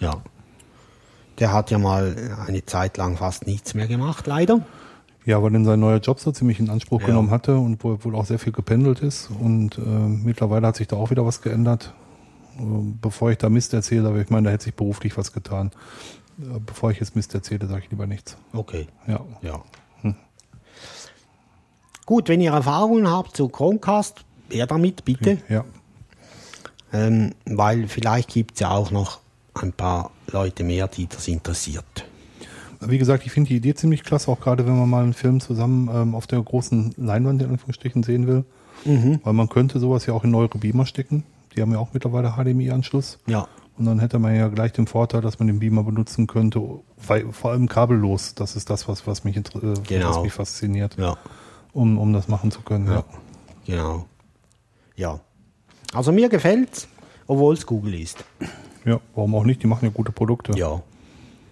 Ja. 0.00 0.14
Der 1.38 1.52
hat 1.52 1.70
ja 1.70 1.78
mal 1.78 2.16
eine 2.46 2.64
Zeit 2.66 2.96
lang 2.96 3.16
fast 3.16 3.46
nichts 3.46 3.74
mehr 3.74 3.86
gemacht, 3.86 4.26
leider. 4.26 4.60
Ja, 5.24 5.42
weil 5.42 5.50
denn 5.50 5.64
sein 5.64 5.78
neuer 5.80 5.98
Job 5.98 6.18
so 6.20 6.32
ziemlich 6.32 6.58
in 6.58 6.70
Anspruch 6.70 7.00
Ja. 7.02 7.08
genommen 7.08 7.30
hatte 7.30 7.56
und 7.58 7.84
wo 7.84 7.92
er 7.92 8.04
wohl 8.04 8.14
auch 8.16 8.24
sehr 8.24 8.38
viel 8.38 8.52
gependelt 8.52 9.00
ist. 9.00 9.30
Und 9.30 9.76
äh, 9.78 9.80
mittlerweile 9.80 10.66
hat 10.66 10.76
sich 10.76 10.88
da 10.88 10.96
auch 10.96 11.10
wieder 11.10 11.24
was 11.26 11.42
geändert. 11.42 11.92
Äh, 12.58 12.62
bevor 13.00 13.30
ich 13.30 13.38
da 13.38 13.48
Mist 13.50 13.74
erzähle, 13.74 14.08
aber 14.08 14.18
ich 14.18 14.30
meine, 14.30 14.46
da 14.46 14.52
hätte 14.52 14.64
sich 14.64 14.74
beruflich 14.74 15.16
was 15.18 15.32
getan. 15.32 15.70
Äh, 16.40 16.58
bevor 16.64 16.90
ich 16.90 16.98
jetzt 16.98 17.14
Mist 17.14 17.34
erzähle, 17.34 17.66
sage 17.66 17.82
ich 17.84 17.90
lieber 17.90 18.06
nichts. 18.06 18.36
Okay. 18.52 18.86
Ja. 19.06 19.20
Ja. 19.42 19.62
Gut, 22.06 22.28
wenn 22.30 22.40
ihr 22.40 22.52
Erfahrungen 22.52 23.06
habt 23.10 23.36
zu 23.36 23.48
Chromecast, 23.50 24.24
her 24.50 24.66
damit, 24.66 25.04
bitte. 25.04 25.38
Ja. 25.50 25.64
Ähm, 26.90 27.34
weil 27.44 27.86
vielleicht 27.86 28.30
gibt 28.30 28.54
es 28.54 28.60
ja 28.60 28.70
auch 28.70 28.90
noch 28.90 29.20
ein 29.62 29.72
paar 29.72 30.10
Leute 30.30 30.64
mehr, 30.64 30.88
die 30.88 31.06
das 31.06 31.28
interessiert. 31.28 32.04
Wie 32.80 32.98
gesagt, 32.98 33.26
ich 33.26 33.32
finde 33.32 33.48
die 33.48 33.56
Idee 33.56 33.74
ziemlich 33.74 34.04
klasse, 34.04 34.30
auch 34.30 34.38
gerade 34.40 34.64
wenn 34.66 34.78
man 34.78 34.88
mal 34.88 35.02
einen 35.02 35.12
Film 35.14 35.40
zusammen 35.40 35.90
ähm, 35.92 36.14
auf 36.14 36.26
der 36.28 36.40
großen 36.40 36.94
Leinwand 36.96 37.42
in 37.42 37.50
Anführungsstrichen 37.50 38.02
sehen 38.02 38.26
will. 38.26 38.44
Weil 38.84 39.32
man 39.32 39.48
könnte 39.48 39.80
sowas 39.80 40.06
ja 40.06 40.14
auch 40.14 40.22
in 40.22 40.30
neuere 40.30 40.56
Beamer 40.58 40.86
stecken. 40.86 41.24
Die 41.56 41.60
haben 41.62 41.72
ja 41.72 41.78
auch 41.78 41.88
mittlerweile 41.92 42.34
HDMI-Anschluss. 42.36 43.18
Ja. 43.26 43.48
Und 43.76 43.86
dann 43.86 43.98
hätte 43.98 44.20
man 44.20 44.34
ja 44.36 44.46
gleich 44.48 44.72
den 44.72 44.86
Vorteil, 44.86 45.20
dass 45.20 45.40
man 45.40 45.48
den 45.48 45.58
Beamer 45.58 45.82
benutzen 45.82 46.28
könnte, 46.28 46.60
weil, 47.06 47.32
vor 47.32 47.50
allem 47.50 47.68
kabellos. 47.68 48.34
Das 48.36 48.54
ist 48.54 48.70
das, 48.70 48.86
was, 48.88 49.06
was, 49.08 49.24
mich, 49.24 49.36
äh, 49.36 49.42
Genau. 49.86 50.10
was 50.10 50.22
mich 50.22 50.32
fasziniert, 50.32 50.96
Ja, 50.96 51.16
um, 51.72 51.98
um 51.98 52.12
das 52.12 52.28
machen 52.28 52.52
zu 52.52 52.60
können. 52.62 52.86
Ja. 52.86 53.04
genau. 53.66 54.06
Ja. 54.94 55.18
Also 55.92 56.12
mir 56.12 56.28
gefällt's, 56.28 56.86
obwohl 57.26 57.54
es 57.54 57.66
Google 57.66 57.94
ist. 58.00 58.24
Ja, 58.84 59.00
warum 59.14 59.34
auch 59.34 59.44
nicht? 59.44 59.62
Die 59.62 59.66
machen 59.66 59.84
ja 59.86 59.90
gute 59.92 60.12
Produkte. 60.12 60.52
Ja. 60.58 60.80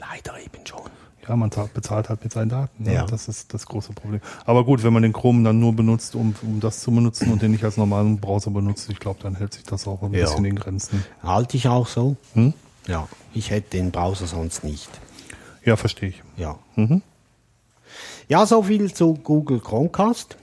Leider 0.00 0.38
eben 0.40 0.64
schon. 0.66 0.80
Ja, 1.28 1.34
man 1.34 1.50
zahlt, 1.50 1.74
bezahlt 1.74 2.08
halt 2.08 2.22
mit 2.22 2.32
seinen 2.32 2.48
Daten. 2.50 2.84
ne? 2.84 2.94
Ja. 2.94 3.06
Das 3.06 3.26
ist 3.26 3.52
das 3.52 3.66
große 3.66 3.92
Problem. 3.92 4.20
Aber 4.44 4.64
gut, 4.64 4.84
wenn 4.84 4.92
man 4.92 5.02
den 5.02 5.12
Chrome 5.12 5.42
dann 5.42 5.58
nur 5.58 5.72
benutzt, 5.72 6.14
um, 6.14 6.34
um 6.42 6.60
das 6.60 6.80
zu 6.80 6.92
benutzen 6.92 7.32
und 7.32 7.42
den 7.42 7.50
nicht 7.50 7.64
als 7.64 7.76
normalen 7.76 8.20
Browser 8.20 8.50
benutzt, 8.52 8.88
ich 8.90 9.00
glaube, 9.00 9.18
dann 9.22 9.34
hält 9.34 9.52
sich 9.54 9.64
das 9.64 9.88
auch 9.88 10.02
ein 10.02 10.12
Ja. 10.14 10.20
bisschen 10.26 10.44
in 10.44 10.54
Grenzen. 10.54 11.04
Halte 11.24 11.56
ich 11.56 11.66
auch 11.66 11.88
so. 11.88 12.16
Hm? 12.34 12.54
Ja. 12.86 13.08
Ich 13.34 13.50
hätte 13.50 13.70
den 13.70 13.90
Browser 13.90 14.28
sonst 14.28 14.62
nicht. 14.62 14.88
Ja, 15.64 15.76
verstehe 15.76 16.10
ich. 16.10 16.22
Ja. 16.36 16.56
Mhm. 16.76 17.02
Ja, 18.28 18.46
so 18.46 18.62
viel 18.62 18.92
zu 18.94 19.14
Google 19.14 19.58
Chromecast. 19.60 20.36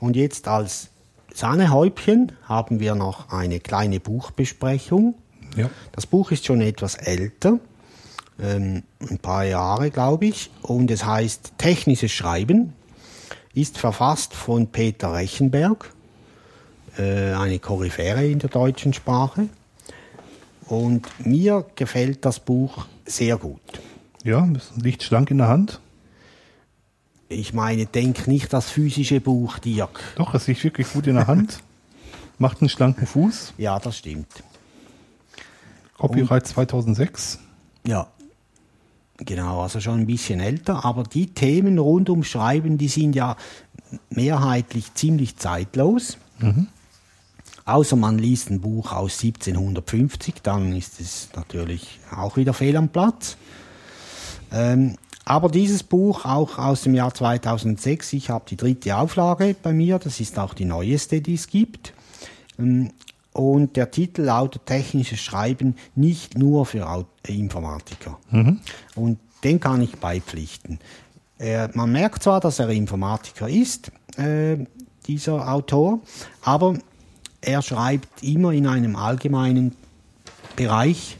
Und 0.00 0.16
jetzt 0.16 0.48
als 0.48 0.88
Sahnehäubchen 1.34 2.32
haben 2.44 2.80
wir 2.80 2.94
noch 2.94 3.32
eine 3.32 3.60
kleine 3.60 4.00
Buchbesprechung. 4.00 5.14
Ja. 5.56 5.70
Das 5.92 6.06
Buch 6.06 6.30
ist 6.30 6.46
schon 6.46 6.60
etwas 6.60 6.94
älter, 6.94 7.58
ähm, 8.40 8.82
ein 9.08 9.18
paar 9.18 9.44
Jahre, 9.44 9.90
glaube 9.90 10.26
ich, 10.26 10.50
und 10.62 10.90
es 10.90 11.04
heißt 11.04 11.54
Technisches 11.58 12.12
Schreiben, 12.12 12.72
ist 13.54 13.78
verfasst 13.78 14.34
von 14.34 14.68
Peter 14.68 15.12
Rechenberg, 15.12 15.92
äh, 16.98 17.32
eine 17.32 17.58
Koryphäre 17.58 18.26
in 18.26 18.38
der 18.38 18.50
deutschen 18.50 18.92
Sprache. 18.92 19.48
Und 20.66 21.06
mir 21.26 21.66
gefällt 21.74 22.24
das 22.24 22.40
Buch 22.40 22.86
sehr 23.04 23.36
gut. 23.36 23.60
Ja, 24.24 24.48
es 24.56 24.70
liegt 24.82 25.02
schlank 25.02 25.30
in 25.30 25.38
der 25.38 25.48
Hand. 25.48 25.80
Ich 27.32 27.54
meine, 27.54 27.86
denk 27.86 28.26
nicht 28.28 28.52
das 28.52 28.68
physische 28.70 29.20
Buch, 29.20 29.58
Dirk. 29.58 30.00
Doch, 30.16 30.34
es 30.34 30.46
liegt 30.46 30.62
wirklich 30.64 30.92
gut 30.92 31.06
in 31.06 31.14
der 31.14 31.26
Hand. 31.26 31.60
Macht 32.38 32.60
einen 32.60 32.68
schlanken 32.68 33.06
Fuß. 33.06 33.54
Ja, 33.56 33.78
das 33.78 33.98
stimmt. 33.98 34.28
Copyright 35.96 36.46
2006. 36.46 37.38
Ja. 37.86 38.08
Genau, 39.18 39.62
also 39.62 39.80
schon 39.80 40.00
ein 40.00 40.06
bisschen 40.06 40.40
älter, 40.40 40.84
aber 40.84 41.04
die 41.04 41.28
Themen 41.28 41.78
rund 41.78 42.10
ums 42.10 42.26
Schreiben, 42.26 42.76
die 42.76 42.88
sind 42.88 43.14
ja 43.14 43.36
mehrheitlich 44.10 44.94
ziemlich 44.94 45.36
zeitlos. 45.36 46.18
Außer 47.64 47.94
man 47.94 48.18
liest 48.18 48.50
ein 48.50 48.60
Buch 48.60 48.92
aus 48.92 49.22
1750, 49.22 50.42
dann 50.42 50.74
ist 50.74 51.00
es 51.00 51.28
natürlich 51.36 52.00
auch 52.10 52.36
wieder 52.36 52.52
fehl 52.52 52.76
am 52.76 52.88
Platz. 52.88 53.36
Ähm, 54.50 54.96
aber 55.24 55.48
dieses 55.48 55.82
Buch, 55.82 56.24
auch 56.24 56.58
aus 56.58 56.82
dem 56.82 56.94
Jahr 56.94 57.14
2006, 57.14 58.12
ich 58.14 58.30
habe 58.30 58.44
die 58.48 58.56
dritte 58.56 58.96
Auflage 58.96 59.54
bei 59.62 59.72
mir, 59.72 59.98
das 59.98 60.20
ist 60.20 60.38
auch 60.38 60.54
die 60.54 60.64
neueste, 60.64 61.20
die 61.20 61.34
es 61.34 61.46
gibt. 61.46 61.92
Ähm, 62.58 62.90
Und 63.32 63.76
der 63.76 63.90
Titel 63.90 64.22
lautet 64.22 64.66
Technisches 64.66 65.20
Schreiben 65.20 65.76
nicht 65.94 66.36
nur 66.36 66.66
für 66.66 67.04
äh, 67.26 67.32
Informatiker. 67.32 68.18
Und 68.94 69.18
den 69.42 69.58
kann 69.58 69.80
ich 69.80 69.96
beipflichten. 69.96 70.78
Er, 71.38 71.70
man 71.74 71.90
merkt 71.92 72.22
zwar, 72.22 72.40
dass 72.40 72.58
er 72.58 72.68
Informatiker 72.68 73.48
ist, 73.48 73.90
äh, 74.16 74.58
dieser 75.06 75.50
Autor, 75.50 76.00
aber 76.42 76.76
er 77.40 77.62
schreibt 77.62 78.22
immer 78.22 78.52
in 78.52 78.66
einem 78.66 78.96
allgemeinen 78.96 79.74
Bereich. 80.54 81.18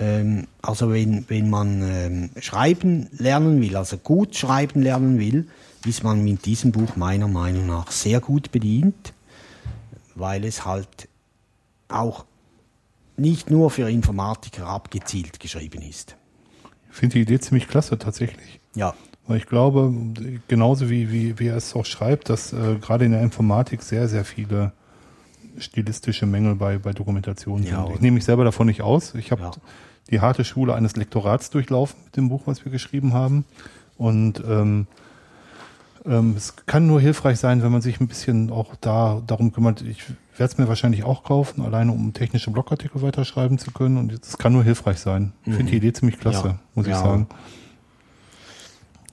Ähm, 0.00 0.46
also 0.62 0.90
wenn, 0.90 1.24
wenn 1.28 1.50
man 1.50 1.82
ähm, 1.82 2.30
schreiben 2.40 3.08
lernen 3.12 3.60
will, 3.60 3.76
also 3.76 3.98
gut 3.98 4.34
schreiben 4.34 4.82
lernen 4.82 5.18
will, 5.18 5.46
ist 5.86 6.02
man 6.02 6.24
mit 6.24 6.46
diesem 6.46 6.72
Buch 6.72 6.96
meiner 6.96 7.28
Meinung 7.28 7.66
nach 7.66 7.90
sehr 7.90 8.20
gut 8.20 8.50
bedient, 8.50 9.12
weil 10.14 10.44
es 10.44 10.64
halt 10.64 11.08
auch 11.88 12.24
nicht 13.16 13.50
nur 13.50 13.70
für 13.70 13.90
Informatiker 13.90 14.66
abgezielt 14.66 15.40
geschrieben 15.40 15.82
ist. 15.82 16.16
Ich 16.90 16.96
finde 16.96 17.14
die 17.14 17.22
Idee 17.22 17.38
ziemlich 17.38 17.68
klasse 17.68 17.98
tatsächlich. 17.98 18.60
Ja. 18.74 18.94
Weil 19.26 19.36
ich 19.36 19.46
glaube, 19.46 19.92
genauso 20.48 20.90
wie, 20.90 21.12
wie, 21.12 21.38
wie 21.38 21.48
er 21.48 21.56
es 21.56 21.74
auch 21.76 21.86
schreibt, 21.86 22.30
dass 22.30 22.52
äh, 22.52 22.76
gerade 22.80 23.04
in 23.04 23.12
der 23.12 23.22
Informatik 23.22 23.82
sehr, 23.82 24.08
sehr 24.08 24.24
viele 24.24 24.72
stilistische 25.58 26.26
Mängel 26.26 26.54
bei, 26.54 26.78
bei 26.78 26.92
Dokumentationen 26.92 27.64
Ja, 27.66 27.84
sind. 27.84 27.96
Ich 27.96 28.00
nehme 28.00 28.14
mich 28.16 28.24
selber 28.24 28.44
davon 28.44 28.66
nicht 28.66 28.82
aus. 28.82 29.14
Ich 29.14 29.30
habe 29.30 29.42
Ja. 29.42 29.50
Die 30.10 30.20
harte 30.20 30.44
Schule 30.44 30.74
eines 30.74 30.96
Lektorats 30.96 31.50
durchlaufen 31.50 31.98
mit 32.04 32.16
dem 32.16 32.28
Buch, 32.28 32.42
was 32.46 32.64
wir 32.64 32.72
geschrieben 32.72 33.12
haben. 33.12 33.44
Und 33.96 34.42
ähm, 34.48 34.86
ähm, 36.06 36.34
es 36.36 36.54
kann 36.66 36.86
nur 36.86 37.00
hilfreich 37.00 37.38
sein, 37.38 37.62
wenn 37.62 37.70
man 37.72 37.82
sich 37.82 38.00
ein 38.00 38.08
bisschen 38.08 38.50
auch 38.50 38.74
da 38.80 39.20
darum 39.26 39.52
kümmert. 39.52 39.82
Ich 39.82 40.02
werde 40.36 40.52
es 40.52 40.58
mir 40.58 40.66
wahrscheinlich 40.68 41.04
auch 41.04 41.22
kaufen, 41.24 41.62
alleine 41.62 41.92
um 41.92 42.12
technische 42.14 42.50
Blogartikel 42.50 43.02
weiterschreiben 43.02 43.58
zu 43.58 43.70
können. 43.72 43.98
Und 43.98 44.12
es 44.12 44.38
kann 44.38 44.52
nur 44.54 44.64
hilfreich 44.64 44.98
sein. 44.98 45.32
Ich 45.44 45.54
finde 45.54 45.70
die 45.72 45.76
Idee 45.76 45.92
ziemlich 45.92 46.18
klasse, 46.18 46.44
Mhm. 46.44 46.50
Ja. 46.52 46.58
muss 46.74 46.86
ich 46.86 46.92
Ja. 46.92 46.98
sagen. 47.02 47.26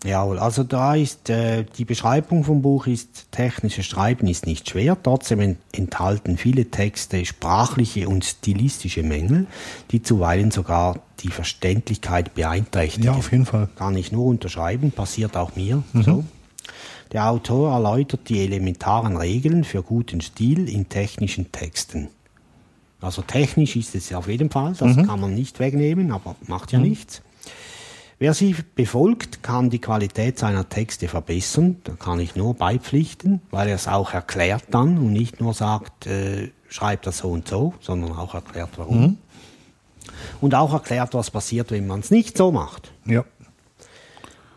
Jawohl, 0.06 0.38
also 0.38 0.64
da 0.64 0.94
ist 0.96 1.30
äh, 1.30 1.66
die 1.78 1.84
Beschreibung 1.84 2.44
vom 2.44 2.62
Buch 2.62 2.86
ist, 2.86 3.32
technisches 3.32 3.88
Schreiben 3.88 4.28
ist 4.28 4.46
nicht 4.46 4.70
schwer, 4.70 4.96
trotzdem 5.02 5.40
en- 5.40 5.58
enthalten 5.72 6.38
viele 6.38 6.66
Texte 6.70 7.26
sprachliche 7.26 8.08
und 8.08 8.24
stilistische 8.24 9.02
Mängel, 9.02 9.48
die 9.90 10.04
zuweilen 10.04 10.52
sogar 10.52 11.00
die 11.22 11.30
Verständlichkeit 11.30 12.36
beeinträchtigen. 12.36 13.08
Ja, 13.08 13.14
auf 13.14 13.32
jeden 13.32 13.48
Fall. 13.48 13.70
Kann 13.76 13.98
ich 13.98 14.12
nur 14.12 14.26
unterschreiben, 14.26 14.92
passiert 14.92 15.36
auch 15.36 15.56
mir 15.56 15.82
so. 15.94 16.24
Der 17.12 17.30
Autor 17.32 17.72
erläutert 17.74 18.30
die 18.30 18.44
elementaren 18.44 19.18
Regeln 19.18 19.64
für 19.64 19.82
guten 19.82 20.22
Stil 20.22 20.70
in 20.70 20.90
technischen 20.90 21.52
Texten. 21.52 22.10
Also 23.02 23.22
technisch 23.24 23.76
ist 23.76 23.96
es 23.96 24.14
auf 24.14 24.28
jeden 24.28 24.50
Fall, 24.52 24.74
das 24.78 24.96
kann 25.08 25.20
man 25.20 25.34
nicht 25.34 25.60
wegnehmen, 25.60 26.12
aber 26.12 26.36
macht 26.48 26.72
ja 26.72 26.80
nichts. 26.80 27.22
Wer 28.20 28.34
sie 28.34 28.56
befolgt, 28.74 29.44
kann 29.44 29.70
die 29.70 29.80
Qualität 29.80 30.40
seiner 30.40 30.68
Texte 30.68 31.08
verbessern. 31.08 31.78
Da 31.84 31.94
kann 31.94 32.20
ich 32.20 32.36
nur 32.36 32.56
beipflichten, 32.56 33.42
weil 33.52 33.68
er 33.68 33.76
es 33.76 33.88
auch 33.88 34.14
erklärt 34.14 34.64
dann 34.72 34.98
und 34.98 35.14
nicht 35.14 35.40
nur 35.40 35.54
sagt, 35.54 36.08
äh, 36.08 36.50
schreibt 36.68 37.06
das 37.06 37.20
so 37.20 37.30
und 37.30 37.48
so, 37.48 37.76
sondern 37.80 38.14
auch 38.14 38.34
erklärt, 38.34 38.72
warum. 38.78 39.18
Und 40.42 40.56
auch 40.56 40.74
erklärt, 40.74 41.14
was 41.14 41.30
passiert, 41.30 41.70
wenn 41.70 41.86
man 41.86 42.00
es 42.00 42.10
nicht 42.10 42.38
so 42.38 42.52
macht. 42.52 42.92
Ja. 43.06 43.24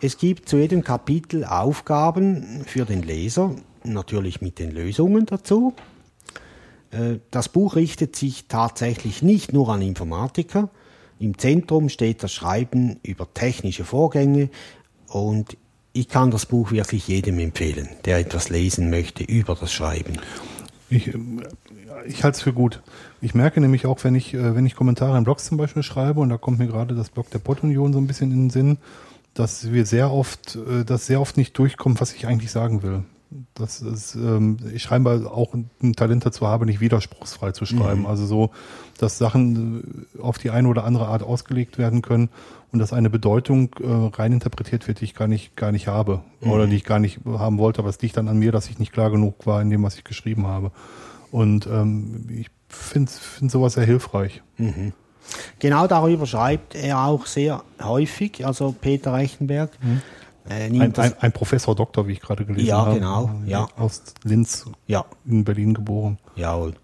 Es 0.01 0.17
gibt 0.17 0.49
zu 0.49 0.57
jedem 0.57 0.83
Kapitel 0.83 1.45
Aufgaben 1.45 2.65
für 2.67 2.87
den 2.87 3.03
Leser, 3.03 3.55
natürlich 3.85 4.41
mit 4.41 4.59
den 4.59 4.71
Lösungen 4.71 5.27
dazu. 5.27 5.75
Äh, 6.93 7.19
Das 7.31 7.51
Buch 7.51 7.77
richtet 7.77 8.17
sich 8.17 8.47
tatsächlich 8.49 9.21
nicht 9.23 9.53
nur 9.53 9.69
an 9.69 9.83
Informatiker. 9.83 10.71
Im 11.21 11.37
Zentrum 11.37 11.91
steht 11.91 12.23
das 12.23 12.33
Schreiben 12.33 12.99
über 13.03 13.33
technische 13.33 13.85
Vorgänge 13.85 14.49
und 15.07 15.59
ich 15.93 16.09
kann 16.09 16.31
das 16.31 16.47
Buch 16.47 16.73
wirklich 16.73 17.09
jedem 17.09 17.39
empfehlen, 17.39 17.91
der 18.07 18.19
etwas 18.19 18.49
lesen 18.49 18.89
möchte 18.89 19.23
über 19.23 19.55
das 19.55 19.71
Schreiben. 19.71 20.19
Ich, 20.89 21.13
ähm, 21.13 21.43
ich 22.07 22.25
halte 22.25 22.37
es 22.37 22.43
für 22.43 22.55
gut. 22.55 22.81
Ich 23.21 23.35
merke 23.35 23.61
nämlich 23.61 23.85
auch, 23.85 24.03
wenn 24.03 24.15
ich, 24.15 24.33
äh, 24.33 24.55
wenn 24.55 24.65
ich 24.65 24.75
Kommentare 24.75 25.19
in 25.19 25.25
Blogs 25.25 25.45
zum 25.45 25.59
Beispiel 25.59 25.83
schreibe, 25.83 26.21
und 26.21 26.31
da 26.31 26.39
kommt 26.39 26.59
mir 26.59 26.69
gerade 26.69 26.95
das 26.95 27.11
Blog 27.11 27.29
der 27.31 27.39
Pottunion 27.39 27.93
so 27.93 27.99
ein 27.99 28.07
bisschen 28.07 28.33
in 28.33 28.45
den 28.45 28.51
Sinn, 28.51 28.79
dass 29.35 29.71
wir 29.71 29.85
sehr 29.85 30.11
oft, 30.11 30.57
äh, 30.57 30.87
dass 30.87 31.07
sehr 31.07 31.21
oft 31.21 31.37
nicht 31.37 31.57
durchkommt, 31.59 32.01
was 32.01 32.15
ich 32.15 32.27
eigentlich 32.27 32.51
sagen 32.51 32.83
will. 32.83 33.05
Das 33.55 33.81
ist, 33.81 34.17
ähm, 34.17 34.57
ich 34.75 34.83
scheinbar 34.83 35.33
auch 35.33 35.55
ein 35.55 35.93
Talent 35.95 36.27
dazu 36.27 36.47
habe, 36.49 36.67
nicht 36.67 36.81
widerspruchsfrei 36.81 37.53
zu 37.53 37.65
schreiben. 37.65 38.07
Also 38.07 38.27
so, 38.27 38.51
dass 38.99 39.19
Sachen 39.19 40.07
äh, 40.17 40.21
auf 40.21 40.39
die 40.39 40.51
eine 40.51 40.67
oder 40.67 40.85
andere 40.85 41.07
Art 41.07 41.23
ausgelegt 41.23 41.79
werden 41.79 42.03
können 42.03 42.29
und 42.73 42.81
dass 42.81 42.93
eine 42.93 43.09
Bedeutung 43.09 43.75
äh, 43.81 44.17
rein 44.17 44.33
interpretiert 44.33 44.89
wird, 44.89 45.01
die 45.01 45.05
ich 45.05 45.15
gar 45.15 45.29
nicht, 45.29 45.57
gar 45.57 45.71
nicht 45.71 45.87
habe 45.87 46.23
oder 46.41 46.67
die 46.67 46.77
ich 46.77 46.85
gar 46.85 46.99
nicht 46.99 47.21
haben 47.25 47.59
wollte. 47.59 47.81
Aber 47.81 47.89
es 47.89 48.01
liegt 48.03 48.17
dann 48.17 48.29
an 48.29 48.39
mir, 48.39 48.51
dass 48.51 48.69
ich 48.69 48.79
nicht 48.79 48.93
klar 48.93 49.11
genug 49.11 49.47
war 49.47 49.63
in 49.63 49.71
dem, 49.71 49.83
was 49.85 49.97
ich 49.97 50.05
geschrieben 50.05 50.47
habe. 50.47 50.73
Und 51.31 51.67
ähm, 51.67 52.27
ich 52.31 52.51
finde 52.69 53.13
find 53.13 53.51
sowas 53.51 53.75
sehr 53.75 53.85
hilfreich. 53.85 54.43
Genau 55.61 55.87
darüber 55.87 56.27
schreibt 56.27 56.75
er 56.75 57.05
auch 57.05 57.27
sehr 57.27 57.63
häufig, 57.81 58.45
also 58.45 58.73
Peter 58.73 59.13
Rechtenberg. 59.13 59.71
Äh, 60.49 60.65
Ein, 60.67 60.95
ein, 60.97 61.15
ein 61.21 61.33
Professor 61.33 61.75
Doktor, 61.77 62.07
wie 62.09 62.13
ich 62.13 62.21
gerade 62.21 62.45
gelesen 62.45 62.67
Ja, 62.69 62.79
habe. 62.87 62.95
genau, 62.95 63.31
ja. 63.47 63.69
Aus 63.77 64.03
Linz 64.25 64.65
ja, 64.87 65.05
in 65.27 65.45
Berlin 65.45 65.75
geboren. 65.75 66.19
jawohl. 66.37 66.75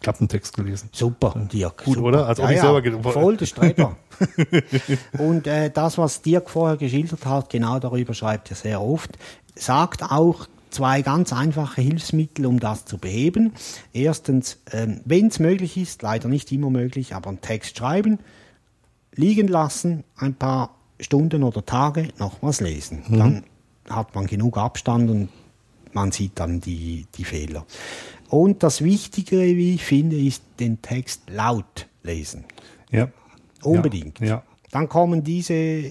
Klappentext 0.00 0.54
gelesen. 0.54 0.90
Super, 0.92 1.34
Dirk. 1.50 1.82
Gut, 1.84 1.94
super. 1.94 2.08
oder? 2.08 2.26
Als 2.26 2.38
ob 2.38 2.50
ich 2.50 2.60
selber 2.60 2.82
ge- 2.82 3.02
Voll 3.02 3.38
der 3.38 3.46
Streber. 3.46 3.96
Und 5.18 5.46
äh, 5.46 5.70
das, 5.70 5.96
was 5.96 6.20
Dirk 6.20 6.50
vorher 6.50 6.76
geschildert 6.76 7.24
hat, 7.24 7.48
genau 7.48 7.78
darüber 7.78 8.12
schreibt 8.12 8.50
er 8.50 8.56
sehr 8.56 8.82
oft, 8.82 9.12
sagt 9.54 10.02
auch 10.02 10.46
zwei 10.70 11.00
ganz 11.00 11.32
einfache 11.32 11.80
Hilfsmittel, 11.80 12.44
um 12.44 12.60
das 12.60 12.84
zu 12.84 12.98
beheben. 12.98 13.54
Erstens, 13.94 14.58
ähm, 14.72 15.00
wenn 15.06 15.28
es 15.28 15.38
möglich 15.38 15.76
ist, 15.78 16.02
leider 16.02 16.28
nicht 16.28 16.52
immer 16.52 16.68
möglich, 16.68 17.14
aber 17.14 17.28
einen 17.30 17.40
Text 17.40 17.78
schreiben, 17.78 18.18
liegen 19.14 19.48
lassen, 19.48 20.04
ein 20.16 20.34
paar 20.34 20.73
Stunden 21.00 21.42
oder 21.42 21.64
Tage 21.64 22.08
noch 22.18 22.38
was 22.40 22.60
lesen. 22.60 23.02
Dann 23.08 23.44
hat 23.88 24.14
man 24.14 24.26
genug 24.26 24.56
Abstand 24.56 25.10
und 25.10 25.28
man 25.92 26.12
sieht 26.12 26.32
dann 26.38 26.60
die, 26.60 27.06
die 27.14 27.24
Fehler. 27.24 27.66
Und 28.28 28.62
das 28.62 28.82
Wichtigere, 28.82 29.44
wie 29.56 29.74
ich 29.74 29.84
finde, 29.84 30.16
ist 30.16 30.42
den 30.58 30.82
Text 30.82 31.22
laut 31.28 31.86
lesen. 32.02 32.44
Ja. 32.90 33.08
Unbedingt. 33.62 34.20
Ja. 34.20 34.26
ja. 34.26 34.42
Dann 34.70 34.88
kommen 34.88 35.22
diese 35.22 35.90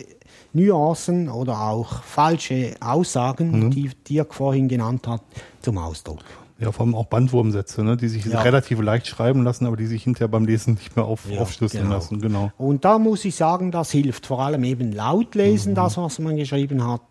Nuancen 0.51 1.29
oder 1.29 1.61
auch 1.61 2.03
falsche 2.03 2.75
Aussagen, 2.79 3.71
die 3.71 3.89
Dirk 4.09 4.33
vorhin 4.33 4.67
genannt 4.67 5.07
hat, 5.07 5.21
zum 5.61 5.77
Ausdruck. 5.77 6.23
Ja, 6.59 6.71
vor 6.71 6.85
allem 6.85 6.95
auch 6.95 7.05
Bandwurmsätze, 7.05 7.83
ne, 7.83 7.97
die 7.97 8.07
sich 8.07 8.25
Ja. 8.25 8.41
relativ 8.41 8.79
leicht 8.79 9.07
schreiben 9.07 9.43
lassen, 9.43 9.65
aber 9.65 9.75
die 9.75 9.87
sich 9.87 10.03
hinterher 10.03 10.27
beim 10.27 10.45
Lesen 10.45 10.75
nicht 10.75 10.95
mehr 10.95 11.05
auf, 11.05 11.21
Ja, 11.29 11.41
aufschlüsseln 11.41 11.83
genau. 11.83 11.95
lassen. 11.95 12.21
Genau. 12.21 12.51
Und 12.57 12.85
da 12.85 12.99
muss 12.99 13.25
ich 13.25 13.35
sagen, 13.35 13.71
das 13.71 13.91
hilft. 13.91 14.25
Vor 14.27 14.39
allem 14.41 14.63
eben 14.63 14.91
laut 14.91 15.35
lesen, 15.35 15.71
Mhm. 15.71 15.75
das, 15.75 15.97
was 15.97 16.19
man 16.19 16.37
geschrieben 16.37 16.87
hat, 16.87 17.01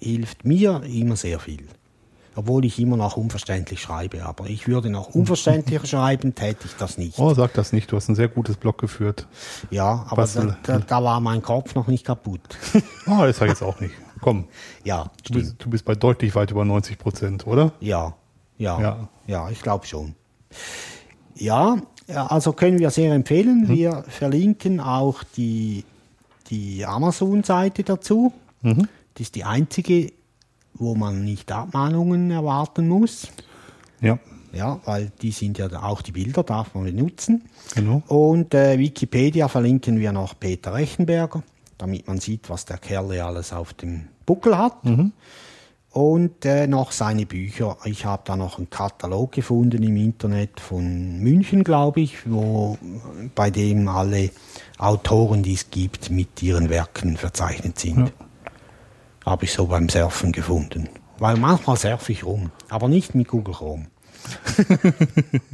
hilft 0.00 0.44
mir 0.44 0.82
immer 0.84 1.16
sehr 1.16 1.38
viel. 1.40 1.66
Obwohl 2.34 2.64
ich 2.64 2.78
immer 2.78 2.96
noch 2.96 3.18
unverständlich 3.18 3.80
schreibe. 3.82 4.24
Aber 4.24 4.46
ich 4.48 4.66
würde 4.66 4.88
noch 4.88 5.08
unverständlicher 5.14 5.84
schreiben, 5.86 6.34
täte 6.34 6.64
ich 6.64 6.72
das 6.78 6.96
nicht. 6.96 7.18
Oh, 7.18 7.34
sag 7.34 7.52
das 7.52 7.74
nicht. 7.74 7.92
Du 7.92 7.96
hast 7.96 8.08
ein 8.08 8.14
sehr 8.14 8.28
gutes 8.28 8.56
Blog 8.56 8.78
geführt. 8.78 9.26
Ja, 9.70 10.06
aber 10.08 10.26
da, 10.26 10.56
da, 10.62 10.78
da 10.78 11.04
war 11.04 11.20
mein 11.20 11.42
Kopf 11.42 11.74
noch 11.74 11.88
nicht 11.88 12.06
kaputt. 12.06 12.40
Oh, 13.06 13.18
das 13.24 13.36
sag 13.36 13.46
ich 13.46 13.50
jetzt 13.52 13.62
auch 13.62 13.78
nicht. 13.80 13.92
Komm, 14.22 14.44
ja, 14.84 15.10
du 15.24 15.34
bist, 15.34 15.56
du 15.58 15.68
bist 15.68 15.84
bei 15.84 15.94
deutlich 15.96 16.34
weit 16.36 16.52
über 16.52 16.64
90 16.64 16.96
Prozent, 16.96 17.46
oder? 17.48 17.72
Ja, 17.80 18.14
ja, 18.58 18.80
Ja. 18.80 19.08
ja, 19.26 19.50
ich 19.50 19.62
glaube 19.62 19.86
schon. 19.86 20.14
Ja, 21.34 21.76
ja, 22.08 22.26
also 22.26 22.52
können 22.52 22.78
wir 22.78 22.90
sehr 22.90 23.12
empfehlen. 23.14 23.68
Wir 23.68 24.04
verlinken 24.08 24.80
auch 24.80 25.22
die, 25.36 25.84
die 26.50 26.84
Amazon-Seite 26.84 27.84
dazu. 27.84 28.32
Das 28.62 28.74
ist 29.18 29.34
die 29.34 29.44
einzige, 29.44 30.12
wo 30.74 30.94
man 30.94 31.24
nicht 31.24 31.50
Abmahnungen 31.50 32.30
erwarten 32.30 32.88
muss. 32.88 33.28
Ja, 34.00 34.18
Ja, 34.52 34.80
weil 34.84 35.10
die 35.22 35.30
sind 35.32 35.58
ja 35.58 35.68
auch 35.82 36.02
die 36.02 36.12
Bilder, 36.12 36.42
darf 36.42 36.74
man 36.74 36.84
benutzen. 36.84 37.42
genau. 37.74 38.02
Und 38.08 38.52
äh, 38.54 38.78
Wikipedia 38.78 39.48
verlinken 39.48 39.98
wir 39.98 40.12
noch 40.12 40.38
Peter 40.38 40.74
Rechenberger, 40.74 41.42
damit 41.78 42.06
man 42.06 42.18
sieht, 42.20 42.50
was 42.50 42.64
der 42.66 42.78
Kerl 42.78 43.18
alles 43.20 43.52
auf 43.52 43.72
dem 43.74 44.08
Buckel 44.26 44.58
hat. 44.58 44.76
Und 45.92 46.46
äh, 46.46 46.66
noch 46.66 46.90
seine 46.90 47.26
Bücher. 47.26 47.76
Ich 47.84 48.06
habe 48.06 48.22
da 48.24 48.34
noch 48.34 48.56
einen 48.56 48.70
Katalog 48.70 49.32
gefunden 49.32 49.82
im 49.82 49.96
Internet 49.96 50.58
von 50.58 51.18
München, 51.18 51.64
glaube 51.64 52.00
ich, 52.00 52.30
wo 52.30 52.78
bei 53.34 53.50
dem 53.50 53.88
alle 53.88 54.30
Autoren, 54.78 55.42
die 55.42 55.52
es 55.52 55.70
gibt, 55.70 56.10
mit 56.10 56.42
ihren 56.42 56.70
Werken 56.70 57.18
verzeichnet 57.18 57.78
sind. 57.78 58.12
Habe 59.26 59.44
ich 59.44 59.52
so 59.52 59.66
beim 59.66 59.90
Surfen 59.90 60.32
gefunden. 60.32 60.88
Weil 61.18 61.36
manchmal 61.36 61.76
surfe 61.76 62.12
ich 62.12 62.24
rum, 62.24 62.50
aber 62.70 62.88
nicht 62.88 63.14
mit 63.14 63.28
Google 63.28 63.54
Chrome. 63.54 63.86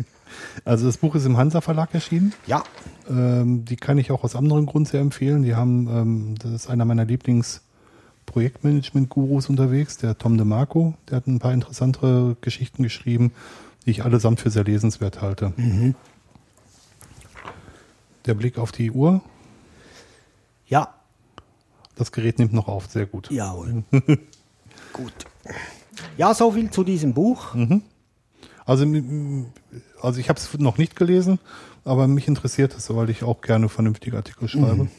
Also 0.64 0.86
das 0.86 0.98
Buch 0.98 1.14
ist 1.14 1.24
im 1.24 1.36
Hansa 1.36 1.60
Verlag 1.60 1.94
erschienen. 1.94 2.32
Ja, 2.46 2.62
Ähm, 3.10 3.64
die 3.64 3.76
kann 3.76 3.96
ich 3.96 4.10
auch 4.10 4.22
aus 4.22 4.36
anderem 4.36 4.66
Grund 4.66 4.86
sehr 4.86 5.00
empfehlen. 5.00 5.42
Die 5.42 5.54
haben, 5.54 5.88
ähm, 5.88 6.34
das 6.38 6.52
ist 6.52 6.68
einer 6.68 6.84
meiner 6.84 7.08
Lieblings-Projektmanagement-Gurus 8.28 9.48
unterwegs, 9.48 9.96
der 9.96 10.16
Tom 10.18 10.36
DeMarco. 10.38 10.94
Der 11.08 11.16
hat 11.16 11.26
ein 11.26 11.38
paar 11.38 11.52
interessantere 11.52 12.36
Geschichten 12.40 12.82
geschrieben, 12.82 13.32
die 13.86 13.90
ich 13.90 14.04
allesamt 14.04 14.40
für 14.40 14.50
sehr 14.50 14.64
lesenswert 14.64 15.20
halte. 15.22 15.52
Der 18.26 18.34
Blick 18.34 18.58
auf 18.58 18.72
die 18.72 18.90
Uhr, 18.90 19.22
ja, 20.66 20.94
das 21.96 22.12
Gerät 22.12 22.38
nimmt 22.38 22.52
noch 22.52 22.68
auf, 22.68 22.86
sehr 22.86 23.06
gut. 23.06 23.30
Jawohl. 23.30 23.84
Gut. 24.92 25.12
Ja, 26.16 26.32
so 26.34 26.50
viel 26.52 26.70
zu 26.70 26.82
diesem 26.84 27.12
Buch. 27.14 27.54
Also, 28.64 28.84
m- 28.84 29.46
also 30.00 30.18
ich 30.20 30.28
habe 30.28 30.38
es 30.38 30.58
noch 30.58 30.78
nicht 30.78 30.96
gelesen, 30.96 31.38
aber 31.84 32.08
mich 32.08 32.26
interessiert 32.26 32.74
es, 32.76 32.94
weil 32.94 33.10
ich 33.10 33.22
auch 33.22 33.40
gerne 33.40 33.68
vernünftige 33.68 34.16
Artikel 34.16 34.48
schreibe. 34.48 34.84
Mhm. 34.84 34.90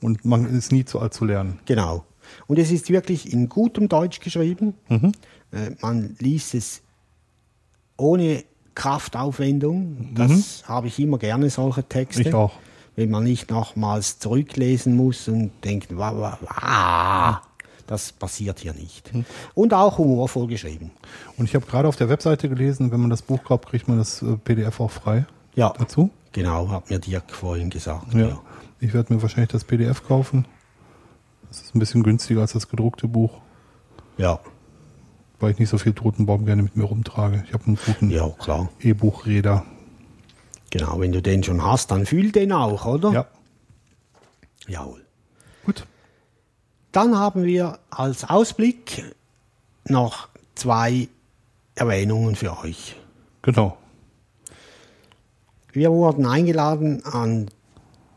Und 0.00 0.24
man 0.24 0.46
ist 0.46 0.72
nie 0.72 0.84
zu 0.84 1.00
alt 1.00 1.12
zu 1.14 1.24
lernen. 1.24 1.58
Genau. 1.66 2.04
Und 2.46 2.58
es 2.58 2.70
ist 2.70 2.90
wirklich 2.90 3.32
in 3.32 3.48
gutem 3.48 3.88
Deutsch 3.88 4.20
geschrieben. 4.20 4.74
Mhm. 4.88 5.12
Äh, 5.52 5.70
man 5.80 6.16
liest 6.18 6.54
es 6.54 6.82
ohne 7.96 8.44
Kraftaufwendung. 8.74 10.14
Das 10.14 10.64
habe 10.66 10.88
ich 10.88 10.98
immer 10.98 11.18
gerne, 11.18 11.50
solche 11.50 11.84
Texte. 11.84 12.22
Ich 12.22 12.34
auch. 12.34 12.52
Wenn 12.96 13.10
man 13.10 13.24
nicht 13.24 13.50
nochmals 13.50 14.18
zurücklesen 14.18 14.96
muss 14.96 15.26
und 15.28 15.50
denkt, 15.64 15.96
wa, 15.96 16.14
wa, 16.18 16.38
ah, 16.46 17.40
das 17.86 18.12
passiert 18.12 18.58
hier 18.60 18.74
nicht. 18.74 19.10
Und 19.54 19.72
auch 19.72 19.98
humorvoll 19.98 20.46
geschrieben. 20.46 20.90
Und 21.38 21.46
ich 21.46 21.54
habe 21.54 21.64
gerade 21.66 21.88
auf 21.88 21.96
der 21.96 22.08
Webseite 22.08 22.48
gelesen, 22.48 22.92
wenn 22.92 23.00
man 23.00 23.10
das 23.10 23.22
Buch 23.22 23.42
kauft, 23.44 23.66
kriegt 23.68 23.88
man 23.88 23.98
das 23.98 24.22
äh, 24.22 24.36
PDF 24.36 24.78
auch 24.80 24.90
frei 24.90 25.24
Ja, 25.54 25.72
dazu. 25.78 26.10
genau, 26.32 26.68
hat 26.70 26.90
mir 26.90 26.98
Dirk 26.98 27.30
vorhin 27.30 27.70
gesagt. 27.70 28.12
Ja. 28.14 28.28
Ja. 28.28 28.40
Ich 28.80 28.92
werde 28.92 29.14
mir 29.14 29.22
wahrscheinlich 29.22 29.50
das 29.52 29.64
PDF 29.64 30.06
kaufen. 30.06 30.44
Das 31.52 31.60
ist 31.60 31.74
ein 31.74 31.80
bisschen 31.80 32.02
günstiger 32.02 32.40
als 32.40 32.54
das 32.54 32.66
gedruckte 32.70 33.06
Buch, 33.06 33.42
ja, 34.16 34.40
weil 35.38 35.50
ich 35.50 35.58
nicht 35.58 35.68
so 35.68 35.76
viel 35.76 35.92
Totenbaum 35.92 36.46
gerne 36.46 36.62
mit 36.62 36.76
mir 36.76 36.84
rumtrage. 36.84 37.44
Ich 37.46 37.52
habe 37.52 37.66
einen 37.66 37.78
guten 37.84 38.08
ja, 38.08 38.26
klar. 38.30 38.70
E-Buchreader. 38.80 39.62
Genau, 40.70 40.98
wenn 40.98 41.12
du 41.12 41.20
den 41.20 41.42
schon 41.42 41.62
hast, 41.62 41.90
dann 41.90 42.06
fühl 42.06 42.32
den 42.32 42.52
auch, 42.52 42.86
oder? 42.86 43.12
Ja, 43.12 43.26
Jawohl. 44.66 45.04
gut. 45.66 45.86
Dann 46.90 47.18
haben 47.18 47.44
wir 47.44 47.80
als 47.90 48.24
Ausblick 48.24 49.14
noch 49.86 50.28
zwei 50.54 51.08
Erwähnungen 51.74 52.34
für 52.34 52.58
euch. 52.60 52.96
Genau. 53.42 53.76
Wir 55.70 55.90
wurden 55.90 56.24
eingeladen 56.24 57.04
an 57.04 57.50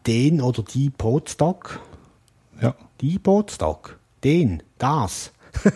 den 0.08 0.40
oder 0.40 0.64
die 0.64 0.90
Podstock. 0.90 1.82
Ja, 2.62 2.76
Die 3.02 3.20
Podstock. 3.20 4.00
Den, 4.24 4.64
das, 4.78 5.32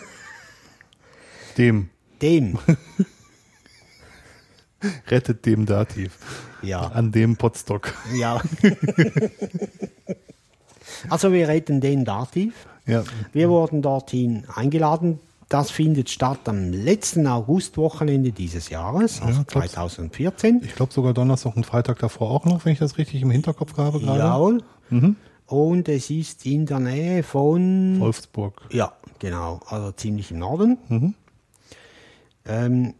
dem. 1.58 1.90
dem. 2.22 2.58
Rettet 5.08 5.44
dem 5.44 5.66
Dativ. 5.66 6.18
Ja. 6.62 6.80
An 6.88 7.12
dem 7.12 7.36
Potstock. 7.36 7.92
ja. 8.14 8.40
also 11.10 11.32
wir 11.32 11.48
retten 11.48 11.80
den 11.80 12.04
Dativ. 12.04 12.54
Ja, 12.86 13.04
Wir 13.32 13.50
wurden 13.50 13.82
dorthin 13.82 14.44
eingeladen. 14.54 15.20
Das 15.50 15.70
findet 15.70 16.08
statt 16.08 16.48
am 16.48 16.72
letzten 16.72 17.26
Augustwochenende 17.26 18.30
dieses 18.32 18.70
Jahres, 18.70 19.20
also 19.20 19.40
Ja, 19.40 19.44
glaub's. 19.46 19.72
2014. 19.72 20.62
ich 20.64 20.74
glaube 20.76 20.92
sogar 20.92 21.12
Donnerstag 21.12 21.56
und 21.56 21.66
Freitag 21.66 21.98
davor 21.98 22.30
auch 22.30 22.44
noch, 22.44 22.64
wenn 22.64 22.72
ich 22.72 22.78
das 22.78 22.98
richtig 22.98 23.22
im 23.22 23.30
Hinterkopf 23.30 23.76
habe 23.76 24.00
gerade. 24.00 24.18
Jawohl. 24.18 24.62
Und 25.50 25.88
es 25.88 26.10
ist 26.10 26.46
in 26.46 26.64
der 26.66 26.78
Nähe 26.78 27.22
von. 27.24 27.98
Wolfsburg. 27.98 28.62
Ja, 28.70 28.92
genau. 29.18 29.60
Also 29.66 29.90
ziemlich 29.92 30.30
im 30.30 30.38
Norden. 30.38 30.78
Ähm, 32.46 32.94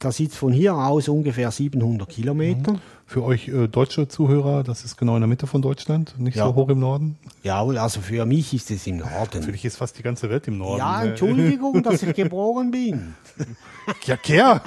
das 0.00 0.18
ist 0.18 0.34
von 0.34 0.52
hier 0.52 0.74
aus 0.74 1.06
ungefähr 1.08 1.52
700 1.52 2.08
Kilometer. 2.08 2.80
Für 3.06 3.22
euch 3.22 3.46
äh, 3.46 3.68
deutsche 3.68 4.08
Zuhörer, 4.08 4.64
das 4.64 4.84
ist 4.84 4.96
genau 4.96 5.14
in 5.14 5.20
der 5.20 5.28
Mitte 5.28 5.46
von 5.46 5.62
Deutschland, 5.62 6.18
nicht 6.18 6.36
Ja. 6.36 6.46
so 6.46 6.56
hoch 6.56 6.70
im 6.70 6.80
Norden. 6.80 7.18
Jawohl, 7.44 7.78
also 7.78 8.00
für 8.00 8.26
mich 8.26 8.52
ist 8.52 8.72
es 8.72 8.84
im 8.88 8.96
Norden. 8.96 9.42
Für 9.44 9.52
dich 9.52 9.64
ist 9.64 9.76
fast 9.76 9.96
die 9.96 10.02
ganze 10.02 10.28
Welt 10.28 10.48
im 10.48 10.58
Norden. 10.58 10.78
Ja, 10.78 11.04
Äh, 11.04 11.10
Entschuldigung, 11.10 11.84
dass 11.84 12.02
ich 12.02 12.14
geboren 12.16 12.72
bin. 12.72 13.14
Ja, 14.06 14.16
Kerr. 14.16 14.60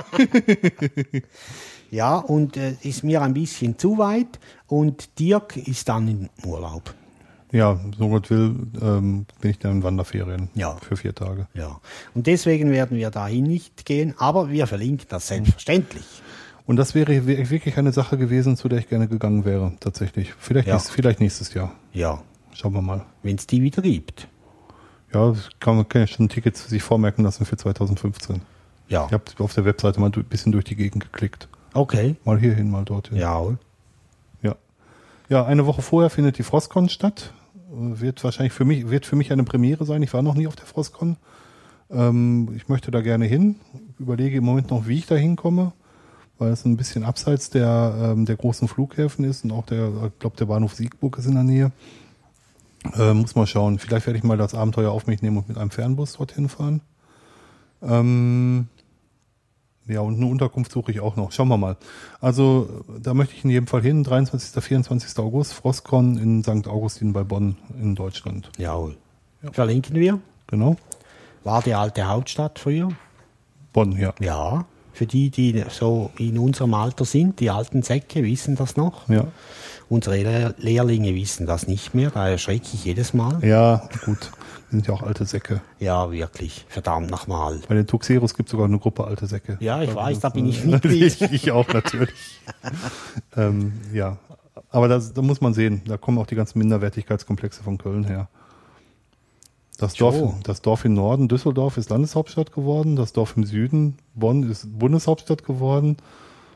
Ja, 1.92 2.18
und 2.18 2.56
äh, 2.56 2.76
ist 2.84 3.04
mir 3.04 3.22
ein 3.22 3.34
bisschen 3.34 3.78
zu 3.78 3.98
weit. 3.98 4.40
Und 4.68 5.20
Dirk 5.20 5.58
ist 5.58 5.90
dann 5.90 6.08
im 6.08 6.30
Urlaub. 6.46 6.94
Ja, 7.56 7.80
so 7.98 8.10
Gott 8.10 8.30
will, 8.30 8.54
ähm, 8.82 9.26
bin 9.40 9.52
ich 9.52 9.60
dann 9.60 9.72
in 9.78 9.84
Wanderferien. 9.84 10.50
Ja. 10.56 10.76
Für 10.76 10.98
vier 10.98 11.16
Tage. 11.16 11.48
Ja. 11.54 11.80
Und 12.14 12.28
deswegen 12.28 12.70
werden 12.72 12.98
wir 12.98 13.10
dahin 13.12 13.44
nicht 13.46 13.86
gehen, 13.86 14.14
aber 14.18 14.50
wir 14.50 14.68
verlinken 14.68 15.06
das 15.10 15.28
selbstverständlich. 15.28 16.04
Und 16.66 16.76
das 16.78 16.96
wäre 16.96 17.26
wir- 17.28 17.50
wirklich 17.50 17.78
eine 17.78 17.92
Sache 17.94 18.18
gewesen, 18.18 18.58
zu 18.58 18.68
der 18.68 18.80
ich 18.80 18.90
gerne 18.90 19.08
gegangen 19.08 19.46
wäre, 19.46 19.72
tatsächlich. 19.80 20.34
Vielleicht, 20.38 20.68
Ja. 20.68 20.74
nächstes, 20.74 20.94
vielleicht 20.96 21.20
nächstes 21.22 21.54
Jahr. 21.54 21.72
Ja, 21.94 22.22
Schauen 22.54 22.74
wir 22.74 22.82
mal. 22.82 23.06
wenn 23.24 23.36
es 23.38 23.48
die 23.48 23.62
wieder 23.62 23.82
gibt. 23.82 24.28
Ja, 25.14 25.34
kann 25.62 25.78
man 25.78 25.86
ja 25.94 26.08
schon 26.08 26.28
Tickets 26.28 26.68
sich 26.68 26.84
vormerken 26.84 27.24
lassen 27.24 27.46
für 27.46 27.56
2015. 27.56 28.42
Ja. 28.90 29.06
Ich 29.06 29.14
habe 29.14 29.24
auf 29.40 29.54
der 29.54 29.64
Webseite 29.64 30.00
mal 30.02 30.12
ein 30.14 30.24
bisschen 30.26 30.52
durch 30.52 30.66
die 30.66 30.76
Gegend 30.76 31.04
geklickt. 31.04 31.48
Okay. 31.74 32.16
Mal 32.26 32.38
hierhin, 32.40 32.70
mal 32.70 32.84
dorthin. 32.84 33.18
Ja. 33.18 33.42
Ja. 34.42 34.56
Ja, 35.30 35.46
eine 35.46 35.66
Woche 35.66 35.82
vorher 35.82 36.10
findet 36.10 36.38
die 36.38 36.44
Frostcon 36.44 36.90
statt. 36.90 37.32
Wird 37.70 38.24
wahrscheinlich 38.24 38.54
für 38.54 38.66
mich, 38.66 38.90
wird 38.90 39.06
für 39.06 39.16
mich 39.16 39.32
eine 39.32 39.44
Premiere 39.44 39.86
sein. 39.86 40.04
Ich 40.04 40.14
war 40.14 40.22
noch 40.22 40.36
nie 40.36 40.48
auf 40.48 40.56
der 40.56 40.66
Frostcon. 40.66 41.18
Ähm, 41.90 42.50
ich 42.56 42.68
möchte 42.68 42.92
da 42.92 43.02
gerne 43.02 43.26
hin. 43.26 43.56
Überlege 44.00 44.38
im 44.38 44.44
Moment 44.44 44.70
noch, 44.70 44.88
wie 44.88 44.98
ich 44.98 45.08
da 45.08 45.16
hinkomme, 45.16 45.74
weil 46.38 46.52
es 46.52 46.66
ein 46.66 46.78
bisschen 46.78 47.04
abseits 47.04 47.50
der, 47.50 48.14
ähm, 48.14 48.26
der 48.26 48.36
großen 48.36 48.68
Flughäfen 48.68 49.26
ist 49.26 49.44
und 49.44 49.52
auch 49.52 49.66
der, 49.66 49.88
ich 50.08 50.20
glaube, 50.20 50.38
der 50.38 50.46
Bahnhof 50.46 50.76
Siegburg 50.76 51.18
ist 51.18 51.26
in 51.26 51.36
der 51.36 51.44
Nähe. 51.44 51.72
Äh, 52.98 53.14
muss 53.14 53.36
mal 53.36 53.48
schauen. 53.48 53.80
Vielleicht 53.80 54.06
werde 54.06 54.18
ich 54.18 54.24
mal 54.24 54.38
das 54.38 54.54
Abenteuer 54.54 54.92
auf 54.92 55.08
mich 55.08 55.22
nehmen 55.22 55.38
und 55.38 55.48
mit 55.48 55.58
einem 55.58 55.72
Fernbus 55.72 56.14
dorthin 56.14 56.50
fahren. 56.50 56.82
Ähm, 57.82 58.68
ja, 59.88 60.00
und 60.00 60.16
eine 60.16 60.26
Unterkunft 60.26 60.72
suche 60.72 60.92
ich 60.92 61.00
auch 61.00 61.16
noch. 61.16 61.32
Schauen 61.32 61.48
wir 61.48 61.58
mal. 61.58 61.78
Also, 62.20 62.84
da 63.02 63.14
möchte 63.14 63.36
ich 63.36 63.44
in 63.44 63.52
jedem 63.52 63.68
Fall 63.68 63.82
hin. 63.82 64.04
23. 64.04 64.64
24. 64.64 65.18
August, 65.20 65.54
Frostcon 65.54 66.18
in 66.18 66.44
St. 66.44 66.68
Augustin 66.68 67.14
bei 67.14 67.24
Bonn 67.24 67.56
in 67.80 67.94
Deutschland. 67.94 68.50
Jawohl. 68.58 68.98
Verlinken 69.52 69.96
wir. 69.96 70.20
Genau. 70.48 70.76
War 71.44 71.62
die 71.62 71.76
alte 71.76 72.08
Hauptstadt 72.08 72.58
früher? 72.58 72.90
Bonn, 73.74 73.92
ja. 73.98 74.14
Ja. 74.20 74.66
Für 74.94 75.06
die, 75.06 75.30
die 75.30 75.64
so 75.70 76.10
in 76.18 76.40
unserem 76.40 76.74
Alter 76.74 77.06
sind, 77.06 77.40
die 77.40 77.50
alten 77.50 77.84
Säcke 77.84 78.24
wissen 78.24 78.56
das 78.56 78.78
noch. 78.78 79.08
Ja. 79.10 79.28
Unsere 79.90 80.16
Lehr 80.16 80.56
Lehrlinge 80.58 81.14
wissen 81.14 81.46
das 81.46 81.68
nicht 81.68 81.94
mehr, 81.94 82.10
da 82.10 82.30
erschrecke 82.30 82.70
ich 82.74 82.86
jedes 82.86 83.14
Mal. 83.14 83.44
Ja, 83.46 83.88
gut. 84.06 84.32
Sind 84.76 84.88
ja 84.88 84.94
auch 84.94 85.04
alte 85.04 85.24
Säcke. 85.24 85.62
Ja, 85.80 86.12
wirklich. 86.12 86.66
Verdammt 86.68 87.10
nochmal. 87.10 87.62
Bei 87.70 87.76
den 87.76 87.88
Tuxeros 87.88 88.34
gibt 88.34 88.50
es 88.50 88.52
sogar 88.52 88.68
eine 88.68 88.78
Gruppe 88.78 89.06
alte 89.06 89.26
Säcke. 89.26 89.56
Ja, 89.62 89.82
ich 89.82 89.96
weiß, 89.96 90.20
da 90.20 90.28
bin 90.28 90.48
ich 90.48 90.66
Mitglied. 90.66 91.22
ich 91.32 91.50
auch 91.52 91.66
natürlich. 91.70 92.42
ähm, 93.38 93.72
ja, 93.94 94.18
aber 94.72 94.90
das, 94.90 95.14
da 95.14 95.22
muss 95.22 95.40
man 95.40 95.54
sehen, 95.54 95.82
da 95.88 95.96
kommen 95.96 96.18
auch 96.18 96.26
die 96.28 96.36
ganzen 96.36 96.60
Minderwertigkeitskomplexe 96.60 97.64
von 97.64 97.78
Köln 97.78 98.04
her. 98.04 98.28
Das 99.78 99.94
Dorf, 99.94 100.34
das 100.44 100.62
Dorf 100.62 100.84
im 100.84 100.94
Norden, 100.94 101.30
Düsseldorf, 101.30 101.78
ist 101.78 101.90
Landeshauptstadt 101.90 102.52
geworden. 102.52 102.98
Das 102.98 103.14
Dorf 103.14 103.38
im 103.38 103.46
Süden, 103.46 103.98
Bonn, 104.14 104.44
ist 104.44 104.78
Bundeshauptstadt 104.78 105.46
geworden. 105.46 105.96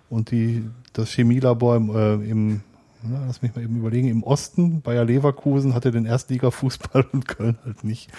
Und 0.10 0.32
die, 0.32 0.70
das 0.92 1.12
Chemielabor 1.12 1.78
im, 1.78 1.96
äh, 1.96 2.16
im 2.16 2.62
na, 3.04 3.26
lass 3.28 3.42
mich 3.42 3.56
mal 3.56 3.64
eben 3.64 3.78
überlegen, 3.78 4.08
im 4.08 4.24
Osten, 4.24 4.82
Bayer 4.82 5.06
Leverkusen 5.06 5.74
hatte 5.74 5.92
den 5.92 6.06
Erstliga-Fußball 6.06 7.06
und 7.14 7.28
Köln 7.28 7.58
halt 7.66 7.84
nicht. 7.84 8.10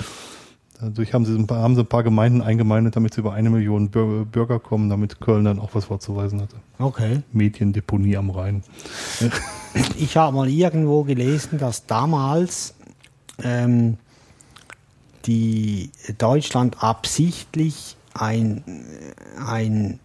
Dadurch 0.80 1.12
haben 1.12 1.26
sie, 1.26 1.34
ein 1.34 1.46
paar, 1.46 1.58
haben 1.58 1.74
sie 1.74 1.82
ein 1.82 1.86
paar 1.86 2.02
Gemeinden 2.02 2.40
eingemeindet, 2.40 2.96
damit 2.96 3.12
sie 3.12 3.20
über 3.20 3.34
eine 3.34 3.50
Million 3.50 3.90
Bür- 3.90 4.24
Bürger 4.24 4.58
kommen, 4.58 4.88
damit 4.88 5.20
Köln 5.20 5.44
dann 5.44 5.58
auch 5.58 5.74
was 5.74 5.84
vorzuweisen 5.84 6.40
hatte. 6.40 6.56
Okay. 6.78 7.20
Mediendeponie 7.32 8.16
am 8.16 8.30
Rhein. 8.30 8.62
Ich 9.96 10.16
habe 10.16 10.34
mal 10.34 10.48
irgendwo 10.48 11.04
gelesen, 11.04 11.58
dass 11.60 11.86
damals 11.86 12.74
ähm, 13.40 13.98
die 15.26 15.90
Deutschland 16.18 16.82
absichtlich 16.82 17.96
ein, 18.12 18.64
ein 19.46 20.00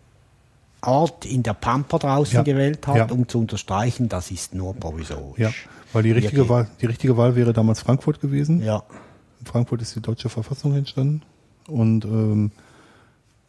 Ort 0.88 1.26
in 1.26 1.44
der 1.44 1.54
Pampa 1.54 1.98
draußen 2.00 2.36
Ja, 2.36 2.44
gewählt 2.44 2.86
hat, 2.88 2.96
ja. 2.96 3.06
um 3.10 3.28
zu 3.28 3.40
unterstreichen, 3.40 4.10
das 4.10 4.32
ist 4.32 4.54
nur 4.54 4.76
provisorisch. 4.76 5.38
Ja, 5.40 5.52
weil 5.94 6.04
die 6.04 6.12
richtige. 6.12 6.48
Wahl, 6.50 6.68
die 6.82 6.86
richtige 6.86 7.18
Wahl 7.18 7.36
wäre 7.36 7.54
damals 7.54 7.80
Frankfurt 7.82 8.22
gewesen. 8.22 8.64
Ja, 8.64 8.84
In 9.40 9.46
Frankfurt 9.46 9.82
ist 9.82 9.96
die 9.96 10.02
deutsche 10.02 10.30
Verfassung 10.30 10.76
entstanden 10.76 11.22
und 11.68 12.06
ähm, 12.06 12.52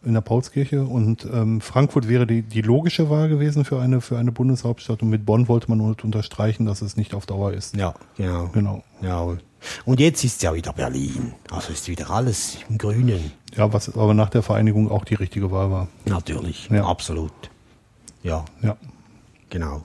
in 0.07 0.15
der 0.15 0.21
Paulskirche 0.23 0.85
und 0.85 1.27
ähm, 1.31 1.61
Frankfurt 1.61 2.09
wäre 2.09 2.27
die, 2.27 2.43
die 2.43 2.63
logische 2.63 3.11
Wahl 3.11 3.29
gewesen 3.29 3.65
für 3.65 3.81
eine 3.81 4.01
für 4.01 4.17
eine 4.19 4.33
Bundeshauptstadt 4.33 5.03
und 5.03 5.11
mit 5.11 5.27
Bonn 5.27 5.49
wollte 5.49 5.69
man 5.71 5.81
unterstreichen, 5.81 6.65
dass 6.65 6.81
es 6.81 6.97
nicht 6.97 7.13
auf 7.15 7.27
Dauer 7.27 7.53
ist. 7.53 7.77
ja, 7.77 7.95
genau. 8.17 8.49
Genau. 8.55 8.83
Jawohl. 9.03 9.39
Und 9.85 9.99
jetzt 10.01 10.23
ist 10.25 10.43
ja 10.43 10.55
wieder 10.55 10.73
Berlin. 10.73 11.35
Also 11.51 11.73
ist 11.73 11.89
wieder 11.89 12.09
alles 12.11 12.59
im 12.69 12.79
Grünen. 12.79 13.33
Ja, 13.57 13.73
was 13.73 13.95
aber 13.95 14.15
nach 14.15 14.31
der 14.31 14.43
Vereinigung 14.43 14.91
auch 14.91 15.05
die 15.05 15.15
richtige 15.15 15.51
Wahl 15.51 15.71
war. 15.71 15.89
Natürlich, 16.05 16.69
Ja. 16.71 16.87
absolut. 16.87 17.33
Ja, 18.23 18.45
Ja. 18.63 18.77
genau. 19.51 19.83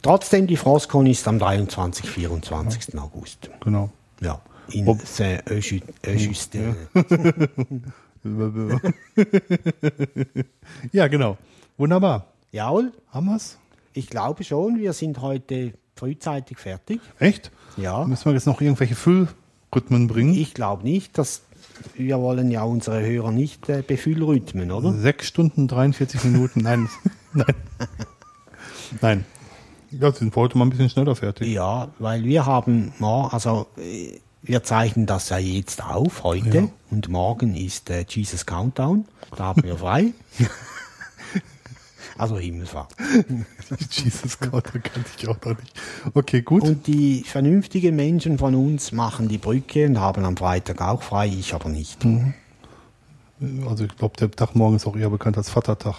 Trotzdem, 0.00 0.46
die 0.46 0.56
Frostcon 0.56 1.06
ist 1.06 1.28
am 1.28 1.38
23. 1.38 2.08
24. 2.08 2.98
August. 2.98 3.50
Genau. 3.60 3.90
Ja, 4.20 4.40
in 4.70 4.98
Saint-Eustache. 5.04 5.82
ja, 6.94 7.02
genau. 10.92 11.36
Wunderbar. 11.76 12.26
Jawohl, 12.52 12.92
Haben 13.10 13.26
wir's? 13.26 13.58
ich 13.94 14.08
glaube 14.08 14.44
schon, 14.44 14.78
wir 14.78 14.92
sind 14.92 15.20
heute 15.20 15.72
frühzeitig 15.96 16.58
fertig. 16.58 17.00
Echt? 17.18 17.50
Ja. 17.76 18.04
Müssen 18.04 18.26
wir 18.26 18.32
jetzt 18.34 18.46
noch 18.46 18.60
irgendwelche 18.60 18.94
Füllrhythmen 18.94 20.06
bringen? 20.08 20.34
Ich 20.34 20.54
glaube 20.54 20.82
nicht, 20.84 21.16
dass 21.18 21.42
wir 21.94 22.18
wollen 22.20 22.50
ja 22.50 22.62
unsere 22.64 23.02
Hörer 23.04 23.32
nicht 23.32 23.68
äh, 23.68 23.82
befüllrhythmen, 23.82 24.70
oder? 24.70 24.92
Sechs 24.92 25.26
Stunden, 25.28 25.68
43 25.68 26.24
Minuten. 26.24 26.60
Nein. 26.60 26.88
Nein. 27.32 27.54
Nein. 29.00 29.24
Ja, 29.90 30.12
sind 30.12 30.34
wir 30.34 30.40
heute 30.42 30.58
mal 30.58 30.64
ein 30.66 30.70
bisschen 30.70 30.90
schneller 30.90 31.16
fertig. 31.16 31.48
Ja, 31.48 31.88
weil 31.98 32.24
wir 32.24 32.46
haben, 32.46 32.92
mor- 32.98 33.32
also 33.32 33.66
äh, 33.78 34.18
wir 34.42 34.62
zeichnen 34.64 35.06
das 35.06 35.28
ja 35.28 35.38
jetzt 35.38 35.82
auf 35.84 36.24
heute 36.24 36.58
Ja. 36.58 36.68
und 36.90 37.08
morgen 37.08 37.54
ist 37.54 37.90
äh, 37.90 38.04
Jesus 38.08 38.44
Countdown, 38.44 39.06
da 39.36 39.44
haben 39.44 39.62
wir 39.62 39.76
frei. 39.76 40.12
also 42.18 42.38
Himmelfahrt. 42.38 42.94
Jesus 43.90 44.38
Gott, 44.40 44.66
da 44.72 44.78
kann 44.78 45.04
ich 45.16 45.28
auch 45.28 45.36
noch 45.44 45.58
nicht. 45.58 45.80
Okay, 46.14 46.42
gut. 46.42 46.62
Und 46.62 46.86
die 46.86 47.22
vernünftigen 47.22 47.94
Menschen 47.96 48.38
von 48.38 48.54
uns 48.54 48.92
machen 48.92 49.28
die 49.28 49.38
Brücke 49.38 49.86
und 49.86 50.00
haben 50.00 50.24
am 50.24 50.36
Freitag 50.36 50.80
auch 50.80 51.02
frei, 51.02 51.28
ich 51.28 51.54
aber 51.54 51.68
nicht. 51.68 52.04
Mhm. 52.04 52.34
also 53.66 53.84
ich 53.84 53.96
glaube, 53.96 54.16
der 54.16 54.30
Tag 54.30 54.54
morgen 54.56 54.76
ist 54.76 54.86
auch 54.86 54.96
eher 54.96 55.10
bekannt 55.10 55.36
als 55.36 55.50
Vatertag. 55.50 55.96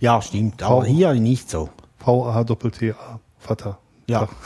Ja, 0.00 0.20
stimmt, 0.20 0.62
aber 0.62 0.84
hier 0.84 1.14
nicht 1.14 1.48
so. 1.48 1.70
V-A-Doppel-T-A. 1.98 3.20
Vater. 3.38 3.78
Ja. 4.08 4.28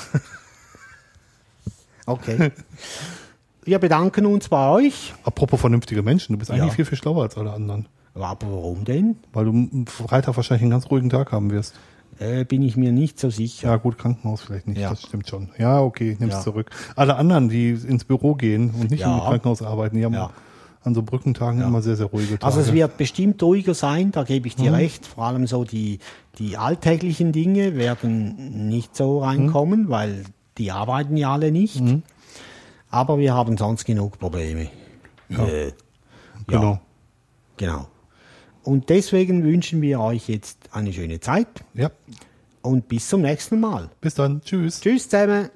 Okay. 2.09 2.51
Wir 3.65 3.79
bedanken 3.79 4.25
uns 4.27 4.49
bei 4.49 4.71
euch. 4.71 5.13
Apropos 5.25 5.61
vernünftige 5.61 6.03
Menschen, 6.03 6.33
du 6.33 6.39
bist 6.39 6.51
eigentlich 6.51 6.69
Ja. 6.69 6.75
viel, 6.75 6.85
viel 6.87 6.97
schlauer 6.99 7.23
als 7.25 7.37
alle 7.37 7.53
anderen. 7.53 7.87
Aber 8.15 8.37
warum 8.51 8.85
denn? 8.85 9.17
Weil 9.33 9.45
du 9.45 9.51
am 9.51 9.87
Freitag 9.87 10.37
wahrscheinlich 10.37 10.63
einen 10.63 10.71
ganz 10.71 10.91
ruhigen 10.91 11.11
Tag 11.11 11.33
haben 11.33 11.51
wirst. 11.51 11.75
Äh, 12.19 12.45
bin 12.45 12.63
ich 12.63 12.77
mir 12.77 12.91
nicht 12.93 13.21
so 13.21 13.31
sicher. 13.31 13.69
Ja, 13.69 13.77
gut, 13.77 13.97
Krankenhaus 13.99 14.41
vielleicht 14.41 14.67
nicht. 14.67 14.79
Ja. 14.81 14.91
Das 14.91 15.03
stimmt 15.03 15.29
schon. 15.29 15.51
Ja, 15.59 15.81
okay, 15.81 16.17
nimm's 16.19 16.35
Ja. 16.35 16.41
zurück. 16.41 16.71
Alle 16.97 17.17
anderen, 17.17 17.49
die 17.49 17.71
ins 17.71 18.05
Büro 18.05 18.35
gehen 18.35 18.71
und 18.71 18.91
nicht 18.91 19.01
Ja. 19.03 19.15
im 19.15 19.21
Krankenhaus 19.21 19.63
arbeiten, 19.63 19.97
die 19.97 20.05
haben 20.05 20.15
Ja. 20.15 20.31
an 20.83 20.95
so 20.95 21.03
Brückentagen 21.03 21.61
immer 21.61 21.83
sehr, 21.83 21.95
sehr 21.97 22.07
ruhige 22.07 22.39
Tage. 22.39 22.45
Also 22.45 22.61
es 22.61 22.73
wird 22.73 22.97
bestimmt 22.97 23.41
ruhiger 23.43 23.75
sein, 23.75 24.11
da 24.11 24.25
gebe 24.25 24.49
ich 24.49 24.57
Mhm. 24.59 24.63
dir 24.63 24.73
recht. 24.73 25.07
Vor 25.07 25.25
allem 25.27 25.47
so 25.47 25.63
die, 25.65 25.99
die 26.39 26.57
alltäglichen 26.57 27.31
Dinge 27.33 27.77
werden 27.77 28.67
nicht 28.69 28.97
so 28.97 29.19
reinkommen, 29.21 29.83
Mhm. 29.85 29.89
weil 29.91 30.25
die 30.59 30.73
arbeiten 30.73 31.17
ja 31.17 31.33
alle 31.33 31.51
nicht. 31.53 31.81
Aber 32.91 33.19
wir 33.19 33.35
haben 33.35 33.57
sonst 33.57 33.85
genug 33.85 34.19
Probleme. 34.19 34.69
Ja. 35.29 35.47
Äh, 35.47 35.73
genau. 36.47 36.73
ja, 36.73 36.81
genau. 37.57 37.87
Und 38.65 38.89
deswegen 38.89 39.45
wünschen 39.45 39.81
wir 39.83 40.01
euch 40.01 40.29
jetzt 40.29 40.59
eine 40.73 40.93
schöne 40.93 41.21
Zeit 41.21 41.49
Ja. 41.75 41.91
und 42.63 42.89
bis 42.89 43.09
zum 43.09 43.23
nächsten 43.23 43.61
Mal. 43.61 43.91
Bis 44.01 44.15
dann. 44.15 44.43
Tschüss. 44.43 44.81
Tschüss 44.81 45.09
zusammen. 45.09 45.51